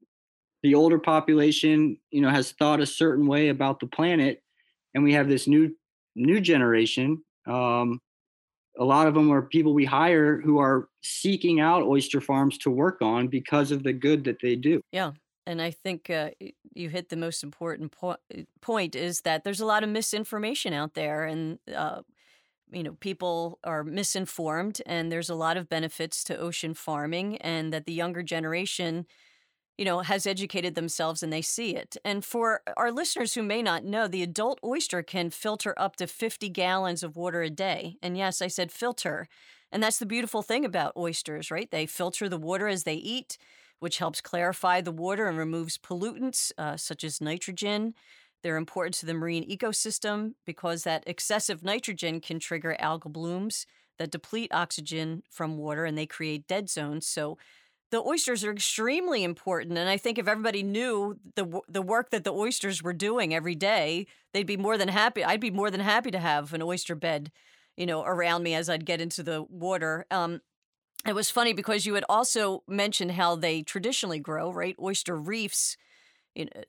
the 0.63 0.75
older 0.75 0.99
population, 0.99 1.97
you 2.11 2.21
know, 2.21 2.31
has 2.31 2.53
thought 2.53 2.81
a 2.81 2.87
certain 2.87 3.27
way 3.27 3.49
about 3.49 3.81
the 3.81 3.87
planet, 3.87 4.43
and 4.95 5.05
we 5.05 5.13
have 5.13 5.29
this 5.29 5.47
new 5.47 5.75
new 6.17 6.41
generation. 6.41 7.23
Um, 7.47 8.01
a 8.79 8.85
lot 8.85 9.07
of 9.07 9.15
them 9.15 9.31
are 9.33 9.43
people 9.43 9.75
we 9.75 9.85
hire 9.85 10.41
who 10.41 10.59
are 10.59 10.89
seeking 11.03 11.61
out 11.61 11.83
oyster 11.83 12.21
farms 12.21 12.59
to 12.59 12.71
work 12.71 13.03
on 13.03 13.29
because 13.29 13.71
of 13.73 13.83
the 13.83 13.93
good 13.93 14.25
that 14.25 14.39
they 14.41 14.57
do. 14.57 14.81
Yeah, 14.93 15.13
and 15.49 15.63
I 15.63 15.71
think 15.71 16.11
uh, 16.11 16.31
you 16.75 16.91
hit 16.91 17.09
the 17.09 17.17
most 17.17 17.43
important 17.43 17.93
po- 17.93 18.11
uh, 18.37 18.43
point 18.61 18.95
is 18.95 19.23
that 19.23 19.45
there's 19.45 19.61
a 19.61 19.67
lot 19.67 19.83
of 19.83 19.89
misinformation 19.89 20.75
out 20.75 20.93
there, 20.93 21.25
and 21.25 21.59
uh, 21.75 22.03
you 22.71 22.83
know 22.83 22.93
people 23.01 23.59
are 23.65 23.85
misinformed, 23.85 24.83
and 24.87 25.11
there's 25.11 25.31
a 25.31 25.35
lot 25.35 25.57
of 25.57 25.69
benefits 25.69 26.23
to 26.25 26.39
ocean 26.39 26.75
farming, 26.75 27.39
and 27.39 27.73
that 27.73 27.87
the 27.87 27.95
younger 27.95 28.23
generation, 28.23 29.07
you 29.79 29.85
know, 29.85 30.01
has 30.01 30.27
educated 30.27 30.75
themselves 30.75 31.23
and 31.23 31.33
they 31.33 31.43
see 31.43 31.77
it. 31.77 31.97
And 32.05 32.25
for 32.25 32.63
our 32.77 32.93
listeners 32.93 33.35
who 33.35 33.43
may 33.43 33.63
not 33.63 33.85
know, 33.85 34.09
the 34.09 34.23
adult 34.25 34.61
oyster 34.65 35.03
can 35.03 35.31
filter 35.31 35.75
up 35.79 35.97
to 35.97 36.07
50 36.07 36.49
gallons 36.49 37.03
of 37.03 37.17
water 37.17 37.43
a 37.43 37.51
day, 37.51 37.97
and 38.03 38.17
yes, 38.19 38.43
I 38.43 38.49
said 38.49 38.73
filter, 38.73 39.29
and 39.73 39.83
that's 39.83 39.99
the 39.99 40.07
beautiful 40.07 40.43
thing 40.43 40.65
about 40.65 40.97
oysters, 40.97 41.51
right? 41.51 41.71
They 41.71 41.87
filter 41.87 42.29
the 42.29 42.39
water 42.39 42.69
as 42.69 42.85
they 42.85 42.95
eat 42.97 43.39
which 43.81 43.99
helps 43.99 44.21
clarify 44.21 44.81
the 44.81 44.93
water 44.93 45.27
and 45.27 45.39
removes 45.39 45.79
pollutants 45.79 46.53
uh, 46.59 46.77
such 46.77 47.05
as 47.05 47.21
nitrogen. 47.21 47.95
They're 48.43 48.57
important 48.57 48.95
to 48.97 49.07
the 49.07 49.15
marine 49.15 49.49
ecosystem 49.49 50.35
because 50.47 50.85
that 50.85 51.05
excessive 51.07 51.63
nitrogen 51.63 52.21
can 52.21 52.39
trigger 52.39 52.77
algal 52.81 53.13
blooms 53.13 53.67
that 53.99 54.11
deplete 54.11 54.53
oxygen 54.55 55.23
from 55.29 55.59
water 55.59 55.85
and 55.85 55.99
they 55.99 56.07
create 56.07 56.47
dead 56.47 56.71
zones. 56.71 57.07
So 57.07 57.37
the 57.91 58.03
oysters 58.03 58.45
are 58.45 58.53
extremely 58.53 59.25
important 59.25 59.77
and 59.79 59.89
I 59.89 59.97
think 59.97 60.19
if 60.19 60.29
everybody 60.29 60.63
knew 60.63 61.19
the 61.35 61.61
the 61.69 61.83
work 61.83 62.11
that 62.11 62.25
the 62.25 62.33
oysters 62.33 62.83
were 62.83 62.93
doing 62.93 63.35
every 63.35 63.55
day, 63.55 64.07
they'd 64.33 64.47
be 64.47 64.57
more 64.57 64.79
than 64.79 64.89
happy. 64.89 65.25
I'd 65.25 65.41
be 65.41 65.51
more 65.51 65.71
than 65.71 65.81
happy 65.81 66.11
to 66.11 66.19
have 66.19 66.53
an 66.53 66.63
oyster 66.63 66.95
bed, 66.95 67.33
you 67.77 67.87
know, 67.87 68.03
around 68.05 68.43
me 68.43 68.55
as 68.55 68.69
I'd 68.69 68.87
get 68.87 69.01
into 69.01 69.23
the 69.23 69.43
water. 69.49 70.07
Um, 70.11 70.43
it 71.07 71.15
was 71.15 71.31
funny 71.31 71.53
because 71.53 71.87
you 71.87 71.95
had 71.95 72.05
also 72.09 72.63
mentioned 72.67 73.13
how 73.13 73.37
they 73.37 73.63
traditionally 73.63 74.19
grow, 74.19 74.53
right? 74.53 74.77
Oyster 74.81 75.17
reefs 75.17 75.77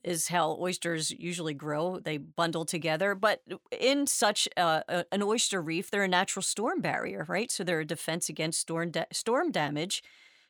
is 0.04 0.30
how 0.30 0.58
oysters 0.60 1.12
usually 1.12 1.54
grow. 1.54 2.00
They 2.00 2.18
bundle 2.18 2.66
together, 2.66 3.14
but 3.16 3.42
in 3.72 4.08
such 4.08 4.48
an 4.58 5.22
oyster 5.22 5.62
reef, 5.62 5.92
they're 5.92 6.04
a 6.04 6.08
natural 6.08 6.44
storm 6.44 6.82
barrier, 6.82 7.26
right? 7.28 7.52
So 7.52 7.64
they're 7.64 7.82
a 7.82 7.86
defense 7.86 8.30
against 8.30 8.62
storm 8.62 8.92
da- 8.92 9.06
storm 9.12 9.52
damage 9.52 10.04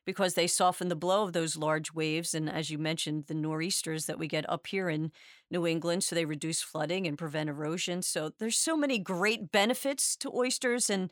because 0.05 0.33
they 0.33 0.47
soften 0.47 0.87
the 0.87 0.95
blow 0.95 1.23
of 1.23 1.33
those 1.33 1.57
large 1.57 1.93
waves. 1.93 2.33
And 2.33 2.49
as 2.49 2.69
you 2.69 2.77
mentioned, 2.77 3.25
the 3.27 3.33
nor'easters 3.33 4.05
that 4.05 4.17
we 4.17 4.27
get 4.27 4.49
up 4.49 4.67
here 4.67 4.89
in 4.89 5.11
New 5.51 5.67
England, 5.67 6.03
so 6.03 6.15
they 6.15 6.25
reduce 6.25 6.61
flooding 6.61 7.05
and 7.05 7.17
prevent 7.17 7.49
erosion. 7.49 8.01
So 8.01 8.31
there's 8.39 8.57
so 8.57 8.77
many 8.77 8.99
great 8.99 9.51
benefits 9.51 10.15
to 10.17 10.31
oysters 10.33 10.89
and 10.89 11.09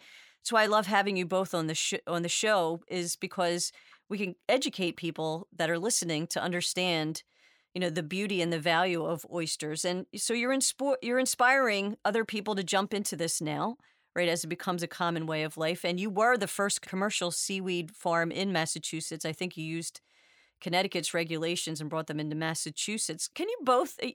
why 0.52 0.64
I 0.64 0.68
love 0.68 0.88
having 0.88 1.18
you 1.18 1.26
both 1.26 1.54
on 1.54 1.68
the 1.68 1.76
sh- 1.76 1.96
on 2.08 2.22
the 2.24 2.30
show 2.30 2.82
is 2.88 3.16
because 3.16 3.72
we 4.10 4.18
can 4.18 4.36
educate 4.48 4.96
people 4.96 5.48
that 5.56 5.70
are 5.70 5.80
listening 5.80 6.28
to 6.28 6.42
understand, 6.42 7.24
you 7.74 7.82
know, 7.82 7.90
the 7.90 8.04
beauty 8.04 8.42
and 8.42 8.52
the 8.54 8.60
value 8.60 9.04
of 9.06 9.26
oysters. 9.32 9.84
And 9.84 10.06
so 10.16 10.34
you're 10.34 10.54
in 10.54 10.62
sport, 10.62 11.00
you're 11.02 11.20
inspiring 11.20 11.98
other 12.06 12.24
people 12.26 12.56
to 12.56 12.64
jump 12.64 12.94
into 12.94 13.16
this 13.16 13.42
now, 13.42 13.78
right? 14.16 14.30
As 14.30 14.44
it 14.44 14.48
becomes 14.48 14.84
a 14.84 14.88
common 14.88 15.26
way 15.28 15.44
of 15.44 15.58
life. 15.58 15.84
And 15.84 16.00
you 16.00 16.10
were 16.10 16.38
the 16.38 16.48
first 16.48 16.82
commercial 16.82 17.32
seaweed 17.32 17.92
farm 17.92 18.32
in 18.32 18.54
Massachusetts. 18.54 19.26
I 19.26 19.34
think 19.34 19.58
you 19.58 19.66
used 19.66 20.02
Connecticut's 20.62 21.14
regulations 21.14 21.82
and 21.82 21.90
brought 21.90 22.08
them 22.08 22.20
into 22.20 22.36
Massachusetts. 22.36 23.28
Can 23.34 23.48
you 23.50 23.58
both, 23.62 23.96
eh, 24.02 24.14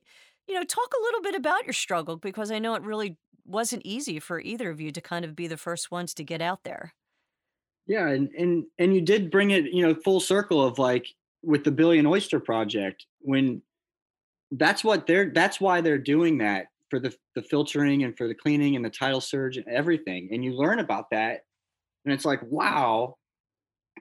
you 0.49 0.55
know, 0.55 0.65
talk 0.65 0.93
a 0.99 1.03
little 1.03 1.23
bit 1.23 1.35
about 1.35 1.65
your 1.67 1.73
struggle 1.73 2.17
because 2.17 2.51
I 2.51 2.59
know 2.59 2.75
it 2.75 2.83
really 2.83 3.17
wasn't 3.45 3.83
easy 3.85 4.19
for 4.19 4.41
either 4.41 4.71
of 4.71 4.81
you 4.81 4.91
to 4.93 5.01
kind 5.01 5.25
of 5.25 5.37
be 5.37 5.47
the 5.47 5.57
first 5.57 5.91
ones 5.91 6.15
to 6.15 6.25
get 6.25 6.41
out 6.41 6.65
there. 6.65 6.95
Yeah, 7.87 8.09
and 8.09 8.31
and 8.39 8.65
and 8.79 8.95
you 8.95 9.01
did 9.01 9.31
bring 9.31 9.51
it, 9.51 9.73
you 9.73 9.87
know, 9.87 9.95
full 9.95 10.21
circle 10.21 10.65
of 10.65 10.79
like 10.79 11.09
with 11.43 11.65
the 11.65 11.73
Billion 11.73 12.07
Oyster 12.07 12.39
Project 12.39 13.07
when 13.21 13.63
that's 14.53 14.85
what 14.85 15.07
they're 15.07 15.31
that's 15.31 15.61
why 15.61 15.81
they're 15.81 15.99
doing 15.99 16.39
that 16.39 16.67
for 16.91 17.01
the 17.01 17.15
the 17.35 17.43
filtering 17.43 18.05
and 18.05 18.17
for 18.17 18.29
the 18.29 18.35
cleaning 18.35 18.77
and 18.77 18.85
the 18.85 18.91
tidal 18.91 19.21
surge 19.21 19.57
and 19.57 19.67
everything. 19.67 20.29
And 20.33 20.45
you 20.45 20.53
learn 20.53 20.79
about 20.79 21.11
that 21.11 21.43
and 22.05 22.13
it's 22.13 22.25
like, 22.25 22.41
wow, 22.43 23.17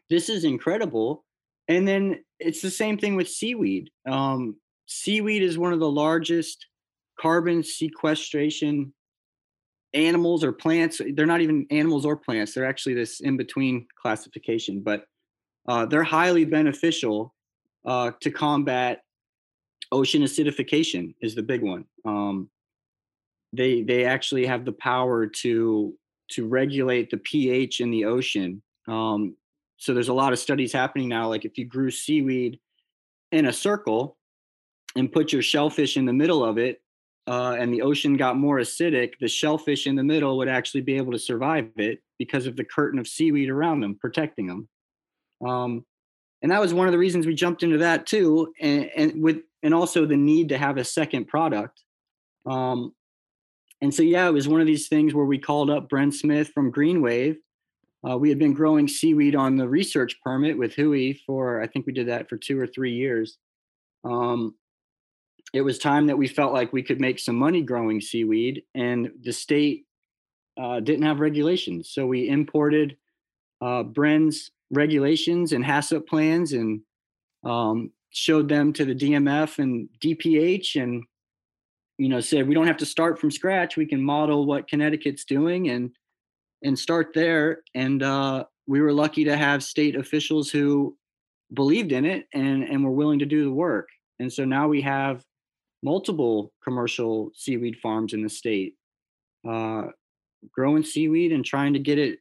this 0.10 0.30
is 0.30 0.44
incredible. 0.44 1.24
And 1.68 1.88
then 1.88 2.24
it's 2.39 2.62
the 2.62 2.72
same 2.72 2.98
thing 2.98 3.16
with 3.16 3.30
seaweed. 3.30 3.89
Um, 4.08 4.58
seaweed 4.88 5.44
is 5.44 5.58
one 5.58 5.74
of 5.74 5.80
the 5.80 5.92
largest 5.92 6.68
carbon 7.20 7.64
sequestration 7.64 8.94
animals 9.94 10.44
or 10.44 10.52
plants. 10.52 11.02
They're 11.14 11.26
not 11.26 11.42
even 11.42 11.66
animals 11.70 12.06
or 12.06 12.16
plants. 12.16 12.54
They're 12.54 12.66
actually 12.66 12.96
this 12.96 13.20
in 13.20 13.38
between 13.38 13.88
classification, 14.02 14.82
but 14.82 15.06
uh, 15.68 15.86
they're 15.86 16.04
highly 16.04 16.46
beneficial 16.46 17.34
uh, 17.86 18.12
to 18.22 18.32
combat 18.32 19.04
ocean 19.92 20.22
acidification. 20.22 21.14
Is 21.22 21.36
the 21.36 21.44
big 21.44 21.62
one. 21.62 21.86
Um, 22.06 22.50
they 23.54 23.82
they 23.84 24.06
actually 24.06 24.46
have 24.46 24.66
the 24.66 24.72
power 24.72 25.28
to 25.28 25.94
to 26.32 26.48
regulate 26.48 27.10
the 27.10 27.18
pH 27.18 27.82
in 27.82 27.92
the 27.92 28.06
ocean. 28.06 28.62
Um, 28.88 29.36
so 29.78 29.94
there's 29.94 30.10
a 30.10 30.14
lot 30.14 30.32
of 30.32 30.39
studies 30.39 30.72
happening 30.72 31.10
now. 31.10 31.28
Like 31.28 31.44
if 31.44 31.58
you 31.58 31.66
grew 31.66 31.92
seaweed 31.92 32.60
in 33.32 33.48
a 33.48 33.54
circle 33.54 34.18
and 34.96 35.12
put 35.12 35.34
your 35.34 35.42
shellfish 35.42 35.98
in 35.98 36.06
the 36.06 36.14
middle 36.14 36.44
of 36.44 36.58
it, 36.58 36.80
uh, 37.28 37.55
and 37.59 37.74
the 37.74 37.82
ocean 37.82 38.17
got 38.17 38.38
more 38.38 38.57
acidic, 38.57 39.13
the 39.19 39.28
shellfish 39.28 39.88
in 39.88 39.95
the 39.95 40.03
middle 40.03 40.38
would 40.38 40.47
actually 40.47 40.82
be 40.82 40.97
able 40.97 41.11
to 41.11 41.19
survive 41.19 41.69
it 41.78 42.01
because 42.17 42.47
of 42.47 42.55
the 42.55 42.63
curtain 42.63 42.99
of 42.99 43.07
seaweed 43.07 43.49
around 43.49 43.82
them 43.82 43.97
protecting 43.99 44.47
them. 44.47 44.67
Um, 45.45 45.86
and 46.41 46.51
that 46.51 46.61
was 46.61 46.74
one 46.74 46.88
of 46.88 46.91
the 46.91 46.97
reasons 46.97 47.28
we 47.28 47.36
jumped 47.36 47.63
into 47.63 47.78
that 47.80 48.07
too, 48.07 48.51
and, 48.59 48.89
and 48.95 49.24
with 49.24 49.41
and 49.63 49.74
also 49.74 50.05
the 50.05 50.17
need 50.17 50.49
to 50.49 50.57
have 50.57 50.78
a 50.78 50.84
second 50.84 51.28
product. 51.28 51.84
Um, 52.47 52.93
and 53.82 53.93
so 53.93 54.01
yeah, 54.01 54.28
it 54.28 54.34
was 54.34 54.47
one 54.47 54.61
of 54.61 54.67
these 54.67 54.88
things 54.88 55.13
where 55.13 55.26
we 55.26 55.38
called 55.38 55.69
up 55.69 55.89
Bren 55.89 56.11
Smith 56.11 56.49
from 56.49 56.72
Greenwave. 56.72 57.38
Uh, 58.07 58.17
we 58.17 58.30
had 58.30 58.39
been 58.39 58.53
growing 58.53 58.88
seaweed 58.88 59.36
on 59.36 59.55
the 59.55 59.67
research 59.67 60.19
permit 60.24 60.57
with 60.57 60.76
WHOI 60.76 61.19
for 61.26 61.61
I 61.61 61.67
think 61.67 61.86
we 61.86 61.93
did 61.93 62.07
that 62.07 62.28
for 62.28 62.38
two 62.38 62.59
or 62.59 62.65
three 62.65 62.93
years. 62.93 63.38
Um, 64.03 64.55
it 65.54 65.62
was 65.62 65.78
time 65.78 66.08
that 66.08 66.18
we 66.18 66.28
felt 66.28 66.54
like 66.54 66.72
we 66.72 66.84
could 66.84 67.02
make 67.02 67.20
some 67.20 67.36
money 67.36 67.62
growing 67.62 67.99
seaweed, 67.99 68.64
and 68.74 69.12
the 69.22 69.34
state 69.34 69.86
uh, 70.58 70.80
didn't 70.80 71.06
have 71.06 71.20
regulations. 71.20 71.89
So 71.89 72.06
we 72.06 72.30
imported 72.30 72.97
uh, 73.62 73.84
Bren's 73.84 74.52
regulations 74.72 75.52
and 75.52 75.64
HACCP 75.64 76.08
plans 76.08 76.54
and 76.54 76.82
um, 77.43 77.91
showed 78.12 78.47
them 78.47 78.74
to 78.74 78.86
the 78.86 78.95
DMF 78.95 79.60
and 79.60 79.89
DPH 79.99 80.82
and 80.82 81.04
you 81.97 82.10
know 82.10 82.20
said 82.20 82.47
we 82.47 82.56
don't 82.56 82.68
have 82.68 82.78
to 82.78 82.86
start 82.86 83.20
from 83.20 83.32
scratch. 83.32 83.78
We 83.78 83.86
can 83.86 84.02
model 84.02 84.45
what 84.45 84.68
connecticut's 84.68 85.26
doing 85.26 85.70
and 85.70 85.91
and 86.64 86.78
start 86.78 87.12
there. 87.14 87.64
And 87.74 88.04
uh, 88.04 88.45
we 88.68 88.82
were 88.82 88.93
lucky 88.93 89.24
to 89.26 89.36
have 89.36 89.64
state 89.64 89.95
officials 89.95 90.49
who 90.49 90.95
believed 91.54 91.91
in 91.91 92.06
it 92.06 92.28
and 92.34 92.64
and 92.64 92.84
were 92.84 92.91
willing 92.91 93.20
to 93.20 93.26
do 93.26 93.43
the 93.43 93.52
work. 93.52 93.89
And 94.20 94.32
so 94.32 94.45
now 94.45 94.68
we 94.68 94.82
have 94.82 95.26
multiple 95.84 96.53
commercial 96.63 97.32
seaweed 97.34 97.77
farms 97.77 98.13
in 98.13 98.21
the 98.21 98.29
state 98.29 98.75
uh, 99.49 99.84
growing 100.51 100.84
seaweed 100.84 101.32
and 101.32 101.45
trying 101.45 101.73
to 101.73 101.79
get 101.79 101.97
it 101.97 102.19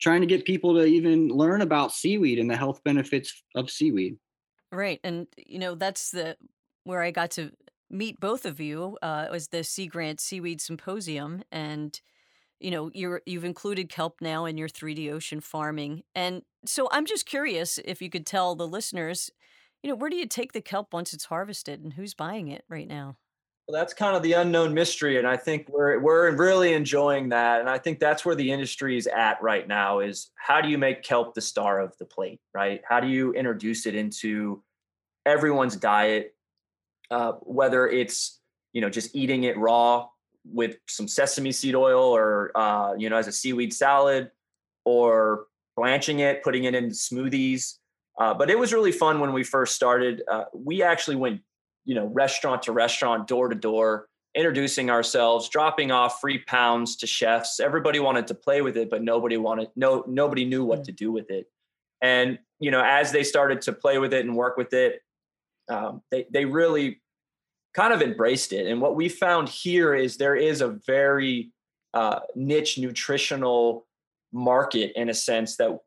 trying 0.00 0.20
to 0.20 0.26
get 0.26 0.44
people 0.46 0.74
to 0.74 0.84
even 0.84 1.28
learn 1.28 1.60
about 1.60 1.92
seaweed 1.92 2.38
and 2.38 2.48
the 2.48 2.56
health 2.56 2.82
benefits 2.84 3.42
of 3.54 3.70
seaweed. 3.70 4.16
Right 4.72 5.00
and 5.04 5.26
you 5.36 5.58
know 5.58 5.74
that's 5.74 6.10
the 6.10 6.36
where 6.84 7.02
i 7.02 7.10
got 7.10 7.30
to 7.32 7.50
meet 7.90 8.20
both 8.20 8.46
of 8.46 8.60
you 8.60 8.96
uh, 9.02 9.26
was 9.30 9.48
the 9.48 9.64
sea 9.64 9.86
grant 9.86 10.20
seaweed 10.20 10.60
symposium 10.60 11.42
and 11.50 12.00
you 12.60 12.70
know 12.70 12.90
you're 12.94 13.20
you've 13.26 13.44
included 13.44 13.88
kelp 13.88 14.20
now 14.20 14.44
in 14.44 14.56
your 14.56 14.68
3d 14.68 15.10
ocean 15.12 15.40
farming 15.40 16.02
and 16.14 16.42
so 16.64 16.88
i'm 16.92 17.04
just 17.04 17.26
curious 17.26 17.78
if 17.84 18.00
you 18.00 18.08
could 18.08 18.26
tell 18.26 18.54
the 18.54 18.68
listeners 18.68 19.30
you 19.82 19.90
know, 19.90 19.96
where 19.96 20.10
do 20.10 20.16
you 20.16 20.26
take 20.26 20.52
the 20.52 20.60
kelp 20.60 20.92
once 20.92 21.12
it's 21.12 21.24
harvested 21.24 21.82
and 21.82 21.92
who's 21.92 22.14
buying 22.14 22.48
it 22.48 22.64
right 22.68 22.88
now? 22.88 23.16
Well, 23.66 23.78
that's 23.78 23.94
kind 23.94 24.16
of 24.16 24.22
the 24.22 24.32
unknown 24.32 24.74
mystery. 24.74 25.18
And 25.18 25.28
I 25.28 25.36
think 25.36 25.68
we're, 25.68 26.00
we're 26.00 26.34
really 26.36 26.72
enjoying 26.72 27.28
that. 27.28 27.60
And 27.60 27.70
I 27.70 27.78
think 27.78 28.00
that's 28.00 28.24
where 28.24 28.34
the 28.34 28.50
industry 28.50 28.96
is 28.96 29.06
at 29.06 29.40
right 29.40 29.66
now 29.66 30.00
is 30.00 30.30
how 30.34 30.60
do 30.60 30.68
you 30.68 30.76
make 30.76 31.02
kelp 31.02 31.34
the 31.34 31.40
star 31.40 31.78
of 31.78 31.96
the 31.98 32.04
plate, 32.04 32.40
right? 32.52 32.82
How 32.88 32.98
do 33.00 33.06
you 33.06 33.32
introduce 33.32 33.86
it 33.86 33.94
into 33.94 34.62
everyone's 35.24 35.76
diet, 35.76 36.34
uh, 37.10 37.32
whether 37.42 37.88
it's, 37.88 38.40
you 38.72 38.80
know, 38.80 38.90
just 38.90 39.14
eating 39.14 39.44
it 39.44 39.56
raw 39.56 40.08
with 40.44 40.76
some 40.88 41.06
sesame 41.06 41.52
seed 41.52 41.74
oil 41.74 42.02
or, 42.02 42.50
uh, 42.56 42.94
you 42.94 43.08
know, 43.08 43.16
as 43.16 43.28
a 43.28 43.32
seaweed 43.32 43.72
salad 43.72 44.30
or 44.84 45.46
blanching 45.76 46.20
it, 46.20 46.42
putting 46.42 46.64
it 46.64 46.74
in 46.74 46.88
smoothies. 46.88 47.74
Uh, 48.20 48.34
but 48.34 48.50
it 48.50 48.58
was 48.58 48.72
really 48.72 48.92
fun 48.92 49.18
when 49.18 49.32
we 49.32 49.42
first 49.42 49.74
started. 49.74 50.22
Uh, 50.30 50.44
we 50.52 50.82
actually 50.82 51.16
went, 51.16 51.40
you 51.86 51.94
know, 51.94 52.04
restaurant 52.06 52.62
to 52.62 52.70
restaurant, 52.70 53.26
door 53.26 53.48
to 53.48 53.54
door, 53.54 54.08
introducing 54.34 54.90
ourselves, 54.90 55.48
dropping 55.48 55.90
off 55.90 56.20
free 56.20 56.38
pounds 56.38 56.96
to 56.96 57.06
chefs. 57.06 57.58
Everybody 57.60 57.98
wanted 57.98 58.26
to 58.26 58.34
play 58.34 58.60
with 58.60 58.76
it, 58.76 58.90
but 58.90 59.02
nobody 59.02 59.38
wanted 59.38 59.68
no 59.74 60.04
nobody 60.06 60.44
knew 60.44 60.64
what 60.64 60.84
to 60.84 60.92
do 60.92 61.10
with 61.10 61.30
it. 61.30 61.46
And 62.02 62.38
you 62.58 62.70
know, 62.70 62.84
as 62.84 63.10
they 63.10 63.24
started 63.24 63.62
to 63.62 63.72
play 63.72 63.98
with 63.98 64.12
it 64.12 64.26
and 64.26 64.36
work 64.36 64.58
with 64.58 64.74
it, 64.74 65.00
um, 65.70 66.02
they 66.10 66.26
they 66.30 66.44
really 66.44 67.00
kind 67.72 67.94
of 67.94 68.02
embraced 68.02 68.52
it. 68.52 68.66
And 68.66 68.82
what 68.82 68.96
we 68.96 69.08
found 69.08 69.48
here 69.48 69.94
is 69.94 70.18
there 70.18 70.36
is 70.36 70.60
a 70.60 70.68
very 70.86 71.52
uh, 71.94 72.20
niche 72.36 72.76
nutritional 72.76 73.86
market 74.30 74.92
in 74.94 75.08
a 75.08 75.14
sense 75.14 75.56
that 75.56 75.78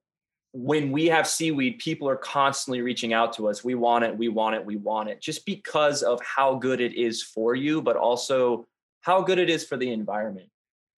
when 0.54 0.92
we 0.92 1.08
have 1.08 1.28
seaweed, 1.28 1.80
people 1.80 2.08
are 2.08 2.16
constantly 2.16 2.82
reaching 2.82 3.12
out 3.12 3.34
to 3.34 3.50
us. 3.50 3.64
We 3.64 3.74
want 3.74 4.06
it, 4.06 4.16
we 4.16 4.30
want 4.30 4.56
it, 4.56 4.64
we 4.64 4.76
want 4.76 5.10
it, 5.10 5.20
just 5.20 5.48
because 5.48 6.04
of 6.04 6.22
how 6.22 6.56
good 6.56 6.80
it 6.80 6.94
is 6.94 7.24
for 7.24 7.56
you, 7.56 7.82
but 7.82 7.96
also 7.96 8.68
how 9.02 9.22
good 9.24 9.40
it 9.40 9.50
is 9.50 9.66
for 9.66 9.78
the 9.78 9.92
environment. 9.92 10.50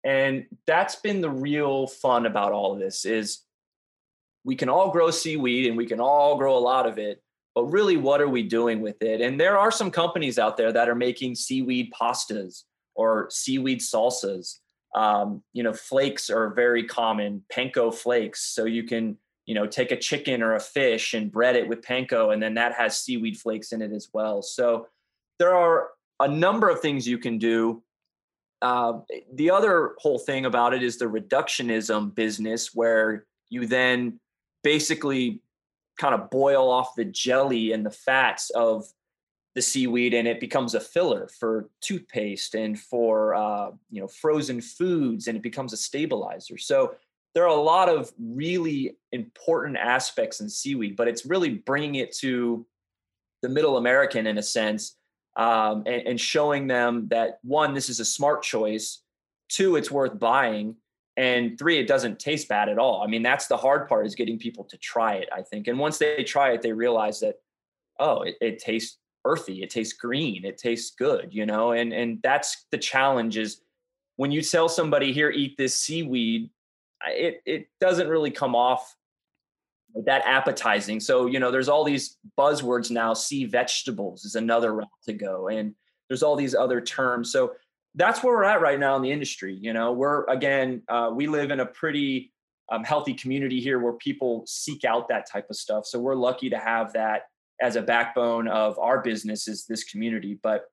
And 0.02 0.46
that's 0.66 0.96
been 0.96 1.20
the 1.20 1.30
real 1.30 1.86
fun 1.86 2.26
about 2.26 2.52
all 2.52 2.72
of 2.72 2.80
this 2.80 3.05
is 3.05 3.42
we 4.44 4.57
can 4.57 4.68
all 4.68 4.90
grow 4.90 5.11
seaweed 5.11 5.68
and 5.68 5.76
we 5.76 5.86
can 5.86 6.00
all 6.00 6.36
grow 6.36 6.59
a 6.59 6.59
lot 6.59 6.86
of 6.86 6.98
it, 6.98 7.22
but 7.55 7.64
really 7.66 7.96
what 7.96 8.20
are 8.20 8.28
we 8.28 8.42
doing 8.42 8.80
with 8.80 9.00
it? 9.02 9.20
And 9.20 9.40
there 9.40 9.57
are 9.57 9.70
some 9.70 9.90
companies 9.90 10.38
out 10.38 10.57
there 10.57 10.72
that 10.72 10.88
are 10.88 10.96
making 10.96 11.36
seaweed 11.36 11.92
pastas 11.98 12.64
or 12.96 13.28
seaweed 13.30 13.80
salsas. 13.80 14.59
Um, 14.96 15.42
you 15.52 15.62
know, 15.62 15.72
flakes 15.72 16.28
are 16.28 16.50
very 16.50 16.84
common, 16.84 17.42
panko 17.52 17.94
flakes. 17.94 18.42
So 18.42 18.64
you 18.64 18.82
can 18.82 19.16
you 19.47 19.55
know 19.55 19.66
take 19.66 19.92
a 19.92 19.97
chicken 19.97 20.42
or 20.42 20.55
a 20.55 20.61
fish 20.61 21.14
and 21.14 21.30
bread 21.30 21.57
it 21.57 21.68
with 21.68 21.82
panko 21.82 22.32
and 22.32 22.42
then 22.42 22.55
that 22.55 22.72
has 22.74 22.99
seaweed 22.99 23.38
flakes 23.38 23.72
in 23.72 23.82
it 23.82 23.92
as 23.92 24.09
well. 24.12 24.42
So 24.42 24.86
there 25.38 25.55
are 25.55 25.90
a 26.20 26.28
number 26.28 26.68
of 26.68 26.80
things 26.80 27.07
you 27.07 27.18
can 27.18 27.38
do. 27.38 27.82
Uh, 28.62 29.01
the 29.34 29.51
other 29.51 29.95
whole 29.99 30.18
thing 30.18 30.47
about 30.47 30.72
it 30.72 30.82
is 30.82 30.97
the 30.97 31.05
reductionism 31.05 32.14
business 32.14 32.74
where 32.74 33.26
you 33.51 33.66
then 33.66 34.18
basically 34.62 35.42
kind 35.99 36.14
of 36.14 36.30
boil 36.30 36.70
off 36.70 36.95
the 36.97 37.05
jelly 37.05 37.72
and 37.72 37.84
the 37.84 37.90
fats 37.90 38.51
of 38.51 38.86
the 39.55 39.62
seaweed 39.62 40.14
and 40.14 40.26
it 40.26 40.40
becomes 40.40 40.74
a 40.74 40.80
filler 40.80 41.28
for 41.38 41.68
toothpaste 41.80 42.55
and 42.55 42.78
for 42.78 43.34
uh, 43.34 43.70
you 43.90 44.01
know 44.01 44.09
frozen 44.09 44.61
foods 44.61 45.28
and 45.28 45.36
it 45.36 45.42
becomes 45.42 45.72
a 45.72 45.76
stabilizer. 45.76 46.59
So 46.59 46.95
there 47.35 47.45
are 47.45 47.57
a 47.57 47.61
lot 47.61 47.89
of 47.89 48.12
really 48.18 48.97
important 49.12 49.76
aspects 49.76 50.41
in 50.41 50.49
seaweed, 50.49 50.97
but 50.97 51.09
it's 51.09 51.26
really 51.26 51.51
bringing 51.51 51.97
it 51.97 52.14
to 52.18 52.64
the 53.43 53.49
middle 53.49 53.76
American 53.76 54.26
in 54.26 54.39
a 54.39 54.43
sense 54.43 54.97
um, 55.37 55.82
and, 55.87 56.07
and, 56.07 56.20
showing 56.20 56.68
them 56.68 57.09
that 57.09 57.41
one, 57.43 57.74
this 57.74 57.89
is 57.89 57.99
a 57.99 58.05
smart 58.05 58.43
choice, 58.45 59.03
two, 59.49 59.74
it's 59.74 59.91
worth 59.91 60.16
buying, 60.18 60.76
and 61.16 61.59
three, 61.59 61.78
it 61.78 61.89
doesn't 61.89 62.20
taste 62.20 62.49
bad 62.49 62.68
at 62.68 62.78
all. 62.78 63.03
I 63.03 63.09
mean, 63.09 63.22
that's 63.22 63.49
the 63.49 63.57
hard 63.57 63.89
part 63.89 64.07
is 64.07 64.14
getting 64.14 64.39
people 64.39 64.62
to 64.64 64.76
try 64.78 65.14
it, 65.14 65.28
I 65.35 65.43
think. 65.43 65.66
And 65.66 65.76
once 65.76 65.99
they 65.99 66.22
try 66.22 66.53
it, 66.53 66.62
they 66.62 66.72
realize 66.72 67.18
that, 67.20 67.37
oh, 67.99 68.22
it, 68.22 68.37
it 68.41 68.59
tastes 68.61 68.99
earthy, 69.24 69.62
it 69.62 69.70
tastes 69.70 69.95
green, 69.95 70.45
it 70.45 70.57
tastes 70.57 70.95
good, 70.97 71.28
you 71.32 71.47
know, 71.47 71.72
and 71.72 71.93
and 71.93 72.20
that's 72.22 72.66
the 72.70 72.78
challenge 72.78 73.37
is 73.37 73.61
when 74.16 74.30
you 74.30 74.43
tell 74.43 74.68
somebody 74.68 75.12
here, 75.12 75.30
eat 75.30 75.57
this 75.57 75.76
seaweed, 75.76 76.51
it 77.09 77.42
it 77.46 77.68
doesn't 77.80 78.09
really 78.09 78.30
come 78.30 78.55
off 78.55 78.94
that 80.05 80.26
appetizing. 80.26 81.00
So, 81.00 81.26
you 81.26 81.38
know, 81.38 81.50
there's 81.50 81.68
all 81.68 81.84
these 81.84 82.16
buzzwords 82.38 82.90
now. 82.90 83.14
Sea 83.14 83.44
vegetables 83.44 84.24
is 84.24 84.34
another 84.34 84.74
route 84.74 84.88
to 85.05 85.12
go. 85.12 85.48
And 85.48 85.74
there's 86.09 86.22
all 86.22 86.36
these 86.36 86.55
other 86.55 86.80
terms. 86.80 87.30
So 87.30 87.52
that's 87.94 88.22
where 88.22 88.34
we're 88.34 88.44
at 88.44 88.61
right 88.61 88.78
now 88.78 88.96
in 88.96 89.02
the 89.02 89.12
industry. 89.12 89.55
You 89.55 89.72
know, 89.72 89.92
we're 89.92 90.24
again, 90.24 90.82
uh, 90.88 91.11
we 91.14 91.28
live 91.28 91.50
in 91.50 91.61
a 91.61 91.66
pretty 91.66 92.32
um, 92.70 92.82
healthy 92.82 93.14
community 93.14 93.61
here 93.61 93.78
where 93.78 93.92
people 93.92 94.44
seek 94.46 94.84
out 94.84 95.09
that 95.09 95.30
type 95.30 95.48
of 95.48 95.57
stuff. 95.57 95.86
So 95.86 96.00
we're 96.00 96.16
lucky 96.16 96.50
to 96.50 96.59
have 96.59 96.92
that 96.94 97.22
as 97.61 97.76
a 97.76 97.82
backbone 97.82 98.48
of 98.48 98.78
our 98.78 99.00
business 99.00 99.46
is 99.46 99.64
this 99.66 99.84
community. 99.84 100.38
But 100.42 100.64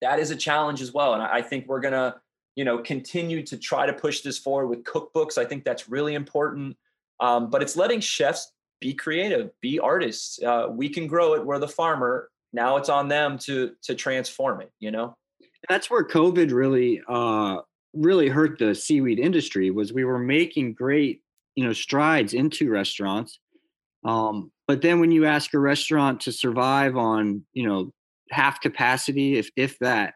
that 0.00 0.18
is 0.18 0.30
a 0.30 0.36
challenge 0.36 0.80
as 0.80 0.92
well. 0.92 1.14
And 1.14 1.22
I 1.22 1.42
think 1.42 1.66
we're 1.68 1.80
gonna 1.80 2.16
you 2.58 2.64
know 2.64 2.78
continue 2.78 3.40
to 3.44 3.56
try 3.56 3.86
to 3.86 3.92
push 3.92 4.22
this 4.22 4.36
forward 4.36 4.66
with 4.66 4.82
cookbooks. 4.82 5.38
I 5.38 5.44
think 5.44 5.62
that's 5.62 5.88
really 5.88 6.14
important. 6.14 6.76
Um, 7.20 7.50
but 7.50 7.62
it's 7.62 7.76
letting 7.76 8.00
chefs 8.00 8.50
be 8.80 8.94
creative 8.94 9.52
be 9.60 9.78
artists. 9.78 10.42
Uh, 10.42 10.66
we 10.68 10.88
can 10.88 11.06
grow 11.06 11.34
it. 11.34 11.46
We're 11.46 11.60
the 11.60 11.68
farmer. 11.68 12.30
Now 12.52 12.76
it's 12.76 12.88
on 12.88 13.06
them 13.06 13.38
to 13.46 13.74
to 13.82 13.94
transform 13.94 14.60
it. 14.60 14.72
You 14.80 14.90
know, 14.90 15.14
that's 15.68 15.88
where 15.88 16.04
COVID 16.04 16.50
really 16.50 17.00
uh, 17.08 17.58
really 17.94 18.28
hurt 18.28 18.58
the 18.58 18.74
seaweed 18.74 19.20
industry. 19.20 19.70
Was 19.70 19.92
we 19.92 20.04
were 20.04 20.18
making 20.18 20.74
great 20.74 21.22
you 21.54 21.64
know 21.64 21.72
strides 21.72 22.34
into 22.34 22.68
restaurants, 22.70 23.38
um, 24.04 24.50
but 24.66 24.82
then 24.82 24.98
when 24.98 25.12
you 25.12 25.26
ask 25.26 25.54
a 25.54 25.60
restaurant 25.60 26.22
to 26.22 26.32
survive 26.32 26.96
on 26.96 27.44
you 27.52 27.68
know 27.68 27.92
half 28.32 28.60
capacity, 28.60 29.36
if 29.36 29.48
if 29.54 29.78
that, 29.78 30.14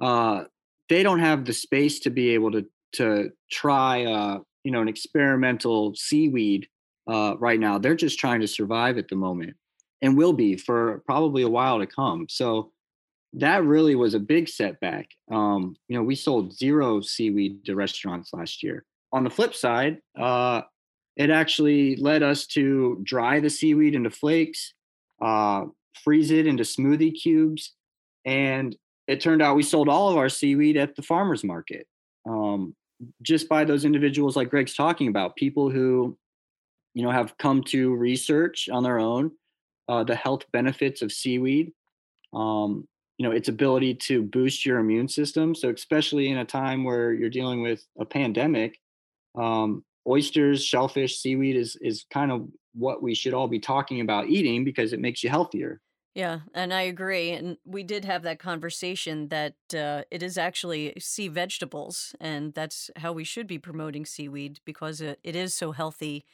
uh, 0.00 0.44
they 0.90 1.02
don't 1.02 1.20
have 1.20 1.46
the 1.46 1.52
space 1.54 2.00
to 2.00 2.10
be 2.10 2.30
able 2.30 2.50
to 2.50 2.66
to 2.92 3.30
try 3.50 4.04
uh, 4.04 4.40
you 4.64 4.72
know 4.72 4.82
an 4.82 4.88
experimental 4.88 5.94
seaweed 5.94 6.68
uh, 7.08 7.36
right 7.38 7.58
now. 7.58 7.78
They're 7.78 7.94
just 7.94 8.18
trying 8.18 8.40
to 8.40 8.48
survive 8.48 8.98
at 8.98 9.08
the 9.08 9.16
moment, 9.16 9.54
and 10.02 10.18
will 10.18 10.34
be 10.34 10.56
for 10.56 11.02
probably 11.06 11.42
a 11.42 11.48
while 11.48 11.78
to 11.78 11.86
come. 11.86 12.26
So 12.28 12.72
that 13.34 13.64
really 13.64 13.94
was 13.94 14.14
a 14.14 14.18
big 14.18 14.48
setback. 14.48 15.08
Um, 15.30 15.76
you 15.88 15.96
know, 15.96 16.02
we 16.02 16.16
sold 16.16 16.52
zero 16.52 17.00
seaweed 17.00 17.64
to 17.64 17.76
restaurants 17.76 18.30
last 18.34 18.62
year. 18.62 18.84
On 19.12 19.22
the 19.22 19.30
flip 19.30 19.54
side, 19.54 19.98
uh, 20.18 20.62
it 21.16 21.30
actually 21.30 21.96
led 21.96 22.24
us 22.24 22.46
to 22.48 23.00
dry 23.04 23.38
the 23.38 23.50
seaweed 23.50 23.94
into 23.94 24.10
flakes, 24.10 24.74
uh, 25.22 25.66
freeze 26.02 26.32
it 26.32 26.46
into 26.46 26.64
smoothie 26.64 27.14
cubes, 27.14 27.74
and 28.24 28.76
it 29.10 29.20
turned 29.20 29.42
out 29.42 29.56
we 29.56 29.62
sold 29.62 29.88
all 29.88 30.08
of 30.08 30.16
our 30.16 30.28
seaweed 30.28 30.76
at 30.76 30.94
the 30.94 31.02
farmers 31.02 31.42
market. 31.42 31.86
Um, 32.28 32.74
just 33.22 33.48
by 33.48 33.64
those 33.64 33.86
individuals 33.86 34.36
like 34.36 34.50
greg's 34.50 34.74
talking 34.74 35.08
about 35.08 35.34
people 35.34 35.70
who 35.70 36.18
you 36.92 37.02
know 37.02 37.10
have 37.10 37.36
come 37.38 37.62
to 37.62 37.94
research 37.94 38.68
on 38.70 38.82
their 38.82 38.98
own 38.98 39.30
uh, 39.88 40.04
the 40.04 40.14
health 40.14 40.42
benefits 40.52 41.00
of 41.00 41.10
seaweed 41.10 41.72
um, 42.34 42.86
you 43.18 43.26
know 43.26 43.32
its 43.34 43.48
ability 43.48 43.94
to 43.94 44.22
boost 44.22 44.64
your 44.64 44.78
immune 44.78 45.08
system. 45.08 45.54
So 45.54 45.70
especially 45.70 46.30
in 46.30 46.38
a 46.38 46.44
time 46.44 46.84
where 46.84 47.12
you're 47.12 47.30
dealing 47.30 47.62
with 47.62 47.84
a 47.98 48.04
pandemic 48.04 48.78
um, 49.36 49.84
oysters 50.06 50.64
shellfish 50.64 51.18
seaweed 51.18 51.56
is 51.56 51.76
is 51.82 52.06
kind 52.10 52.32
of 52.32 52.48
what 52.74 53.02
we 53.02 53.14
should 53.14 53.34
all 53.34 53.48
be 53.48 53.58
talking 53.58 54.00
about 54.00 54.28
eating 54.28 54.64
because 54.64 54.92
it 54.92 55.00
makes 55.00 55.22
you 55.22 55.30
healthier 55.30 55.80
yeah, 56.14 56.40
and 56.54 56.74
I 56.74 56.82
agree. 56.82 57.30
And 57.30 57.56
we 57.64 57.82
did 57.84 58.04
have 58.04 58.22
that 58.22 58.40
conversation 58.40 59.28
that 59.28 59.54
uh, 59.74 60.02
it 60.10 60.22
is 60.22 60.36
actually 60.36 60.94
sea 60.98 61.28
vegetables, 61.28 62.14
and 62.20 62.52
that's 62.52 62.90
how 62.96 63.12
we 63.12 63.22
should 63.24 63.46
be 63.46 63.58
promoting 63.58 64.04
seaweed 64.04 64.60
because 64.64 65.00
it, 65.00 65.20
it 65.22 65.36
is 65.36 65.54
so 65.54 65.70
healthy. 65.72 66.24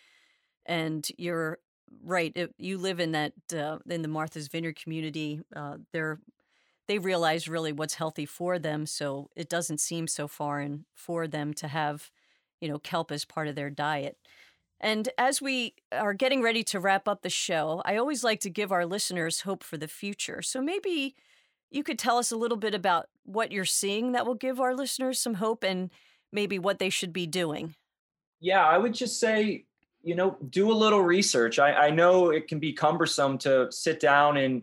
And 0.67 1.07
you're 1.19 1.59
right. 2.05 2.33
It, 2.35 2.55
you 2.59 2.79
live 2.79 3.01
in 3.01 3.13
that 3.13 3.35
uh, 3.55 3.79
in 3.89 4.03
the 4.03 4.09
Martha's 4.09 4.49
Vineyard 4.49 4.81
community. 4.81 5.41
Uh, 5.55 5.79
they're 5.93 6.21
they 6.89 6.99
realize 6.99 7.49
really 7.49 7.73
what's 7.73 7.95
healthy 7.95 8.27
for 8.27 8.59
them, 8.59 8.87
so 8.87 9.31
it 9.37 9.49
doesn't 9.49 9.81
seem 9.81 10.07
so 10.07 10.29
foreign 10.29 10.87
for 10.95 11.27
them 11.29 11.53
to 11.55 11.69
have, 11.69 12.11
you 12.61 12.69
know, 12.69 12.79
kelp 12.79 13.11
as 13.11 13.25
part 13.25 13.49
of 13.49 13.57
their 13.57 13.71
diet. 13.71 14.17
And 14.81 15.09
as 15.17 15.41
we 15.41 15.75
are 15.91 16.15
getting 16.15 16.43
ready 16.43 16.63
to 16.65 16.81
wrap 16.81 17.09
up 17.09 17.23
the 17.23 17.31
show, 17.31 17.83
I 17.85 17.97
always 17.97 18.23
like 18.23 18.41
to 18.41 18.51
give 18.51 18.73
our 18.73 18.85
listeners 18.85 19.43
hope 19.43 19.65
for 19.65 19.77
the 19.79 19.89
future. 19.89 20.43
So 20.43 20.61
maybe 20.61 21.15
you 21.71 21.83
could 21.83 21.99
tell 21.99 22.19
us 22.19 22.31
a 22.31 22.37
little 22.37 22.59
bit 22.59 22.75
about 22.75 23.07
what 23.25 23.53
you're 23.53 23.65
seeing 23.65 24.13
that 24.13 24.27
will 24.27 24.35
give 24.35 24.61
our 24.61 24.75
listeners 24.75 25.19
some 25.19 25.35
hope 25.35 25.65
and 25.65 25.91
maybe 26.33 26.59
what 26.59 26.79
they 26.79 26.91
should 26.91 27.13
be 27.13 27.27
doing. 27.27 27.75
Yeah, 28.41 28.65
I 28.65 28.77
would 28.77 28.95
just 28.95 29.19
say, 29.19 29.65
you 30.03 30.15
know, 30.15 30.37
do 30.51 30.71
a 30.71 30.75
little 30.75 31.03
research. 31.03 31.59
I, 31.59 31.73
I 31.87 31.91
know 31.91 32.31
it 32.31 32.47
can 32.47 32.59
be 32.59 32.73
cumbersome 32.73 33.39
to 33.39 33.73
sit 33.73 33.99
down 33.99 34.37
and 34.37 34.63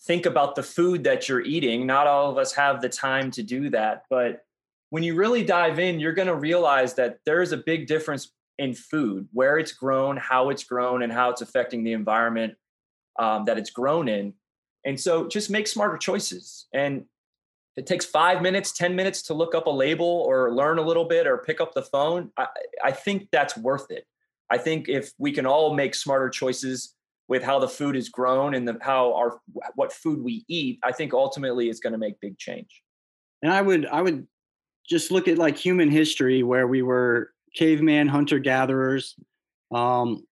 think 0.00 0.26
about 0.26 0.54
the 0.54 0.62
food 0.62 1.04
that 1.04 1.28
you're 1.28 1.42
eating. 1.42 1.86
Not 1.86 2.06
all 2.06 2.30
of 2.30 2.38
us 2.38 2.52
have 2.54 2.80
the 2.80 2.88
time 2.88 3.30
to 3.32 3.42
do 3.42 3.70
that. 3.70 4.04
But 4.08 4.44
when 4.90 5.02
you 5.02 5.14
really 5.14 5.44
dive 5.44 5.78
in, 5.78 6.00
you're 6.00 6.12
going 6.12 6.28
to 6.28 6.34
realize 6.34 6.94
that 6.94 7.18
there 7.24 7.42
is 7.42 7.52
a 7.52 7.58
big 7.58 7.86
difference 7.86 8.32
in 8.58 8.74
food, 8.74 9.28
where 9.32 9.58
it's 9.58 9.72
grown, 9.72 10.16
how 10.16 10.50
it's 10.50 10.64
grown, 10.64 11.02
and 11.02 11.12
how 11.12 11.30
it's 11.30 11.42
affecting 11.42 11.84
the 11.84 11.92
environment 11.92 12.54
um, 13.18 13.44
that 13.44 13.58
it's 13.58 13.70
grown 13.70 14.08
in. 14.08 14.34
And 14.84 14.98
so 14.98 15.26
just 15.26 15.50
make 15.50 15.66
smarter 15.66 15.98
choices. 15.98 16.66
And 16.72 17.04
it 17.76 17.86
takes 17.86 18.06
five 18.06 18.40
minutes, 18.40 18.72
10 18.72 18.96
minutes 18.96 19.22
to 19.22 19.34
look 19.34 19.54
up 19.54 19.66
a 19.66 19.70
label 19.70 20.06
or 20.06 20.54
learn 20.54 20.78
a 20.78 20.82
little 20.82 21.04
bit 21.04 21.26
or 21.26 21.38
pick 21.38 21.60
up 21.60 21.74
the 21.74 21.82
phone. 21.82 22.30
I, 22.36 22.46
I 22.84 22.92
think 22.92 23.28
that's 23.30 23.56
worth 23.56 23.90
it. 23.90 24.06
I 24.50 24.58
think 24.58 24.88
if 24.88 25.12
we 25.18 25.32
can 25.32 25.44
all 25.44 25.74
make 25.74 25.94
smarter 25.94 26.30
choices 26.30 26.94
with 27.28 27.42
how 27.42 27.58
the 27.58 27.68
food 27.68 27.96
is 27.96 28.08
grown 28.08 28.54
and 28.54 28.66
the, 28.66 28.78
how 28.80 29.12
our 29.14 29.40
what 29.74 29.92
food 29.92 30.22
we 30.22 30.44
eat, 30.48 30.78
I 30.82 30.92
think 30.92 31.12
ultimately 31.12 31.68
it's 31.68 31.80
going 31.80 31.92
to 31.92 31.98
make 31.98 32.20
big 32.20 32.38
change. 32.38 32.82
And 33.42 33.52
I 33.52 33.60
would 33.60 33.86
I 33.86 34.00
would 34.00 34.26
just 34.88 35.10
look 35.10 35.26
at 35.28 35.36
like 35.36 35.56
human 35.56 35.90
history 35.90 36.42
where 36.44 36.68
we 36.68 36.82
were 36.82 37.32
caveman 37.56 38.08
hunter 38.08 38.38
gatherers. 38.38 39.16
Um, 39.74 40.24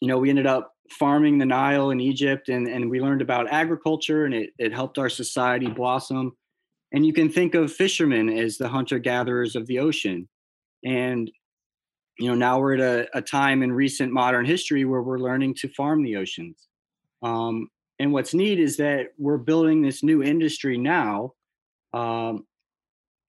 you 0.00 0.08
know, 0.08 0.18
we 0.18 0.30
ended 0.30 0.46
up 0.46 0.72
farming 0.90 1.38
the 1.38 1.46
Nile 1.46 1.90
in 1.90 2.00
Egypt 2.00 2.48
and, 2.48 2.66
and 2.66 2.88
we 2.88 3.00
learned 3.00 3.22
about 3.22 3.50
agriculture 3.50 4.24
and 4.24 4.34
it, 4.34 4.50
it 4.58 4.72
helped 4.72 4.98
our 4.98 5.08
society 5.08 5.68
blossom. 5.68 6.32
And 6.92 7.04
you 7.04 7.12
can 7.12 7.28
think 7.28 7.54
of 7.54 7.72
fishermen 7.72 8.30
as 8.30 8.56
the 8.56 8.68
hunter 8.68 8.98
gatherers 8.98 9.54
of 9.54 9.66
the 9.66 9.78
ocean. 9.78 10.28
And, 10.84 11.30
you 12.18 12.28
know, 12.28 12.34
now 12.34 12.58
we're 12.58 12.74
at 12.74 12.80
a, 12.80 13.18
a, 13.18 13.22
time 13.22 13.62
in 13.62 13.72
recent 13.72 14.12
modern 14.12 14.46
history 14.46 14.84
where 14.84 15.02
we're 15.02 15.18
learning 15.18 15.54
to 15.56 15.68
farm 15.68 16.02
the 16.02 16.16
oceans. 16.16 16.68
Um, 17.22 17.68
and 17.98 18.12
what's 18.12 18.32
neat 18.32 18.58
is 18.58 18.76
that 18.78 19.08
we're 19.18 19.38
building 19.38 19.82
this 19.82 20.02
new 20.02 20.22
industry 20.22 20.78
now 20.78 21.34
um, 21.92 22.46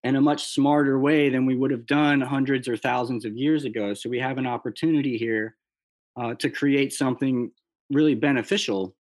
in 0.04 0.16
a 0.16 0.22
much 0.22 0.48
smarter 0.48 1.00
way 1.00 1.30
than 1.30 1.46
we 1.46 1.56
would 1.56 1.72
have 1.72 1.86
done 1.86 2.22
hundreds 2.22 2.68
or 2.68 2.78
thousands 2.78 3.26
of 3.26 3.36
years 3.36 3.66
ago. 3.66 3.94
So 3.94 4.10
we 4.10 4.20
have 4.20 4.38
an 4.38 4.48
opportunity 4.48 5.18
here 5.18 5.56
uh, 6.16 6.36
to 6.36 6.50
create 6.50 6.94
something 6.94 7.52
really 7.90 8.16
beneficial. 8.16 8.96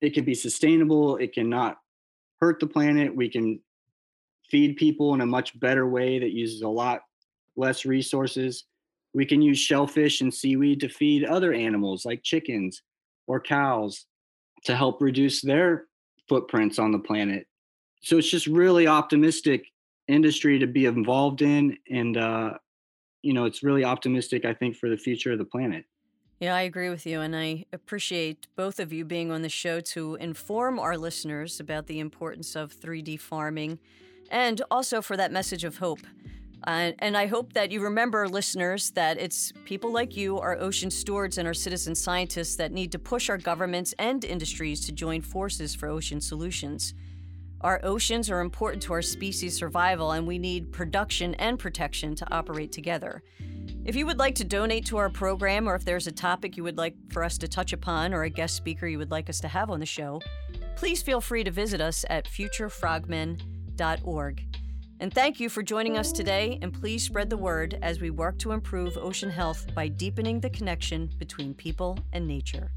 It 0.00 0.14
can 0.14 0.24
be 0.24 0.34
sustainable. 0.34 1.16
It 1.16 1.32
can 1.32 1.48
not 1.48 1.78
hurt 2.40 2.60
the 2.60 2.66
planet. 2.66 3.14
We 3.14 3.28
can 3.28 3.60
feed 4.50 4.76
people 4.76 5.14
in 5.14 5.22
a 5.22 5.26
much 5.26 5.58
better 5.58 5.88
way 5.88 6.18
that 6.18 6.32
uses 6.32 6.62
a 6.62 6.68
lot 6.68 7.00
less 7.56 7.86
resources. 7.86 8.64
We 9.14 9.24
can 9.24 9.40
use 9.40 9.58
shellfish 9.58 10.20
and 10.20 10.32
seaweed 10.32 10.80
to 10.80 10.88
feed 10.88 11.24
other 11.24 11.52
animals 11.52 12.04
like 12.04 12.22
chickens 12.22 12.82
or 13.26 13.40
cows 13.40 14.06
to 14.64 14.76
help 14.76 15.00
reduce 15.00 15.40
their 15.40 15.86
footprints 16.28 16.78
on 16.78 16.92
the 16.92 16.98
planet. 16.98 17.46
So 18.02 18.18
it's 18.18 18.30
just 18.30 18.46
really 18.46 18.86
optimistic 18.86 19.66
industry 20.08 20.58
to 20.58 20.66
be 20.66 20.86
involved 20.86 21.42
in 21.42 21.76
and 21.90 22.16
uh, 22.16 22.52
you 23.22 23.32
know 23.32 23.44
it's 23.44 23.62
really 23.62 23.84
optimistic 23.84 24.44
i 24.44 24.52
think 24.52 24.76
for 24.76 24.88
the 24.88 24.96
future 24.96 25.32
of 25.32 25.38
the 25.38 25.44
planet 25.44 25.84
yeah 26.40 26.54
i 26.54 26.62
agree 26.62 26.88
with 26.88 27.06
you 27.06 27.20
and 27.20 27.36
i 27.36 27.64
appreciate 27.72 28.46
both 28.56 28.80
of 28.80 28.92
you 28.92 29.04
being 29.04 29.30
on 29.30 29.42
the 29.42 29.48
show 29.48 29.80
to 29.80 30.16
inform 30.16 30.78
our 30.78 30.96
listeners 30.96 31.60
about 31.60 31.86
the 31.86 32.00
importance 32.00 32.56
of 32.56 32.74
3d 32.74 33.18
farming 33.20 33.78
and 34.30 34.62
also 34.70 35.00
for 35.00 35.16
that 35.16 35.30
message 35.30 35.64
of 35.64 35.78
hope 35.78 36.00
uh, 36.64 36.92
and 37.00 37.16
I 37.16 37.26
hope 37.26 37.54
that 37.54 37.72
you 37.72 37.82
remember, 37.82 38.28
listeners, 38.28 38.92
that 38.92 39.18
it's 39.18 39.52
people 39.64 39.90
like 39.90 40.16
you, 40.16 40.38
our 40.38 40.56
ocean 40.58 40.90
stewards, 40.90 41.38
and 41.38 41.48
our 41.48 41.54
citizen 41.54 41.94
scientists 41.94 42.56
that 42.56 42.70
need 42.70 42.92
to 42.92 42.98
push 42.98 43.28
our 43.28 43.38
governments 43.38 43.94
and 43.98 44.24
industries 44.24 44.84
to 44.86 44.92
join 44.92 45.22
forces 45.22 45.74
for 45.74 45.88
ocean 45.88 46.20
solutions. 46.20 46.94
Our 47.62 47.80
oceans 47.84 48.28
are 48.28 48.40
important 48.40 48.82
to 48.84 48.92
our 48.92 49.02
species' 49.02 49.56
survival, 49.56 50.12
and 50.12 50.26
we 50.26 50.38
need 50.38 50.72
production 50.72 51.34
and 51.36 51.58
protection 51.58 52.14
to 52.16 52.34
operate 52.34 52.72
together. 52.72 53.22
If 53.84 53.94
you 53.94 54.04
would 54.06 54.18
like 54.18 54.34
to 54.36 54.44
donate 54.44 54.86
to 54.86 54.96
our 54.96 55.08
program, 55.08 55.68
or 55.68 55.74
if 55.76 55.84
there's 55.84 56.08
a 56.08 56.12
topic 56.12 56.56
you 56.56 56.64
would 56.64 56.78
like 56.78 56.96
for 57.10 57.22
us 57.22 57.38
to 57.38 57.46
touch 57.46 57.72
upon, 57.72 58.14
or 58.14 58.24
a 58.24 58.30
guest 58.30 58.56
speaker 58.56 58.88
you 58.88 58.98
would 58.98 59.12
like 59.12 59.30
us 59.30 59.38
to 59.40 59.48
have 59.48 59.70
on 59.70 59.78
the 59.78 59.86
show, 59.86 60.20
please 60.74 61.02
feel 61.02 61.20
free 61.20 61.44
to 61.44 61.52
visit 61.52 61.80
us 61.80 62.04
at 62.10 62.26
futurefrogmen.org. 62.26 64.56
And 64.98 65.14
thank 65.14 65.38
you 65.40 65.48
for 65.48 65.62
joining 65.62 65.96
us 65.98 66.12
today, 66.12 66.58
and 66.62 66.72
please 66.72 67.04
spread 67.04 67.30
the 67.30 67.36
word 67.36 67.78
as 67.82 68.00
we 68.00 68.10
work 68.10 68.38
to 68.38 68.50
improve 68.52 68.96
ocean 68.96 69.30
health 69.30 69.66
by 69.74 69.86
deepening 69.86 70.40
the 70.40 70.50
connection 70.50 71.10
between 71.18 71.54
people 71.54 71.96
and 72.12 72.26
nature. 72.26 72.72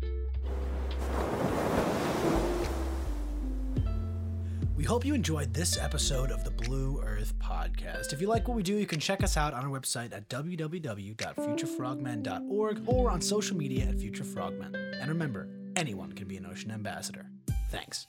We 4.86 4.90
hope 4.90 5.04
you 5.04 5.16
enjoyed 5.16 5.52
this 5.52 5.80
episode 5.80 6.30
of 6.30 6.44
the 6.44 6.52
Blue 6.52 7.02
Earth 7.04 7.34
Podcast. 7.40 8.14
If 8.14 8.22
you 8.22 8.28
like 8.28 8.48
what 8.48 8.56
we 8.56 8.62
do, 8.62 8.76
you 8.76 8.86
can 8.86 9.00
check 9.00 9.24
us 9.24 9.36
out 9.36 9.52
on 9.52 9.66
our 9.66 9.80
website 9.80 10.14
at 10.14 10.30
www.futurefrogmen.org 10.30 12.82
or 12.86 13.10
on 13.10 13.20
social 13.20 13.58
media 13.58 13.86
at 13.86 13.96
futurefrogmen. 13.96 14.76
And 15.02 15.10
remember, 15.10 15.50
anyone 15.76 16.12
can 16.12 16.28
be 16.28 16.38
an 16.38 16.46
ocean 16.46 16.70
ambassador. 16.70 17.26
Thanks. 17.72 18.06